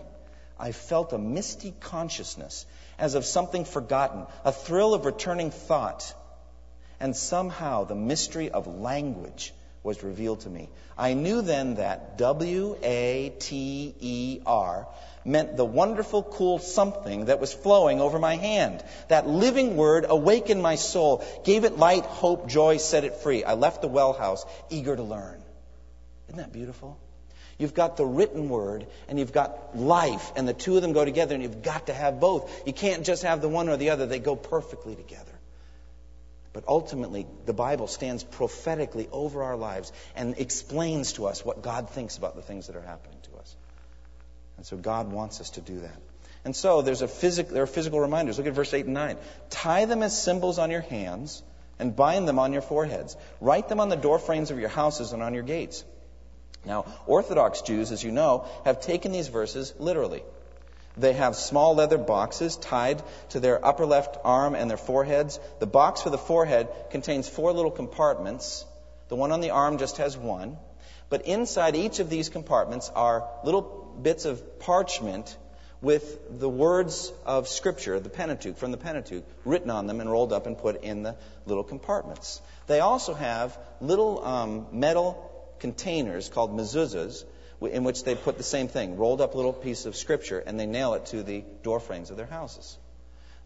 I 0.59 0.73
felt 0.73 1.13
a 1.13 1.19
misty 1.19 1.75
consciousness 1.79 2.65
as 2.99 3.15
of 3.15 3.27
something 3.27 3.67
forgotten, 3.67 4.27
a 4.47 4.53
thrill 4.53 4.95
of 4.95 5.05
returning 5.05 5.51
thought. 5.51 6.15
And 6.99 7.15
somehow 7.15 7.85
the 7.85 7.95
mystery 7.95 8.51
of 8.51 8.67
language 8.67 9.53
was 9.83 10.03
revealed 10.03 10.41
to 10.41 10.49
me. 10.49 10.71
I 10.97 11.13
knew 11.13 11.43
then 11.43 11.75
that 11.75 12.17
W 12.17 12.79
A 12.83 13.35
T 13.39 13.95
E 14.01 14.41
R 14.47 14.89
meant 15.27 15.57
the 15.57 15.65
wonderful, 15.65 16.23
cool 16.23 16.59
something 16.59 17.27
that 17.27 17.41
was 17.41 17.53
flowing 17.53 18.01
over 18.01 18.19
my 18.19 18.37
hand. 18.37 18.83
That 19.09 19.27
living 19.27 19.77
word 19.77 20.07
awakened 20.09 20.63
my 20.63 20.77
soul, 20.77 21.25
gave 21.45 21.65
it 21.65 21.77
light, 21.77 22.05
hope, 22.05 22.49
joy, 22.49 22.77
set 22.77 23.05
it 23.05 23.17
free. 23.17 23.45
I 23.45 23.55
left 23.55 23.83
the 23.83 23.89
well 23.89 24.13
house 24.13 24.45
eager 24.71 24.95
to 24.95 25.03
learn. 25.03 25.43
Isn't 26.29 26.39
that 26.39 26.53
beautiful? 26.53 26.99
You've 27.59 27.75
got 27.75 27.97
the 27.97 28.05
written 28.05 28.49
word 28.49 28.87
and 29.09 29.19
you've 29.19 29.33
got 29.33 29.77
life, 29.77 30.33
and 30.37 30.47
the 30.47 30.55
two 30.55 30.77
of 30.77 30.83
them 30.83 30.93
go 30.93 31.05
together, 31.05 31.35
and 31.35 31.43
you've 31.43 31.63
got 31.63 31.87
to 31.87 31.95
have 31.95 32.21
both. 32.21 32.67
You 32.67 32.73
can't 32.73 33.05
just 33.05 33.23
have 33.23 33.41
the 33.41 33.49
one 33.49 33.69
or 33.69 33.77
the 33.77 33.91
other, 33.91 34.07
they 34.07 34.19
go 34.19 34.37
perfectly 34.37 34.95
together. 34.95 35.33
But 36.53 36.65
ultimately, 36.69 37.27
the 37.45 37.53
Bible 37.53 37.87
stands 37.87 38.25
prophetically 38.25 39.09
over 39.13 39.43
our 39.43 39.57
lives 39.57 39.93
and 40.15 40.39
explains 40.39 41.15
to 41.15 41.27
us 41.27 41.45
what 41.45 41.63
God 41.63 41.91
thinks 41.91 42.17
about 42.17 42.35
the 42.35 42.43
things 42.43 42.69
that 42.69 42.77
are 42.77 42.83
happening. 42.83 43.16
And 44.57 44.67
so 44.67 44.77
God 44.77 45.13
wants 45.13 45.41
us 45.41 45.51
to 45.51 45.61
do 45.61 45.81
that. 45.81 45.97
And 46.45 46.55
so 46.55 46.81
there's 46.81 47.03
a 47.03 47.43
there 47.43 47.65
are 47.65 47.67
physical 47.67 48.01
reminders. 48.01 48.39
Look 48.39 48.47
at 48.47 48.53
verse 48.53 48.73
8 48.73 48.85
and 48.85 48.95
9. 48.95 49.17
Tie 49.51 49.85
them 49.85 50.03
as 50.03 50.17
symbols 50.21 50.59
on 50.59 50.71
your 50.71 50.81
hands 50.81 51.43
and 51.79 51.95
bind 51.95 52.29
them 52.29 52.39
on 52.39 52.53
your 52.53 52.63
foreheads. 52.63 53.17
Write 53.41 53.69
them 53.69 53.81
on 53.81 53.89
the 53.89 53.97
door 53.97 54.19
frames 54.19 54.51
of 54.51 54.59
your 54.59 54.69
houses 54.69 55.13
and 55.13 55.23
on 55.23 55.35
your 55.35 55.43
gates. 55.43 55.85
Now, 56.65 56.87
Orthodox 57.07 57.63
Jews, 57.63 57.93
as 57.93 58.03
you 58.03 58.11
know, 58.13 58.47
have 58.65 58.81
taken 58.81 59.13
these 59.13 59.29
verses 59.29 59.75
literally. 59.79 60.23
They 60.97 61.13
have 61.13 61.37
small 61.37 61.75
leather 61.75 61.99
boxes 61.99 62.57
tied 62.57 63.03
to 63.31 63.41
their 63.41 63.65
upper 63.65 63.85
left 63.85 64.17
arm 64.25 64.55
and 64.55 64.71
their 64.71 64.79
foreheads. 64.79 65.39
The 65.59 65.67
box 65.67 66.03
for 66.03 66.11
the 66.11 66.19
forehead 66.19 66.69
contains 66.91 67.29
four 67.29 67.53
little 67.53 67.71
compartments. 67.71 68.65
The 69.09 69.17
one 69.17 69.31
on 69.31 69.41
the 69.41 69.51
arm 69.51 69.79
just 69.79 69.99
has 69.99 70.17
one. 70.17 70.57
But 71.09 71.27
inside 71.27 71.77
each 71.77 72.01
of 72.01 72.09
these 72.09 72.31
compartments 72.31 72.91
are 72.95 73.29
little 73.45 73.86
bits 74.03 74.25
of 74.25 74.59
parchment 74.61 75.37
with 75.83 76.41
the 76.41 76.49
words 76.49 77.13
of 77.25 77.49
Scripture, 77.49 78.01
the 78.01 78.09
Pentateuch, 78.09 78.57
from 78.57 78.71
the 78.71 78.77
Pentateuch, 78.77 79.25
written 79.45 79.71
on 79.71 79.87
them 79.87 80.01
and 80.01 80.11
rolled 80.11 80.33
up 80.33 80.47
and 80.47 80.57
put 80.57 80.83
in 80.83 81.03
the 81.03 81.17
little 81.45 81.65
compartments. 81.65 82.41
They 82.67 82.81
also 82.81 83.15
have 83.15 83.57
little 83.81 84.25
um, 84.25 84.67
metal 84.73 85.31
containers 85.59 86.29
called 86.29 86.57
mezuzahs 86.57 87.25
in 87.61 87.85
which 87.85 88.05
they 88.05 88.15
put 88.15 88.37
the 88.37 88.45
same 88.45 88.69
thing, 88.69 88.97
rolled 88.97 89.21
up 89.21 89.35
little 89.35 89.53
piece 89.53 89.87
of 89.87 89.97
scripture, 89.97 90.39
and 90.39 90.61
they 90.61 90.67
nail 90.67 90.95
it 90.95 91.07
to 91.07 91.23
the 91.23 91.45
door 91.63 91.81
frames 91.81 92.11
of 92.11 92.17
their 92.17 92.27
houses. 92.27 92.77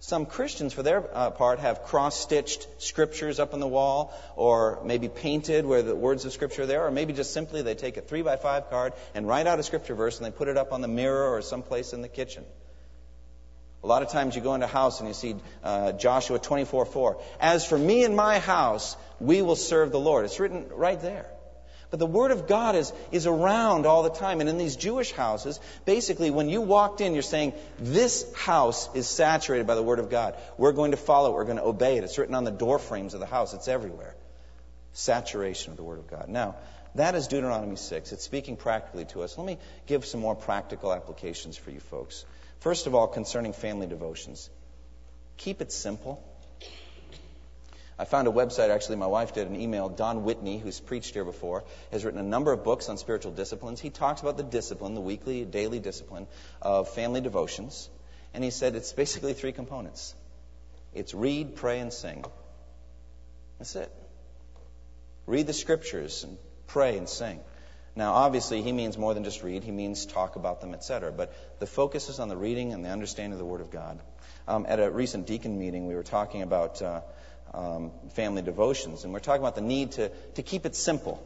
Some 0.03 0.25
Christians, 0.25 0.73
for 0.73 0.83
their 0.83 1.05
uh, 1.13 1.31
part, 1.31 1.59
have 1.59 1.85
cross 1.85 2.19
stitched 2.19 2.67
scriptures 2.79 3.39
up 3.39 3.53
on 3.53 3.61
the 3.61 3.69
wall, 3.69 4.15
or 4.35 4.81
maybe 4.83 5.09
painted 5.09 5.67
where 5.67 5.83
the 5.83 5.95
words 5.95 6.25
of 6.25 6.33
scripture 6.33 6.63
are 6.63 6.67
there, 6.67 6.87
or 6.87 6.91
maybe 6.91 7.13
just 7.13 7.35
simply 7.35 7.61
they 7.61 7.75
take 7.75 7.99
a 7.99 8.01
three 8.01 8.23
by 8.23 8.37
five 8.37 8.71
card 8.71 8.95
and 9.15 9.29
write 9.29 9.47
out 9.47 9.59
a 9.59 9.63
scripture 9.63 9.95
verse 9.95 10.17
and 10.17 10.25
they 10.25 10.31
put 10.31 10.49
it 10.49 10.57
up 10.57 10.73
on 10.73 10.81
the 10.81 10.89
mirror 10.89 11.35
or 11.35 11.43
someplace 11.43 11.93
in 11.93 12.01
the 12.01 12.09
kitchen. 12.09 12.45
A 13.85 13.87
lot 13.87 14.01
of 14.03 14.09
times 14.09 14.35
you 14.35 14.41
go 14.41 14.55
into 14.55 14.65
a 14.65 14.71
house 14.71 15.01
and 15.01 15.09
you 15.09 15.15
see 15.15 15.37
uh, 15.63 15.93
Joshua 15.93 16.39
24 16.39 16.87
4. 16.87 17.21
As 17.39 17.67
for 17.67 17.79
me 17.79 18.03
and 18.03 18.17
my 18.17 18.39
house, 18.39 18.97
we 19.21 19.43
will 19.43 19.57
serve 19.57 19.93
the 19.93 20.01
Lord. 20.01 20.25
It's 20.25 20.41
written 20.41 20.67
right 20.71 21.01
there. 21.01 21.27
But 21.91 21.99
the 21.99 22.07
Word 22.07 22.31
of 22.31 22.47
God 22.47 22.77
is, 22.77 22.93
is 23.11 23.27
around 23.27 23.85
all 23.85 24.05
the 24.05 24.11
time. 24.11 24.41
And 24.41 24.49
in 24.49 24.59
these 24.59 24.77
Jewish 24.77 25.11
houses, 25.11 25.59
basically, 25.85 26.31
when 26.31 26.49
you 26.49 26.61
walked 26.61 27.01
in, 27.01 27.15
you're 27.15 27.23
saying, 27.23 27.53
This 27.79 28.33
house 28.35 28.89
is 28.95 29.09
saturated 29.09 29.67
by 29.67 29.75
the 29.75 29.83
Word 29.83 29.99
of 29.99 30.09
God. 30.09 30.37
We're 30.57 30.73
going 30.73 30.93
to 30.93 30.97
follow 30.97 31.31
it. 31.31 31.35
We're 31.35 31.45
going 31.45 31.57
to 31.57 31.65
obey 31.65 31.99
it. 31.99 32.05
It's 32.05 32.17
written 32.17 32.37
on 32.37 32.45
the 32.45 32.53
door 32.53 32.79
frames 32.79 33.15
of 33.15 33.21
the 33.21 33.27
house, 33.27 33.55
it's 33.55 33.67
everywhere. 33.67 34.15
Saturation 34.93 35.73
of 35.73 35.77
the 35.77 35.83
Word 35.83 35.99
of 35.99 36.09
God. 36.09 36.29
Now, 36.29 36.57
that 36.95 37.15
is 37.15 37.29
Deuteronomy 37.29 37.77
6. 37.77 38.13
It's 38.13 38.25
speaking 38.25 38.57
practically 38.57 39.05
to 39.07 39.23
us. 39.23 39.37
Let 39.37 39.47
me 39.47 39.59
give 39.87 40.05
some 40.05 40.21
more 40.21 40.35
practical 40.35 40.93
applications 40.93 41.57
for 41.57 41.71
you 41.71 41.81
folks. 41.81 42.25
First 42.61 42.87
of 42.87 42.95
all, 42.95 43.07
concerning 43.09 43.53
family 43.53 43.87
devotions, 43.87 44.51
keep 45.37 45.61
it 45.61 45.73
simple. 45.73 46.23
I 48.01 48.07
found 48.07 48.27
a 48.27 48.31
website, 48.31 48.71
actually, 48.71 48.97
my 48.97 49.09
wife 49.09 49.35
did 49.35 49.47
an 49.47 49.61
email. 49.61 49.91
Don 49.91 50.25
Whitney, 50.25 50.57
who's 50.57 50.81
preached 50.81 51.13
here 51.13 51.25
before, 51.25 51.65
has 51.93 52.03
written 52.03 52.19
a 52.19 52.23
number 52.23 52.51
of 52.51 52.65
books 52.65 52.89
on 52.89 52.97
spiritual 52.97 53.33
disciplines. 53.33 53.79
He 53.79 53.91
talks 53.91 54.23
about 54.23 54.39
the 54.39 54.43
discipline, 54.43 54.95
the 54.95 55.03
weekly, 55.03 55.45
daily 55.45 55.81
discipline 55.81 56.27
of 56.63 56.89
family 56.89 57.21
devotions. 57.21 57.91
And 58.33 58.43
he 58.43 58.49
said 58.49 58.75
it's 58.75 58.95
basically 58.95 59.35
three 59.35 59.53
components 59.53 60.15
it's 60.95 61.13
read, 61.13 61.57
pray, 61.57 61.79
and 61.79 61.93
sing. 61.93 62.25
That's 63.59 63.77
it. 63.77 63.93
Read 65.27 65.47
the 65.47 65.53
scriptures 65.53 66.25
and 66.25 66.39
pray 66.69 66.97
and 66.97 67.07
sing. 67.07 67.39
Now, 67.95 68.15
obviously, 68.15 68.63
he 68.63 68.73
means 68.73 68.97
more 68.97 69.13
than 69.13 69.25
just 69.25 69.43
read. 69.43 69.63
He 69.63 69.73
means 69.73 70.07
talk 70.07 70.37
about 70.37 70.63
them, 70.63 70.73
etc. 70.73 71.13
But 71.13 71.35
the 71.59 71.67
focus 71.67 72.09
is 72.09 72.19
on 72.19 72.29
the 72.31 72.37
reading 72.37 72.73
and 72.73 72.83
the 72.83 72.89
understanding 72.89 73.33
of 73.33 73.39
the 73.39 73.45
Word 73.45 73.61
of 73.61 73.71
God. 73.71 74.01
Um, 74.49 74.65
at 74.67 74.81
a 74.81 74.91
recent 74.91 75.27
deacon 75.27 75.59
meeting, 75.59 75.87
we 75.87 75.95
were 75.95 76.03
talking 76.03 76.41
about 76.41 76.81
uh, 76.81 77.03
um, 77.53 77.93
family 78.15 78.43
devotions. 78.43 79.05
And 79.05 79.13
we're 79.13 79.21
talking 79.21 79.43
about 79.43 79.55
the 79.55 79.61
need 79.61 79.93
to, 79.93 80.11
to 80.35 80.43
keep 80.43 80.67
it 80.67 80.75
simple, 80.77 81.23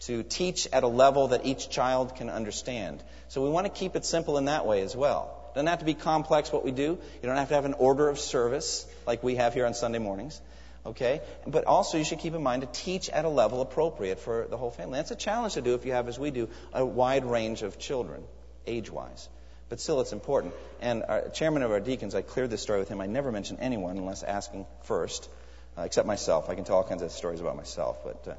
to 0.00 0.22
teach 0.22 0.68
at 0.72 0.82
a 0.82 0.88
level 0.88 1.28
that 1.28 1.46
each 1.46 1.70
child 1.70 2.16
can 2.16 2.28
understand. 2.28 3.02
So 3.28 3.42
we 3.42 3.50
want 3.50 3.66
to 3.66 3.72
keep 3.72 3.96
it 3.96 4.04
simple 4.04 4.38
in 4.38 4.46
that 4.46 4.66
way 4.66 4.82
as 4.82 4.96
well. 4.96 5.40
It 5.50 5.54
doesn't 5.54 5.68
have 5.68 5.78
to 5.80 5.84
be 5.84 5.94
complex 5.94 6.52
what 6.52 6.64
we 6.64 6.72
do. 6.72 6.82
You 6.82 7.22
don't 7.22 7.36
have 7.36 7.48
to 7.48 7.54
have 7.54 7.64
an 7.64 7.74
order 7.74 8.08
of 8.08 8.18
service 8.18 8.86
like 9.06 9.22
we 9.22 9.36
have 9.36 9.54
here 9.54 9.66
on 9.66 9.74
Sunday 9.74 9.98
mornings. 9.98 10.40
Okay? 10.86 11.20
But 11.46 11.64
also, 11.64 11.96
you 11.96 12.04
should 12.04 12.18
keep 12.18 12.34
in 12.34 12.42
mind 12.42 12.62
to 12.62 12.68
teach 12.68 13.08
at 13.08 13.24
a 13.24 13.28
level 13.28 13.62
appropriate 13.62 14.20
for 14.20 14.46
the 14.48 14.56
whole 14.56 14.70
family. 14.70 14.98
That's 14.98 15.12
a 15.12 15.16
challenge 15.16 15.54
to 15.54 15.62
do 15.62 15.74
if 15.74 15.86
you 15.86 15.92
have, 15.92 16.08
as 16.08 16.18
we 16.18 16.30
do, 16.30 16.48
a 16.72 16.84
wide 16.84 17.24
range 17.24 17.62
of 17.62 17.78
children, 17.78 18.24
age 18.66 18.90
wise. 18.90 19.28
But 19.74 19.80
still, 19.80 20.00
it's 20.00 20.12
important. 20.12 20.54
And 20.80 21.02
our 21.08 21.28
chairman 21.30 21.64
of 21.64 21.72
our 21.72 21.80
deacons, 21.80 22.14
I 22.14 22.22
cleared 22.22 22.48
this 22.48 22.62
story 22.62 22.78
with 22.78 22.88
him. 22.88 23.00
I 23.00 23.06
never 23.06 23.32
mention 23.32 23.58
anyone 23.58 23.98
unless 23.98 24.22
asking 24.22 24.66
first, 24.84 25.28
uh, 25.76 25.82
except 25.82 26.06
myself. 26.06 26.48
I 26.48 26.54
can 26.54 26.62
tell 26.62 26.76
all 26.76 26.84
kinds 26.84 27.02
of 27.02 27.10
stories 27.10 27.40
about 27.40 27.56
myself. 27.56 27.98
But, 28.04 28.28
uh, 28.28 28.34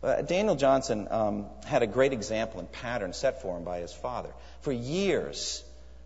but 0.00 0.26
Daniel 0.26 0.56
Johnson 0.56 1.06
um, 1.12 1.46
had 1.64 1.84
a 1.84 1.86
great 1.86 2.12
example 2.12 2.58
and 2.58 2.72
pattern 2.72 3.12
set 3.12 3.40
for 3.40 3.56
him 3.56 3.62
by 3.62 3.78
his 3.78 3.92
father. 3.92 4.30
For 4.62 4.72
years, 4.72 5.62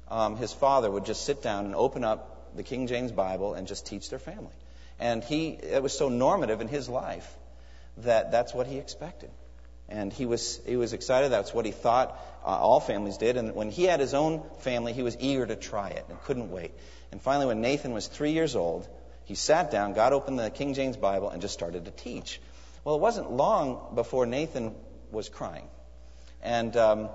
um, 0.08 0.36
his 0.36 0.52
father 0.52 0.90
would 0.90 1.06
just 1.06 1.24
sit 1.24 1.42
down 1.42 1.64
and 1.64 1.74
open 1.74 2.04
up 2.04 2.54
the 2.54 2.62
King 2.62 2.86
James 2.86 3.10
Bible 3.10 3.54
and 3.54 3.66
just 3.66 3.86
teach 3.86 4.10
their 4.10 4.18
family. 4.18 4.52
And 5.00 5.24
he, 5.24 5.48
it 5.48 5.82
was 5.82 5.96
so 5.96 6.10
normative 6.10 6.60
in 6.60 6.68
his 6.68 6.90
life 6.90 7.34
that 7.96 8.32
that's 8.32 8.52
what 8.52 8.66
he 8.66 8.76
expected. 8.76 9.30
And 9.88 10.12
he 10.12 10.26
was, 10.26 10.60
he 10.66 10.76
was 10.76 10.92
excited. 10.92 11.30
That's 11.30 11.52
what 11.52 11.66
he 11.66 11.72
thought 11.72 12.18
uh, 12.44 12.48
all 12.48 12.80
families 12.80 13.18
did. 13.18 13.36
And 13.36 13.54
when 13.54 13.70
he 13.70 13.84
had 13.84 14.00
his 14.00 14.14
own 14.14 14.42
family, 14.60 14.92
he 14.92 15.02
was 15.02 15.16
eager 15.20 15.46
to 15.46 15.56
try 15.56 15.90
it 15.90 16.06
and 16.08 16.20
couldn't 16.22 16.50
wait. 16.50 16.72
And 17.12 17.20
finally, 17.20 17.46
when 17.46 17.60
Nathan 17.60 17.92
was 17.92 18.06
three 18.06 18.32
years 18.32 18.56
old, 18.56 18.88
he 19.24 19.34
sat 19.34 19.70
down, 19.70 19.92
got 19.92 20.12
open 20.12 20.36
the 20.36 20.50
King 20.50 20.74
James 20.74 20.96
Bible, 20.96 21.30
and 21.30 21.40
just 21.40 21.54
started 21.54 21.84
to 21.84 21.90
teach. 21.90 22.40
Well, 22.82 22.94
it 22.94 23.00
wasn't 23.00 23.30
long 23.30 23.94
before 23.94 24.26
Nathan 24.26 24.74
was 25.10 25.28
crying. 25.28 25.68
And 26.42 26.76
um, 26.76 27.08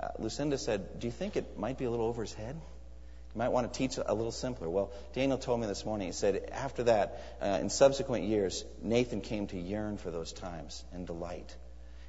uh, 0.00 0.08
Lucinda 0.18 0.58
said, 0.58 1.00
Do 1.00 1.06
you 1.06 1.12
think 1.12 1.36
it 1.36 1.58
might 1.58 1.78
be 1.78 1.84
a 1.84 1.90
little 1.90 2.06
over 2.06 2.22
his 2.22 2.34
head? 2.34 2.54
You 2.54 3.38
might 3.38 3.48
want 3.48 3.72
to 3.72 3.76
teach 3.76 3.98
a 4.04 4.14
little 4.14 4.32
simpler. 4.32 4.68
Well, 4.68 4.92
Daniel 5.14 5.38
told 5.38 5.60
me 5.60 5.66
this 5.66 5.84
morning, 5.84 6.08
he 6.08 6.12
said, 6.12 6.48
after 6.52 6.84
that, 6.84 7.20
uh, 7.42 7.58
in 7.60 7.68
subsequent 7.68 8.24
years, 8.24 8.64
Nathan 8.80 9.20
came 9.20 9.46
to 9.48 9.58
yearn 9.58 9.98
for 9.98 10.10
those 10.10 10.32
times 10.32 10.84
and 10.92 11.06
delight 11.06 11.54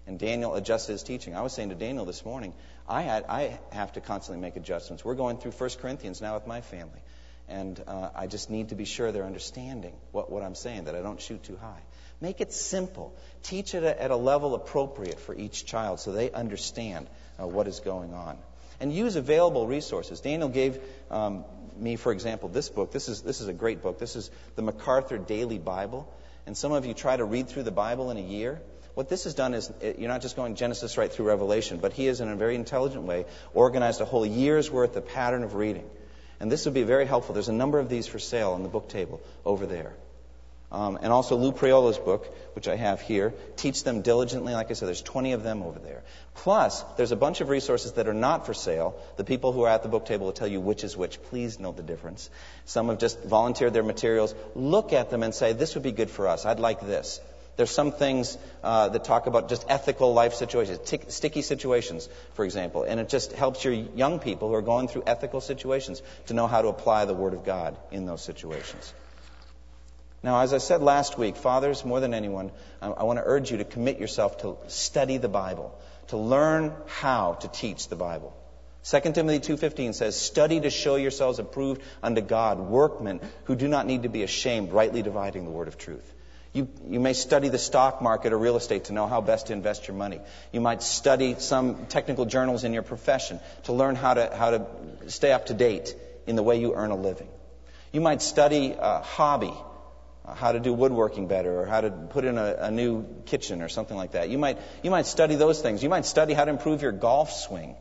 and 0.07 0.17
Daniel 0.17 0.55
adjusted 0.55 0.93
his 0.93 1.03
teaching. 1.03 1.35
I 1.35 1.41
was 1.41 1.53
saying 1.53 1.69
to 1.69 1.75
Daniel 1.75 2.05
this 2.05 2.23
morning, 2.25 2.53
I, 2.87 3.01
had, 3.01 3.25
I 3.25 3.59
have 3.71 3.91
to 3.93 4.01
constantly 4.01 4.41
make 4.41 4.55
adjustments. 4.55 5.03
We're 5.03 5.15
going 5.15 5.37
through 5.37 5.51
1 5.51 5.69
Corinthians 5.81 6.21
now 6.21 6.35
with 6.35 6.47
my 6.47 6.61
family. 6.61 7.01
And 7.49 7.81
uh, 7.87 8.09
I 8.15 8.27
just 8.27 8.49
need 8.49 8.69
to 8.69 8.75
be 8.75 8.85
sure 8.85 9.11
they're 9.11 9.25
understanding 9.25 9.93
what, 10.11 10.31
what 10.31 10.43
I'm 10.43 10.55
saying, 10.55 10.85
that 10.85 10.95
I 10.95 11.01
don't 11.01 11.21
shoot 11.21 11.43
too 11.43 11.57
high. 11.57 11.81
Make 12.19 12.41
it 12.41 12.51
simple. 12.51 13.15
Teach 13.43 13.75
it 13.75 13.83
at 13.83 14.11
a 14.11 14.15
level 14.15 14.55
appropriate 14.55 15.19
for 15.19 15.35
each 15.35 15.65
child 15.65 15.99
so 15.99 16.11
they 16.11 16.31
understand 16.31 17.07
uh, 17.39 17.45
what 17.45 17.67
is 17.67 17.79
going 17.79 18.13
on. 18.13 18.37
And 18.79 18.93
use 18.93 19.15
available 19.15 19.67
resources. 19.67 20.19
Daniel 20.21 20.49
gave 20.49 20.79
um, 21.11 21.45
me, 21.77 21.95
for 21.95 22.11
example, 22.11 22.49
this 22.49 22.69
book. 22.69 22.91
This 22.91 23.07
is, 23.07 23.21
this 23.21 23.41
is 23.41 23.47
a 23.47 23.53
great 23.53 23.81
book. 23.81 23.99
This 23.99 24.15
is 24.15 24.31
the 24.55 24.61
MacArthur 24.61 25.17
Daily 25.17 25.57
Bible. 25.57 26.11
And 26.45 26.57
some 26.57 26.71
of 26.71 26.85
you 26.85 26.93
try 26.93 27.17
to 27.17 27.25
read 27.25 27.49
through 27.49 27.63
the 27.63 27.71
Bible 27.71 28.09
in 28.11 28.17
a 28.17 28.21
year. 28.21 28.61
What 28.97 29.09
this 29.09 29.25
has 29.25 29.35
done 29.35 29.53
is 29.53 29.71
you're 29.99 30.07
not 30.07 30.23
just 30.23 30.35
going 30.35 30.55
Genesis 30.55 30.97
right 30.97 31.13
through 31.13 31.27
Revelation, 31.27 31.77
but 31.77 31.93
he 31.93 32.07
has, 32.07 32.19
in 32.19 32.29
a 32.29 32.35
very 32.35 32.55
intelligent 32.55 33.03
way, 33.03 33.25
organized 33.53 34.01
a 34.01 34.05
whole 34.05 34.25
year's 34.25 34.71
worth 34.71 34.95
of 34.95 35.07
pattern 35.07 35.43
of 35.43 35.53
reading. 35.53 35.87
And 36.39 36.51
this 36.51 36.65
would 36.65 36.73
be 36.73 36.81
very 36.81 37.05
helpful. 37.05 37.35
There's 37.35 37.47
a 37.47 37.53
number 37.53 37.77
of 37.77 37.89
these 37.89 38.07
for 38.07 38.17
sale 38.17 38.53
on 38.53 38.63
the 38.63 38.69
book 38.69 38.89
table 38.89 39.21
over 39.45 39.67
there. 39.67 39.93
Um, 40.71 40.97
and 40.99 41.13
also 41.13 41.35
Lou 41.35 41.51
Priolo's 41.51 41.99
book, 41.99 42.25
which 42.55 42.67
I 42.67 42.75
have 42.75 42.99
here, 42.99 43.35
Teach 43.55 43.83
Them 43.83 44.01
Diligently. 44.01 44.53
Like 44.53 44.71
I 44.71 44.73
said, 44.73 44.87
there's 44.87 45.03
20 45.03 45.33
of 45.33 45.43
them 45.43 45.61
over 45.61 45.77
there. 45.77 46.01
Plus, 46.33 46.81
there's 46.97 47.11
a 47.11 47.15
bunch 47.15 47.39
of 47.39 47.49
resources 47.49 47.91
that 47.93 48.07
are 48.07 48.15
not 48.15 48.47
for 48.47 48.55
sale. 48.55 48.99
The 49.17 49.23
people 49.23 49.51
who 49.51 49.61
are 49.61 49.69
at 49.69 49.83
the 49.83 49.89
book 49.89 50.07
table 50.07 50.25
will 50.25 50.33
tell 50.33 50.47
you 50.47 50.59
which 50.59 50.83
is 50.83 50.97
which. 50.97 51.21
Please 51.29 51.59
note 51.59 51.77
the 51.77 51.83
difference. 51.83 52.31
Some 52.65 52.87
have 52.87 52.97
just 52.97 53.23
volunteered 53.23 53.73
their 53.73 53.83
materials. 53.83 54.33
Look 54.55 54.91
at 54.91 55.11
them 55.11 55.21
and 55.21 55.35
say, 55.35 55.53
this 55.53 55.75
would 55.75 55.83
be 55.83 55.91
good 55.91 56.09
for 56.09 56.27
us. 56.27 56.47
I'd 56.47 56.59
like 56.59 56.81
this. 56.81 57.21
There's 57.57 57.71
some 57.71 57.91
things 57.91 58.37
uh, 58.63 58.89
that 58.89 59.03
talk 59.03 59.25
about 59.25 59.49
just 59.49 59.65
ethical 59.67 60.13
life 60.13 60.35
situations, 60.35 60.79
t- 60.85 60.99
sticky 61.07 61.41
situations, 61.41 62.07
for 62.35 62.45
example, 62.45 62.83
and 62.83 62.99
it 62.99 63.09
just 63.09 63.33
helps 63.33 63.65
your 63.65 63.73
young 63.73 64.19
people 64.19 64.49
who 64.49 64.53
are 64.53 64.61
going 64.61 64.87
through 64.87 65.03
ethical 65.07 65.41
situations 65.41 66.03
to 66.27 66.35
know 66.35 66.45
how 66.45 66.61
to 66.61 66.67
apply 66.67 67.05
the 67.05 67.15
Word 67.15 67.33
of 67.33 67.43
God 67.43 67.75
in 67.91 68.05
those 68.05 68.21
situations. 68.21 68.93
Now, 70.21 70.41
as 70.41 70.53
I 70.53 70.59
said 70.59 70.83
last 70.83 71.17
week, 71.17 71.35
fathers, 71.35 71.83
more 71.83 71.99
than 71.99 72.13
anyone, 72.13 72.51
I, 72.79 72.89
I 72.89 73.03
want 73.03 73.17
to 73.17 73.23
urge 73.25 73.49
you 73.49 73.57
to 73.57 73.65
commit 73.65 73.99
yourself 73.99 74.37
to 74.39 74.57
study 74.67 75.17
the 75.17 75.29
Bible, 75.29 75.75
to 76.09 76.17
learn 76.17 76.75
how 76.85 77.33
to 77.41 77.47
teach 77.47 77.87
the 77.87 77.95
Bible. 77.95 78.35
2 78.83 78.99
Timothy 79.13 79.39
2:15 79.39 79.93
says, 79.93 80.15
"Study 80.15 80.59
to 80.59 80.69
show 80.69 80.95
yourselves 80.95 81.39
approved 81.39 81.81
unto 82.03 82.21
God, 82.21 82.59
workmen 82.59 83.19
who 83.45 83.55
do 83.55 83.67
not 83.67 83.87
need 83.87 84.03
to 84.03 84.09
be 84.09 84.21
ashamed, 84.21 84.71
rightly 84.71 85.01
dividing 85.01 85.43
the 85.43 85.51
word 85.51 85.67
of 85.67 85.77
truth." 85.77 86.13
You, 86.57 86.67
you 86.89 86.99
may 86.99 87.13
study 87.13 87.49
the 87.49 87.59
stock 87.59 88.01
market 88.01 88.33
or 88.33 88.37
real 88.39 88.57
estate 88.57 88.85
to 88.85 88.93
know 88.93 89.05
how 89.05 89.21
best 89.21 89.47
to 89.47 89.53
invest 89.53 89.87
your 89.87 89.95
money. 89.95 90.19
You 90.51 90.59
might 90.59 90.81
study 90.81 91.35
some 91.37 91.85
technical 91.85 92.25
journals 92.25 92.63
in 92.63 92.73
your 92.73 92.81
profession 92.81 93.39
to 93.65 93.73
learn 93.73 93.95
how 93.95 94.15
to, 94.15 94.35
how 94.35 94.49
to 94.49 94.65
stay 95.05 95.31
up 95.31 95.45
to 95.47 95.53
date 95.53 95.95
in 96.25 96.35
the 96.35 96.41
way 96.41 96.59
you 96.59 96.73
earn 96.73 96.89
a 96.89 96.95
living. 96.95 97.27
You 97.91 98.01
might 98.01 98.23
study 98.23 98.75
a 98.75 99.01
hobby, 99.01 99.53
uh, 100.25 100.33
how 100.33 100.51
to 100.51 100.59
do 100.59 100.73
woodworking 100.73 101.27
better, 101.27 101.61
or 101.61 101.67
how 101.67 101.81
to 101.81 101.91
put 101.91 102.25
in 102.25 102.39
a, 102.39 102.55
a 102.61 102.71
new 102.71 103.05
kitchen 103.27 103.61
or 103.61 103.69
something 103.69 103.95
like 103.95 104.13
that. 104.13 104.29
You 104.29 104.39
might, 104.39 104.57
you 104.81 104.89
might 104.89 105.05
study 105.05 105.35
those 105.35 105.61
things. 105.61 105.83
You 105.83 105.89
might 105.89 106.05
study 106.05 106.33
how 106.33 106.45
to 106.45 106.49
improve 106.49 106.81
your 106.81 106.91
golf 106.91 107.33
swing. 107.33 107.75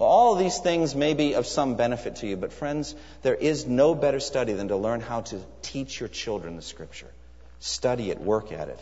Well, 0.00 0.08
all 0.08 0.32
of 0.32 0.40
these 0.40 0.58
things 0.58 0.96
may 0.96 1.14
be 1.14 1.34
of 1.34 1.46
some 1.46 1.76
benefit 1.76 2.16
to 2.16 2.26
you, 2.26 2.36
but 2.36 2.52
friends, 2.52 2.96
there 3.22 3.36
is 3.36 3.64
no 3.64 3.94
better 3.94 4.18
study 4.18 4.54
than 4.54 4.66
to 4.68 4.76
learn 4.76 5.00
how 5.00 5.20
to 5.20 5.40
teach 5.62 6.00
your 6.00 6.08
children 6.08 6.56
the 6.56 6.62
Scripture. 6.62 7.12
Study 7.60 8.10
it, 8.10 8.20
work 8.20 8.52
at 8.52 8.68
it. 8.68 8.80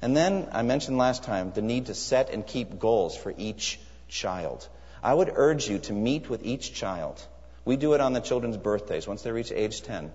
And 0.00 0.16
then, 0.16 0.48
I 0.52 0.62
mentioned 0.62 0.98
last 0.98 1.24
time, 1.24 1.52
the 1.54 1.62
need 1.62 1.86
to 1.86 1.94
set 1.94 2.30
and 2.30 2.46
keep 2.46 2.78
goals 2.78 3.16
for 3.16 3.34
each 3.36 3.80
child. 4.08 4.68
I 5.02 5.12
would 5.12 5.32
urge 5.34 5.68
you 5.68 5.78
to 5.80 5.92
meet 5.92 6.30
with 6.30 6.44
each 6.44 6.72
child. 6.72 7.20
We 7.64 7.76
do 7.76 7.94
it 7.94 8.00
on 8.00 8.12
the 8.12 8.20
children's 8.20 8.56
birthdays. 8.56 9.06
Once 9.06 9.22
they 9.22 9.32
reach 9.32 9.50
age 9.52 9.82
10, 9.82 10.12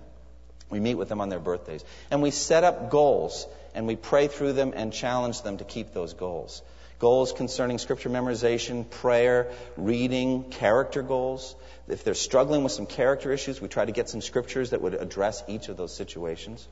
we 0.70 0.80
meet 0.80 0.94
with 0.94 1.08
them 1.08 1.20
on 1.20 1.28
their 1.28 1.40
birthdays. 1.40 1.84
And 2.10 2.22
we 2.22 2.30
set 2.30 2.64
up 2.64 2.90
goals, 2.90 3.46
and 3.74 3.86
we 3.86 3.96
pray 3.96 4.28
through 4.28 4.54
them 4.54 4.72
and 4.74 4.92
challenge 4.92 5.42
them 5.42 5.58
to 5.58 5.64
keep 5.64 5.92
those 5.92 6.14
goals 6.14 6.62
goals 7.04 7.32
concerning 7.32 7.76
scripture 7.76 8.08
memorization, 8.08 8.88
prayer, 8.88 9.50
reading, 9.76 10.44
character 10.44 11.02
goals. 11.02 11.54
If 11.86 12.02
they're 12.02 12.14
struggling 12.14 12.62
with 12.62 12.72
some 12.72 12.86
character 12.86 13.30
issues, 13.30 13.60
we 13.60 13.68
try 13.68 13.84
to 13.84 13.92
get 13.92 14.08
some 14.08 14.22
scriptures 14.22 14.70
that 14.70 14.80
would 14.80 14.94
address 14.94 15.42
each 15.46 15.68
of 15.68 15.76
those 15.76 15.94
situations. 15.94 16.66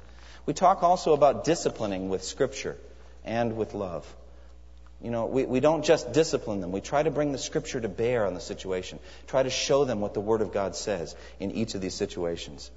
We 0.46 0.54
talk 0.54 0.82
also 0.82 1.12
about 1.12 1.44
disciplining 1.44 2.08
with 2.08 2.24
scripture 2.24 2.76
and 3.24 3.56
with 3.56 3.74
love. 3.74 4.06
You 5.00 5.10
know, 5.10 5.26
we, 5.26 5.44
we 5.44 5.60
don't 5.60 5.84
just 5.84 6.12
discipline 6.12 6.60
them. 6.60 6.70
We 6.70 6.80
try 6.80 7.02
to 7.02 7.10
bring 7.10 7.32
the 7.32 7.38
scripture 7.38 7.80
to 7.80 7.88
bear 7.88 8.24
on 8.24 8.34
the 8.34 8.40
situation. 8.40 9.00
Try 9.26 9.42
to 9.42 9.50
show 9.50 9.84
them 9.84 10.00
what 10.00 10.14
the 10.14 10.20
Word 10.20 10.42
of 10.42 10.52
God 10.52 10.76
says 10.76 11.16
in 11.40 11.50
each 11.50 11.74
of 11.74 11.80
these 11.80 11.94
situations. 11.94 12.70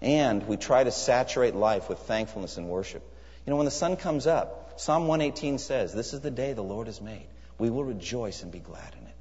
And 0.00 0.46
we 0.46 0.56
try 0.56 0.84
to 0.84 0.90
saturate 0.90 1.54
life 1.54 1.88
with 1.88 1.98
thankfulness 2.00 2.56
and 2.56 2.68
worship. 2.68 3.02
You 3.44 3.50
know, 3.50 3.56
when 3.56 3.66
the 3.66 3.70
sun 3.70 3.96
comes 3.96 4.26
up, 4.26 4.80
Psalm 4.80 5.08
118 5.08 5.58
says, 5.58 5.92
This 5.92 6.14
is 6.14 6.20
the 6.20 6.30
day 6.30 6.52
the 6.52 6.62
Lord 6.62 6.86
has 6.86 7.00
made. 7.00 7.26
We 7.58 7.68
will 7.68 7.84
rejoice 7.84 8.42
and 8.42 8.52
be 8.52 8.60
glad 8.60 8.94
in 9.00 9.06
it. 9.06 9.14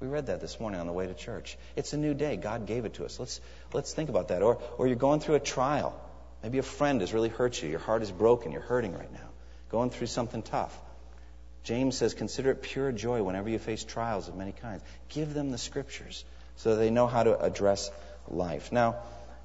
We 0.00 0.08
read 0.08 0.26
that 0.26 0.40
this 0.40 0.60
morning 0.60 0.80
on 0.80 0.86
the 0.86 0.92
way 0.92 1.06
to 1.06 1.14
church. 1.14 1.56
It's 1.74 1.92
a 1.92 1.96
new 1.96 2.14
day. 2.14 2.36
God 2.36 2.66
gave 2.66 2.84
it 2.84 2.94
to 2.94 3.04
us. 3.04 3.18
Let's, 3.18 3.40
let's 3.72 3.94
think 3.94 4.10
about 4.10 4.28
that. 4.28 4.42
Or, 4.42 4.60
or 4.76 4.86
you're 4.86 4.96
going 4.96 5.20
through 5.20 5.36
a 5.36 5.40
trial. 5.40 5.98
Maybe 6.42 6.58
a 6.58 6.62
friend 6.62 7.00
has 7.00 7.12
really 7.12 7.28
hurt 7.28 7.62
you. 7.62 7.68
Your 7.68 7.78
heart 7.80 8.02
is 8.02 8.10
broken. 8.10 8.52
You're 8.52 8.60
hurting 8.60 8.94
right 8.94 9.12
now. 9.12 9.28
Going 9.70 9.90
through 9.90 10.06
something 10.06 10.42
tough. 10.42 10.76
James 11.64 11.96
says, 11.96 12.14
Consider 12.14 12.52
it 12.52 12.62
pure 12.62 12.92
joy 12.92 13.22
whenever 13.22 13.48
you 13.48 13.58
face 13.58 13.84
trials 13.84 14.28
of 14.28 14.36
many 14.36 14.52
kinds. 14.52 14.82
Give 15.08 15.32
them 15.34 15.50
the 15.50 15.58
scriptures 15.58 16.24
so 16.56 16.76
they 16.76 16.90
know 16.90 17.06
how 17.06 17.22
to 17.22 17.38
address 17.38 17.90
life. 18.28 18.72
Now, 18.72 18.96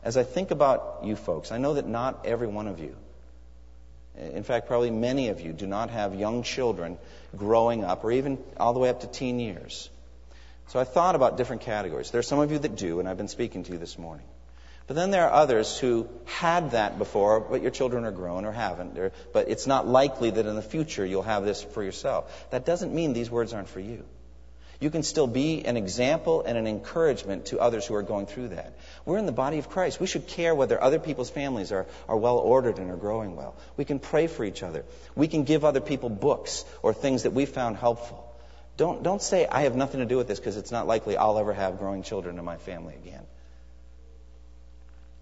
as 0.04 0.18
I 0.18 0.24
think 0.24 0.52
about 0.52 1.02
you 1.04 1.16
folks, 1.16 1.52
I 1.52 1.58
know 1.58 1.74
that 1.76 1.88
not 1.88 2.26
every 2.26 2.48
one 2.48 2.68
of 2.68 2.80
you 2.80 2.96
in 4.16 4.44
fact, 4.44 4.68
probably 4.68 4.92
many 4.92 5.30
of 5.30 5.42
you 5.42 5.54
do 5.54 5.66
not 5.66 5.90
have 5.90 6.14
young 6.14 6.44
children 6.44 6.98
growing 7.36 7.84
up, 7.84 8.04
or 8.04 8.12
even 8.12 8.38
all 8.58 8.74
the 8.74 8.80
way 8.80 8.90
up 8.90 9.02
to 9.02 9.08
teen 9.08 9.40
years. 9.40 9.90
So 10.68 10.80
I 10.80 10.84
thought 10.84 11.16
about 11.16 11.38
different 11.38 11.64
categories. 11.64 12.12
There 12.12 12.20
are 12.20 12.24
some 12.24 12.40
of 12.40 12.52
you 12.52 12.60
that 12.60 12.76
do, 12.76 13.00
and 13.00 13.10
I've 13.10 13.18
been 13.18 13.28
speaking 13.28 13.64
to 13.64 13.72
you 13.72 13.80
this 13.80 13.98
morning. 13.98 14.26
But 14.86 14.98
then 14.98 15.12
there 15.12 15.28
are 15.28 15.34
others 15.34 15.78
who 15.78 16.10
had 16.26 16.72
that 16.72 16.98
before, 16.98 17.40
but 17.40 17.62
your 17.62 17.72
children 17.72 18.04
are 18.04 18.12
grown 18.12 18.44
or 18.44 18.52
haven't. 18.52 18.98
But 19.32 19.48
it's 19.48 19.66
not 19.66 19.88
likely 19.88 20.32
that 20.32 20.46
in 20.46 20.56
the 20.56 20.62
future 20.62 21.06
you'll 21.06 21.24
have 21.24 21.46
this 21.46 21.64
for 21.64 21.84
yourself. 21.84 22.50
That 22.52 22.66
doesn't 22.66 22.94
mean 22.94 23.14
these 23.14 23.32
words 23.32 23.54
aren't 23.54 23.70
for 23.70 23.80
you. 23.80 24.04
You 24.84 24.90
can 24.90 25.04
still 25.04 25.28
be 25.28 25.64
an 25.64 25.78
example 25.78 26.44
and 26.46 26.58
an 26.58 26.68
encouragement 26.68 27.46
to 27.46 27.60
others 27.60 27.86
who 27.86 27.96
are 27.96 28.04
going 28.04 28.26
through 28.26 28.50
that. 28.50 28.74
We're 29.06 29.18
in 29.18 29.26
the 29.26 29.32
body 29.32 29.58
of 29.58 29.70
Christ. 29.70 30.02
We 30.02 30.08
should 30.08 30.28
care 30.28 30.54
whether 30.54 30.82
other 30.82 31.00
people's 31.00 31.30
families 31.30 31.72
are, 31.72 31.86
are 32.10 32.18
well 32.18 32.38
ordered 32.38 32.80
and 32.80 32.92
are 32.92 32.98
growing 32.98 33.38
well. 33.38 33.56
We 33.78 33.86
can 33.86 34.00
pray 34.00 34.28
for 34.28 34.44
each 34.44 34.62
other. 34.62 34.84
We 35.16 35.30
can 35.30 35.46
give 35.46 35.64
other 35.64 35.80
people 35.80 36.10
books 36.10 36.66
or 36.82 36.94
things 36.94 37.24
that 37.24 37.32
we 37.32 37.46
found 37.46 37.78
helpful. 37.78 38.30
Don't, 38.76 39.04
don't 39.04 39.22
say, 39.22 39.46
I 39.46 39.62
have 39.62 39.78
nothing 39.78 40.02
to 40.02 40.06
do 40.06 40.18
with 40.18 40.28
this 40.28 40.40
because 40.40 40.58
it's 40.58 40.72
not 40.72 40.86
likely 40.86 41.16
I'll 41.16 41.38
ever 41.38 41.54
have 41.54 41.80
growing 41.80 42.04
children 42.04 42.38
in 42.38 42.44
my 42.44 42.58
family 42.58 42.96
again. 42.96 43.24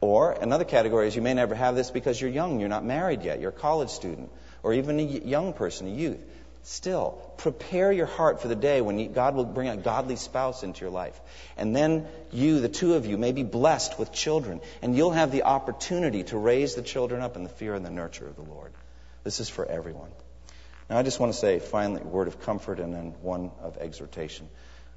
Or 0.02 0.32
another 0.32 0.66
category 0.66 1.08
is 1.08 1.16
you 1.16 1.22
may 1.22 1.36
never 1.36 1.54
have 1.54 1.76
this 1.76 1.92
because 1.92 2.20
you're 2.20 2.32
young, 2.32 2.60
you're 2.60 2.70
not 2.70 2.84
married 2.84 3.22
yet, 3.22 3.40
you're 3.40 3.52
a 3.52 3.54
college 3.54 3.92
student, 3.92 4.32
or 4.64 4.74
even 4.74 5.00
a 5.00 5.04
young 5.04 5.54
person, 5.54 5.88
a 5.88 5.92
youth. 5.92 6.20
Still, 6.64 7.34
prepare 7.38 7.92
your 7.92 8.06
heart 8.06 8.42
for 8.42 8.48
the 8.48 8.56
day 8.56 8.82
when 8.82 9.14
God 9.14 9.36
will 9.36 9.46
bring 9.46 9.68
a 9.68 9.78
godly 9.78 10.16
spouse 10.16 10.64
into 10.64 10.82
your 10.82 10.92
life. 10.92 11.20
And 11.58 11.76
then 11.76 12.08
you, 12.32 12.60
the 12.60 12.70
two 12.70 12.96
of 12.96 13.06
you, 13.06 13.18
may 13.18 13.32
be 13.32 13.44
blessed 13.44 13.98
with 13.98 14.12
children, 14.12 14.62
and 14.82 14.96
you'll 14.96 15.12
have 15.12 15.32
the 15.32 15.44
opportunity 15.44 16.24
to 16.26 16.38
raise 16.38 16.76
the 16.76 16.84
children 16.84 17.22
up 17.22 17.36
in 17.36 17.44
the 17.44 17.50
fear 17.50 17.74
and 17.74 17.86
the 17.86 17.90
nurture 17.92 18.28
of 18.28 18.36
the 18.36 18.44
Lord. 18.44 18.74
This 19.24 19.40
is 19.40 19.50
for 19.50 19.66
everyone. 19.66 20.12
Now, 20.90 20.98
I 20.98 21.04
just 21.04 21.20
want 21.20 21.32
to 21.32 21.38
say 21.40 21.60
finally 21.60 22.02
a 22.02 22.08
word 22.08 22.28
of 22.28 22.42
comfort 22.42 22.80
and 22.80 22.94
then 22.94 23.16
one 23.22 23.52
of 23.62 23.78
exhortation. 23.78 24.50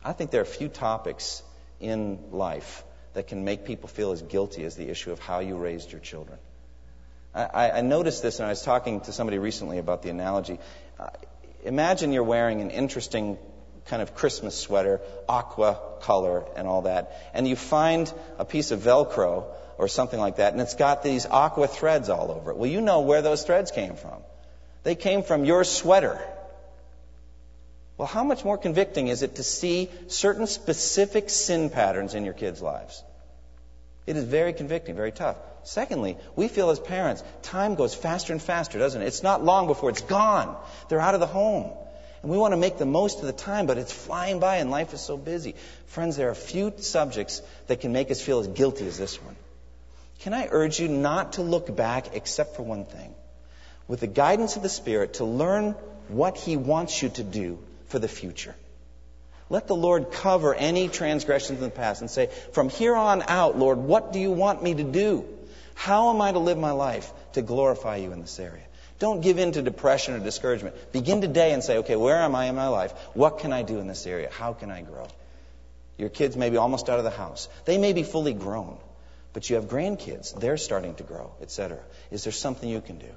I 0.02 0.12
think 0.12 0.30
there 0.30 0.40
are 0.40 0.44
a 0.44 0.46
few 0.46 0.68
topics 0.68 1.42
in 1.80 2.18
life 2.30 2.84
that 3.14 3.28
can 3.28 3.44
make 3.44 3.64
people 3.64 3.88
feel 3.88 4.12
as 4.12 4.22
guilty 4.22 4.64
as 4.64 4.76
the 4.76 4.88
issue 4.88 5.12
of 5.12 5.18
how 5.18 5.40
you 5.40 5.56
raised 5.56 5.90
your 5.90 6.00
children. 6.00 6.38
I, 7.34 7.70
I 7.70 7.80
noticed 7.80 8.22
this, 8.22 8.38
and 8.38 8.46
I 8.46 8.50
was 8.50 8.62
talking 8.62 9.00
to 9.02 9.12
somebody 9.12 9.38
recently 9.38 9.78
about 9.78 10.02
the 10.02 10.10
analogy. 10.10 10.60
Uh, 11.00 11.08
imagine 11.64 12.12
you're 12.12 12.22
wearing 12.22 12.60
an 12.60 12.70
interesting 12.70 13.38
kind 13.86 14.02
of 14.02 14.14
Christmas 14.14 14.56
sweater, 14.56 15.00
aqua 15.28 15.80
color 16.00 16.44
and 16.56 16.68
all 16.68 16.82
that, 16.82 17.30
and 17.34 17.48
you 17.48 17.56
find 17.56 18.12
a 18.38 18.44
piece 18.44 18.70
of 18.70 18.80
Velcro 18.80 19.46
or 19.78 19.88
something 19.88 20.20
like 20.20 20.36
that, 20.36 20.52
and 20.52 20.62
it's 20.62 20.74
got 20.74 21.02
these 21.02 21.26
aqua 21.26 21.66
threads 21.66 22.08
all 22.08 22.30
over 22.30 22.52
it. 22.52 22.56
Well, 22.56 22.70
you 22.70 22.80
know 22.80 23.00
where 23.00 23.22
those 23.22 23.42
threads 23.42 23.72
came 23.72 23.96
from. 23.96 24.22
They 24.84 24.94
came 24.94 25.22
from 25.22 25.44
your 25.44 25.64
sweater. 25.64 26.20
Well, 27.96 28.08
how 28.08 28.24
much 28.24 28.44
more 28.44 28.58
convicting 28.58 29.08
is 29.08 29.22
it 29.22 29.36
to 29.36 29.42
see 29.44 29.88
certain 30.08 30.46
specific 30.46 31.30
sin 31.30 31.70
patterns 31.70 32.14
in 32.14 32.24
your 32.24 32.34
kids' 32.34 32.60
lives? 32.60 33.04
It 34.06 34.16
is 34.16 34.24
very 34.24 34.52
convicting, 34.52 34.96
very 34.96 35.12
tough. 35.12 35.36
Secondly, 35.62 36.18
we 36.36 36.48
feel 36.48 36.70
as 36.70 36.78
parents, 36.78 37.22
time 37.42 37.74
goes 37.74 37.94
faster 37.94 38.32
and 38.32 38.42
faster, 38.42 38.78
doesn't 38.78 39.00
it? 39.00 39.06
It's 39.06 39.22
not 39.22 39.44
long 39.44 39.66
before 39.66 39.90
it's 39.90 40.02
gone. 40.02 40.56
They're 40.88 41.00
out 41.00 41.14
of 41.14 41.20
the 41.20 41.26
home. 41.26 41.70
And 42.22 42.30
we 42.30 42.36
want 42.36 42.52
to 42.52 42.56
make 42.56 42.78
the 42.78 42.86
most 42.86 43.20
of 43.20 43.26
the 43.26 43.32
time, 43.32 43.66
but 43.66 43.78
it's 43.78 43.92
flying 43.92 44.40
by 44.40 44.56
and 44.56 44.70
life 44.70 44.92
is 44.92 45.00
so 45.00 45.16
busy. 45.16 45.54
Friends, 45.86 46.16
there 46.16 46.30
are 46.30 46.34
few 46.34 46.72
subjects 46.78 47.42
that 47.68 47.80
can 47.80 47.92
make 47.92 48.10
us 48.10 48.20
feel 48.20 48.40
as 48.40 48.48
guilty 48.48 48.86
as 48.86 48.98
this 48.98 49.22
one. 49.22 49.36
Can 50.20 50.34
I 50.34 50.48
urge 50.50 50.80
you 50.80 50.88
not 50.88 51.34
to 51.34 51.42
look 51.42 51.74
back 51.74 52.14
except 52.14 52.56
for 52.56 52.62
one 52.62 52.86
thing? 52.86 53.14
With 53.86 54.00
the 54.00 54.06
guidance 54.06 54.56
of 54.56 54.62
the 54.62 54.68
Spirit, 54.68 55.14
to 55.14 55.24
learn 55.24 55.72
what 56.08 56.36
He 56.36 56.56
wants 56.56 57.02
you 57.02 57.08
to 57.10 57.22
do 57.22 57.58
for 57.94 58.00
the 58.00 58.08
future. 58.08 58.56
Let 59.48 59.68
the 59.68 59.76
Lord 59.76 60.10
cover 60.10 60.52
any 60.52 60.88
transgressions 60.88 61.60
in 61.60 61.64
the 61.64 61.70
past 61.70 62.00
and 62.00 62.10
say, 62.10 62.28
from 62.52 62.68
here 62.68 62.96
on 62.96 63.22
out, 63.28 63.56
Lord, 63.56 63.78
what 63.78 64.12
do 64.12 64.18
you 64.18 64.32
want 64.32 64.64
me 64.64 64.74
to 64.74 64.82
do? 64.82 65.24
How 65.76 66.10
am 66.10 66.20
I 66.20 66.32
to 66.32 66.40
live 66.40 66.58
my 66.58 66.72
life 66.72 67.12
to 67.34 67.42
glorify 67.42 67.98
you 67.98 68.10
in 68.10 68.20
this 68.20 68.40
area? 68.40 68.64
Don't 68.98 69.20
give 69.20 69.38
in 69.38 69.52
to 69.52 69.62
depression 69.62 70.14
or 70.14 70.18
discouragement. 70.18 70.74
Begin 70.90 71.20
today 71.20 71.52
and 71.52 71.62
say, 71.62 71.78
okay, 71.78 71.94
where 71.94 72.16
am 72.16 72.34
I 72.34 72.46
in 72.46 72.56
my 72.56 72.66
life? 72.66 72.90
What 73.12 73.38
can 73.38 73.52
I 73.52 73.62
do 73.62 73.78
in 73.78 73.86
this 73.86 74.08
area? 74.08 74.28
How 74.32 74.54
can 74.54 74.72
I 74.72 74.82
grow? 74.82 75.06
Your 75.96 76.08
kids 76.08 76.36
may 76.36 76.50
be 76.50 76.56
almost 76.56 76.88
out 76.88 76.98
of 76.98 77.04
the 77.04 77.10
house. 77.10 77.48
They 77.64 77.78
may 77.78 77.92
be 77.92 78.02
fully 78.02 78.32
grown, 78.32 78.76
but 79.32 79.48
you 79.48 79.54
have 79.54 79.66
grandkids. 79.66 80.36
They're 80.36 80.56
starting 80.56 80.96
to 80.96 81.04
grow, 81.04 81.30
etc. 81.40 81.78
Is 82.10 82.24
there 82.24 82.32
something 82.32 82.68
you 82.68 82.80
can 82.80 82.98
do? 82.98 83.14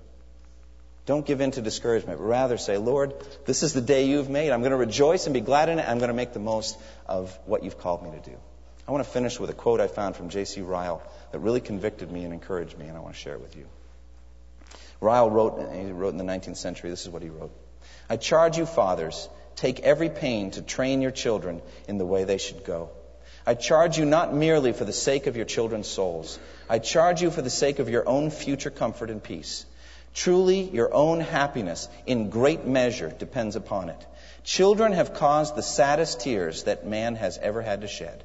Don't 1.08 1.26
give 1.26 1.40
in 1.40 1.52
to 1.52 1.62
discouragement, 1.62 2.20
but 2.20 2.26
rather 2.26 2.58
say, 2.58 2.78
Lord, 2.78 3.14
this 3.46 3.64
is 3.64 3.72
the 3.72 3.82
day 3.82 4.08
you've 4.08 4.30
made. 4.30 4.52
I'm 4.52 4.60
going 4.60 4.72
to 4.72 4.78
rejoice 4.78 5.26
and 5.26 5.34
be 5.34 5.40
glad 5.40 5.70
in 5.70 5.80
it. 5.80 5.88
I'm 5.88 6.00
going 6.00 6.10
to 6.10 6.14
make 6.14 6.34
the 6.34 6.40
most 6.40 6.78
of 7.08 7.36
what 7.46 7.64
you've 7.64 7.80
called 7.80 8.04
me 8.04 8.12
to 8.12 8.30
do. 8.30 8.36
I 8.86 8.92
want 8.92 9.06
to 9.06 9.10
finish 9.10 9.40
with 9.40 9.50
a 9.50 9.54
quote 9.54 9.80
I 9.80 9.88
found 9.88 10.18
from 10.18 10.28
J.C. 10.28 10.60
Ryle 10.62 11.02
that 11.32 11.40
really 11.40 11.62
convicted 11.62 12.12
me 12.12 12.26
and 12.26 12.34
encouraged 12.34 12.78
me, 12.78 12.88
and 12.88 12.98
I 12.98 13.00
want 13.00 13.16
to 13.16 13.20
share 13.22 13.36
it 13.36 13.42
with 13.42 13.56
you. 13.56 13.68
Ryle 15.00 15.30
wrote, 15.30 15.74
he 15.74 15.92
wrote 15.92 16.10
in 16.10 16.18
the 16.18 16.26
19th 16.26 16.58
century, 16.58 16.90
this 16.90 17.04
is 17.04 17.10
what 17.10 17.22
he 17.22 17.30
wrote. 17.30 17.52
I 18.10 18.18
charge 18.18 18.58
you, 18.58 18.66
fathers, 18.66 19.30
take 19.56 19.80
every 19.80 20.10
pain 20.10 20.52
to 20.52 20.62
train 20.62 21.02
your 21.02 21.12
children 21.12 21.62
in 21.88 22.00
the 22.00 22.06
way 22.06 22.26
they 22.26 22.38
should 22.38 22.66
go. 22.66 22.90
I 23.46 23.54
charge 23.54 23.98
you 23.98 24.04
not 24.04 24.34
merely 24.34 24.74
for 24.74 24.84
the 24.84 24.92
sake 24.92 25.28
of 25.28 25.38
your 25.38 25.46
children's 25.46 25.88
souls. 25.88 26.38
I 26.70 26.80
charge 26.80 27.22
you 27.22 27.32
for 27.32 27.42
the 27.42 27.50
sake 27.50 27.80
of 27.80 27.88
your 27.88 28.10
own 28.10 28.30
future 28.30 28.70
comfort 28.70 29.10
and 29.10 29.24
peace. 29.24 29.66
Truly, 30.14 30.62
your 30.62 30.94
own 30.94 31.20
happiness 31.20 31.88
in 32.06 32.30
great 32.30 32.66
measure 32.66 33.10
depends 33.10 33.56
upon 33.56 33.90
it. 33.90 34.06
Children 34.44 34.94
have 34.94 35.14
caused 35.14 35.56
the 35.56 35.62
saddest 35.62 36.22
tears 36.22 36.64
that 36.64 36.86
man 36.86 37.16
has 37.16 37.38
ever 37.38 37.62
had 37.62 37.82
to 37.82 37.88
shed. 37.88 38.24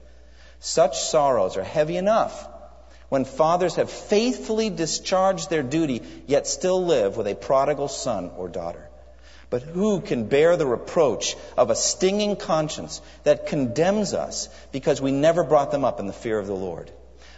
Such 0.60 1.00
sorrows 1.00 1.56
are 1.56 1.64
heavy 1.64 1.96
enough 1.96 2.48
when 3.08 3.26
fathers 3.26 3.74
have 3.74 3.90
faithfully 3.90 4.70
discharged 4.70 5.50
their 5.50 5.62
duty, 5.62 6.00
yet 6.26 6.46
still 6.46 6.86
live 6.86 7.16
with 7.18 7.26
a 7.26 7.34
prodigal 7.34 7.88
son 7.88 8.30
or 8.38 8.48
daughter. 8.48 8.88
But 9.50 9.60
who 9.60 10.00
can 10.00 10.28
bear 10.28 10.56
the 10.56 10.64
reproach 10.66 11.36
of 11.58 11.68
a 11.68 11.76
stinging 11.76 12.36
conscience 12.36 13.02
that 13.24 13.48
condemns 13.48 14.14
us 14.14 14.48
because 14.72 15.02
we 15.02 15.12
never 15.12 15.44
brought 15.44 15.70
them 15.70 15.84
up 15.84 16.00
in 16.00 16.06
the 16.06 16.14
fear 16.14 16.38
of 16.38 16.46
the 16.46 16.54
Lord? 16.54 16.90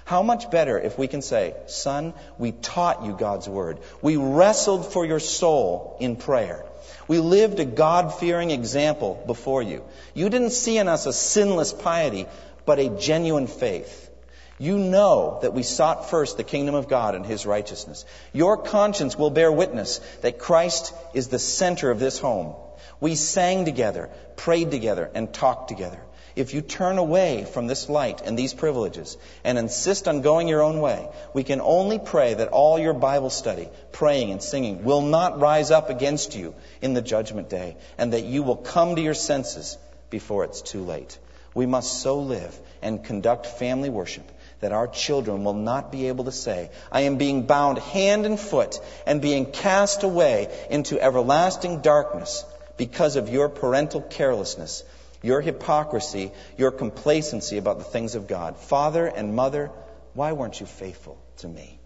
How 0.04 0.22
much 0.22 0.50
better 0.50 0.78
if 0.78 0.98
we 0.98 1.08
can 1.08 1.22
say, 1.22 1.54
Son, 1.66 2.12
we 2.38 2.52
taught 2.52 3.04
you 3.04 3.16
God's 3.16 3.48
word. 3.48 3.78
We 4.02 4.16
wrestled 4.16 4.92
for 4.92 5.06
your 5.06 5.20
soul 5.20 5.96
in 5.98 6.16
prayer. 6.16 6.64
We 7.08 7.18
lived 7.18 7.58
a 7.58 7.64
God 7.64 8.14
fearing 8.14 8.50
example 8.50 9.22
before 9.26 9.62
you. 9.62 9.82
You 10.12 10.28
didn't 10.28 10.50
see 10.50 10.76
in 10.76 10.88
us 10.88 11.06
a 11.06 11.12
sinless 11.12 11.72
piety, 11.72 12.26
but 12.66 12.78
a 12.78 12.90
genuine 12.90 13.46
faith. 13.46 14.10
You 14.58 14.78
know 14.78 15.38
that 15.42 15.54
we 15.54 15.62
sought 15.62 16.10
first 16.10 16.36
the 16.36 16.44
kingdom 16.44 16.74
of 16.74 16.88
God 16.88 17.14
and 17.14 17.26
his 17.26 17.44
righteousness. 17.44 18.04
Your 18.32 18.56
conscience 18.56 19.18
will 19.18 19.30
bear 19.30 19.50
witness 19.50 19.98
that 20.20 20.38
Christ 20.38 20.94
is 21.12 21.28
the 21.28 21.38
center 21.38 21.90
of 21.90 21.98
this 21.98 22.18
home. 22.18 22.54
We 23.00 23.16
sang 23.16 23.64
together, 23.64 24.10
prayed 24.36 24.70
together, 24.70 25.10
and 25.14 25.32
talked 25.32 25.68
together. 25.68 26.00
If 26.36 26.52
you 26.52 26.62
turn 26.62 26.98
away 26.98 27.44
from 27.44 27.68
this 27.68 27.88
light 27.88 28.20
and 28.22 28.36
these 28.36 28.54
privileges 28.54 29.16
and 29.44 29.56
insist 29.56 30.08
on 30.08 30.20
going 30.20 30.48
your 30.48 30.62
own 30.62 30.80
way, 30.80 31.08
we 31.32 31.44
can 31.44 31.60
only 31.60 32.00
pray 32.00 32.34
that 32.34 32.48
all 32.48 32.76
your 32.76 32.92
Bible 32.92 33.30
study, 33.30 33.68
praying, 33.92 34.32
and 34.32 34.42
singing 34.42 34.82
will 34.82 35.02
not 35.02 35.40
rise 35.40 35.70
up 35.70 35.90
against 35.90 36.34
you 36.34 36.54
in 36.82 36.92
the 36.92 37.02
judgment 37.02 37.48
day, 37.48 37.76
and 37.98 38.12
that 38.12 38.24
you 38.24 38.42
will 38.42 38.56
come 38.56 38.96
to 38.96 39.02
your 39.02 39.14
senses 39.14 39.78
before 40.10 40.44
it's 40.44 40.60
too 40.60 40.82
late. 40.82 41.18
We 41.54 41.66
must 41.66 42.00
so 42.00 42.18
live 42.18 42.58
and 42.82 43.04
conduct 43.04 43.46
family 43.46 43.88
worship 43.88 44.28
that 44.58 44.72
our 44.72 44.88
children 44.88 45.44
will 45.44 45.54
not 45.54 45.92
be 45.92 46.08
able 46.08 46.24
to 46.24 46.32
say, 46.32 46.70
I 46.90 47.02
am 47.02 47.16
being 47.16 47.46
bound 47.46 47.78
hand 47.78 48.26
and 48.26 48.40
foot 48.40 48.80
and 49.06 49.22
being 49.22 49.46
cast 49.52 50.02
away 50.02 50.48
into 50.68 51.00
everlasting 51.00 51.80
darkness 51.80 52.44
because 52.76 53.14
of 53.14 53.28
your 53.28 53.48
parental 53.48 54.00
carelessness 54.00 54.82
your 55.24 55.40
hypocrisy, 55.40 56.30
your 56.58 56.70
complacency 56.70 57.56
about 57.56 57.78
the 57.78 57.84
things 57.84 58.14
of 58.14 58.28
God. 58.28 58.58
Father 58.58 59.06
and 59.06 59.34
mother, 59.34 59.70
why 60.12 60.32
weren't 60.32 60.60
you 60.60 60.66
faithful 60.66 61.18
to 61.38 61.48
me? 61.48 61.80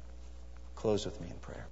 Close 0.74 1.07
with 1.07 1.20
me 1.20 1.28
in 1.30 1.36
prayer. 1.36 1.66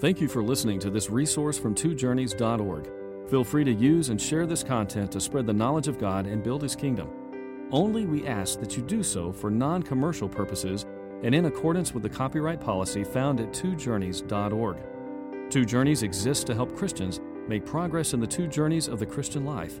Thank 0.00 0.20
you 0.20 0.28
for 0.28 0.42
listening 0.42 0.80
to 0.80 0.90
this 0.90 1.08
resource 1.08 1.58
from 1.58 1.74
twojourneys.org. 1.74 2.90
Feel 3.30 3.44
free 3.44 3.64
to 3.64 3.72
use 3.72 4.08
and 4.08 4.20
share 4.20 4.44
this 4.46 4.64
content 4.64 5.12
to 5.12 5.20
spread 5.20 5.46
the 5.46 5.52
knowledge 5.52 5.86
of 5.88 5.98
God 5.98 6.26
and 6.26 6.42
build 6.42 6.62
His 6.62 6.74
kingdom. 6.74 7.08
Only 7.70 8.04
we 8.04 8.26
ask 8.26 8.60
that 8.60 8.76
you 8.76 8.82
do 8.82 9.02
so 9.02 9.32
for 9.32 9.50
non 9.50 9.82
commercial 9.82 10.28
purposes 10.28 10.84
and 11.22 11.34
in 11.34 11.46
accordance 11.46 11.94
with 11.94 12.02
the 12.02 12.08
copyright 12.08 12.60
policy 12.60 13.04
found 13.04 13.40
at 13.40 13.52
twojourneys.org. 13.52 14.76
Two 15.50 15.64
Journeys 15.64 16.02
exists 16.02 16.44
to 16.44 16.54
help 16.54 16.76
Christians 16.76 17.20
make 17.46 17.64
progress 17.64 18.12
in 18.12 18.20
the 18.20 18.26
two 18.26 18.48
journeys 18.48 18.88
of 18.88 18.98
the 18.98 19.06
Christian 19.06 19.44
life 19.44 19.80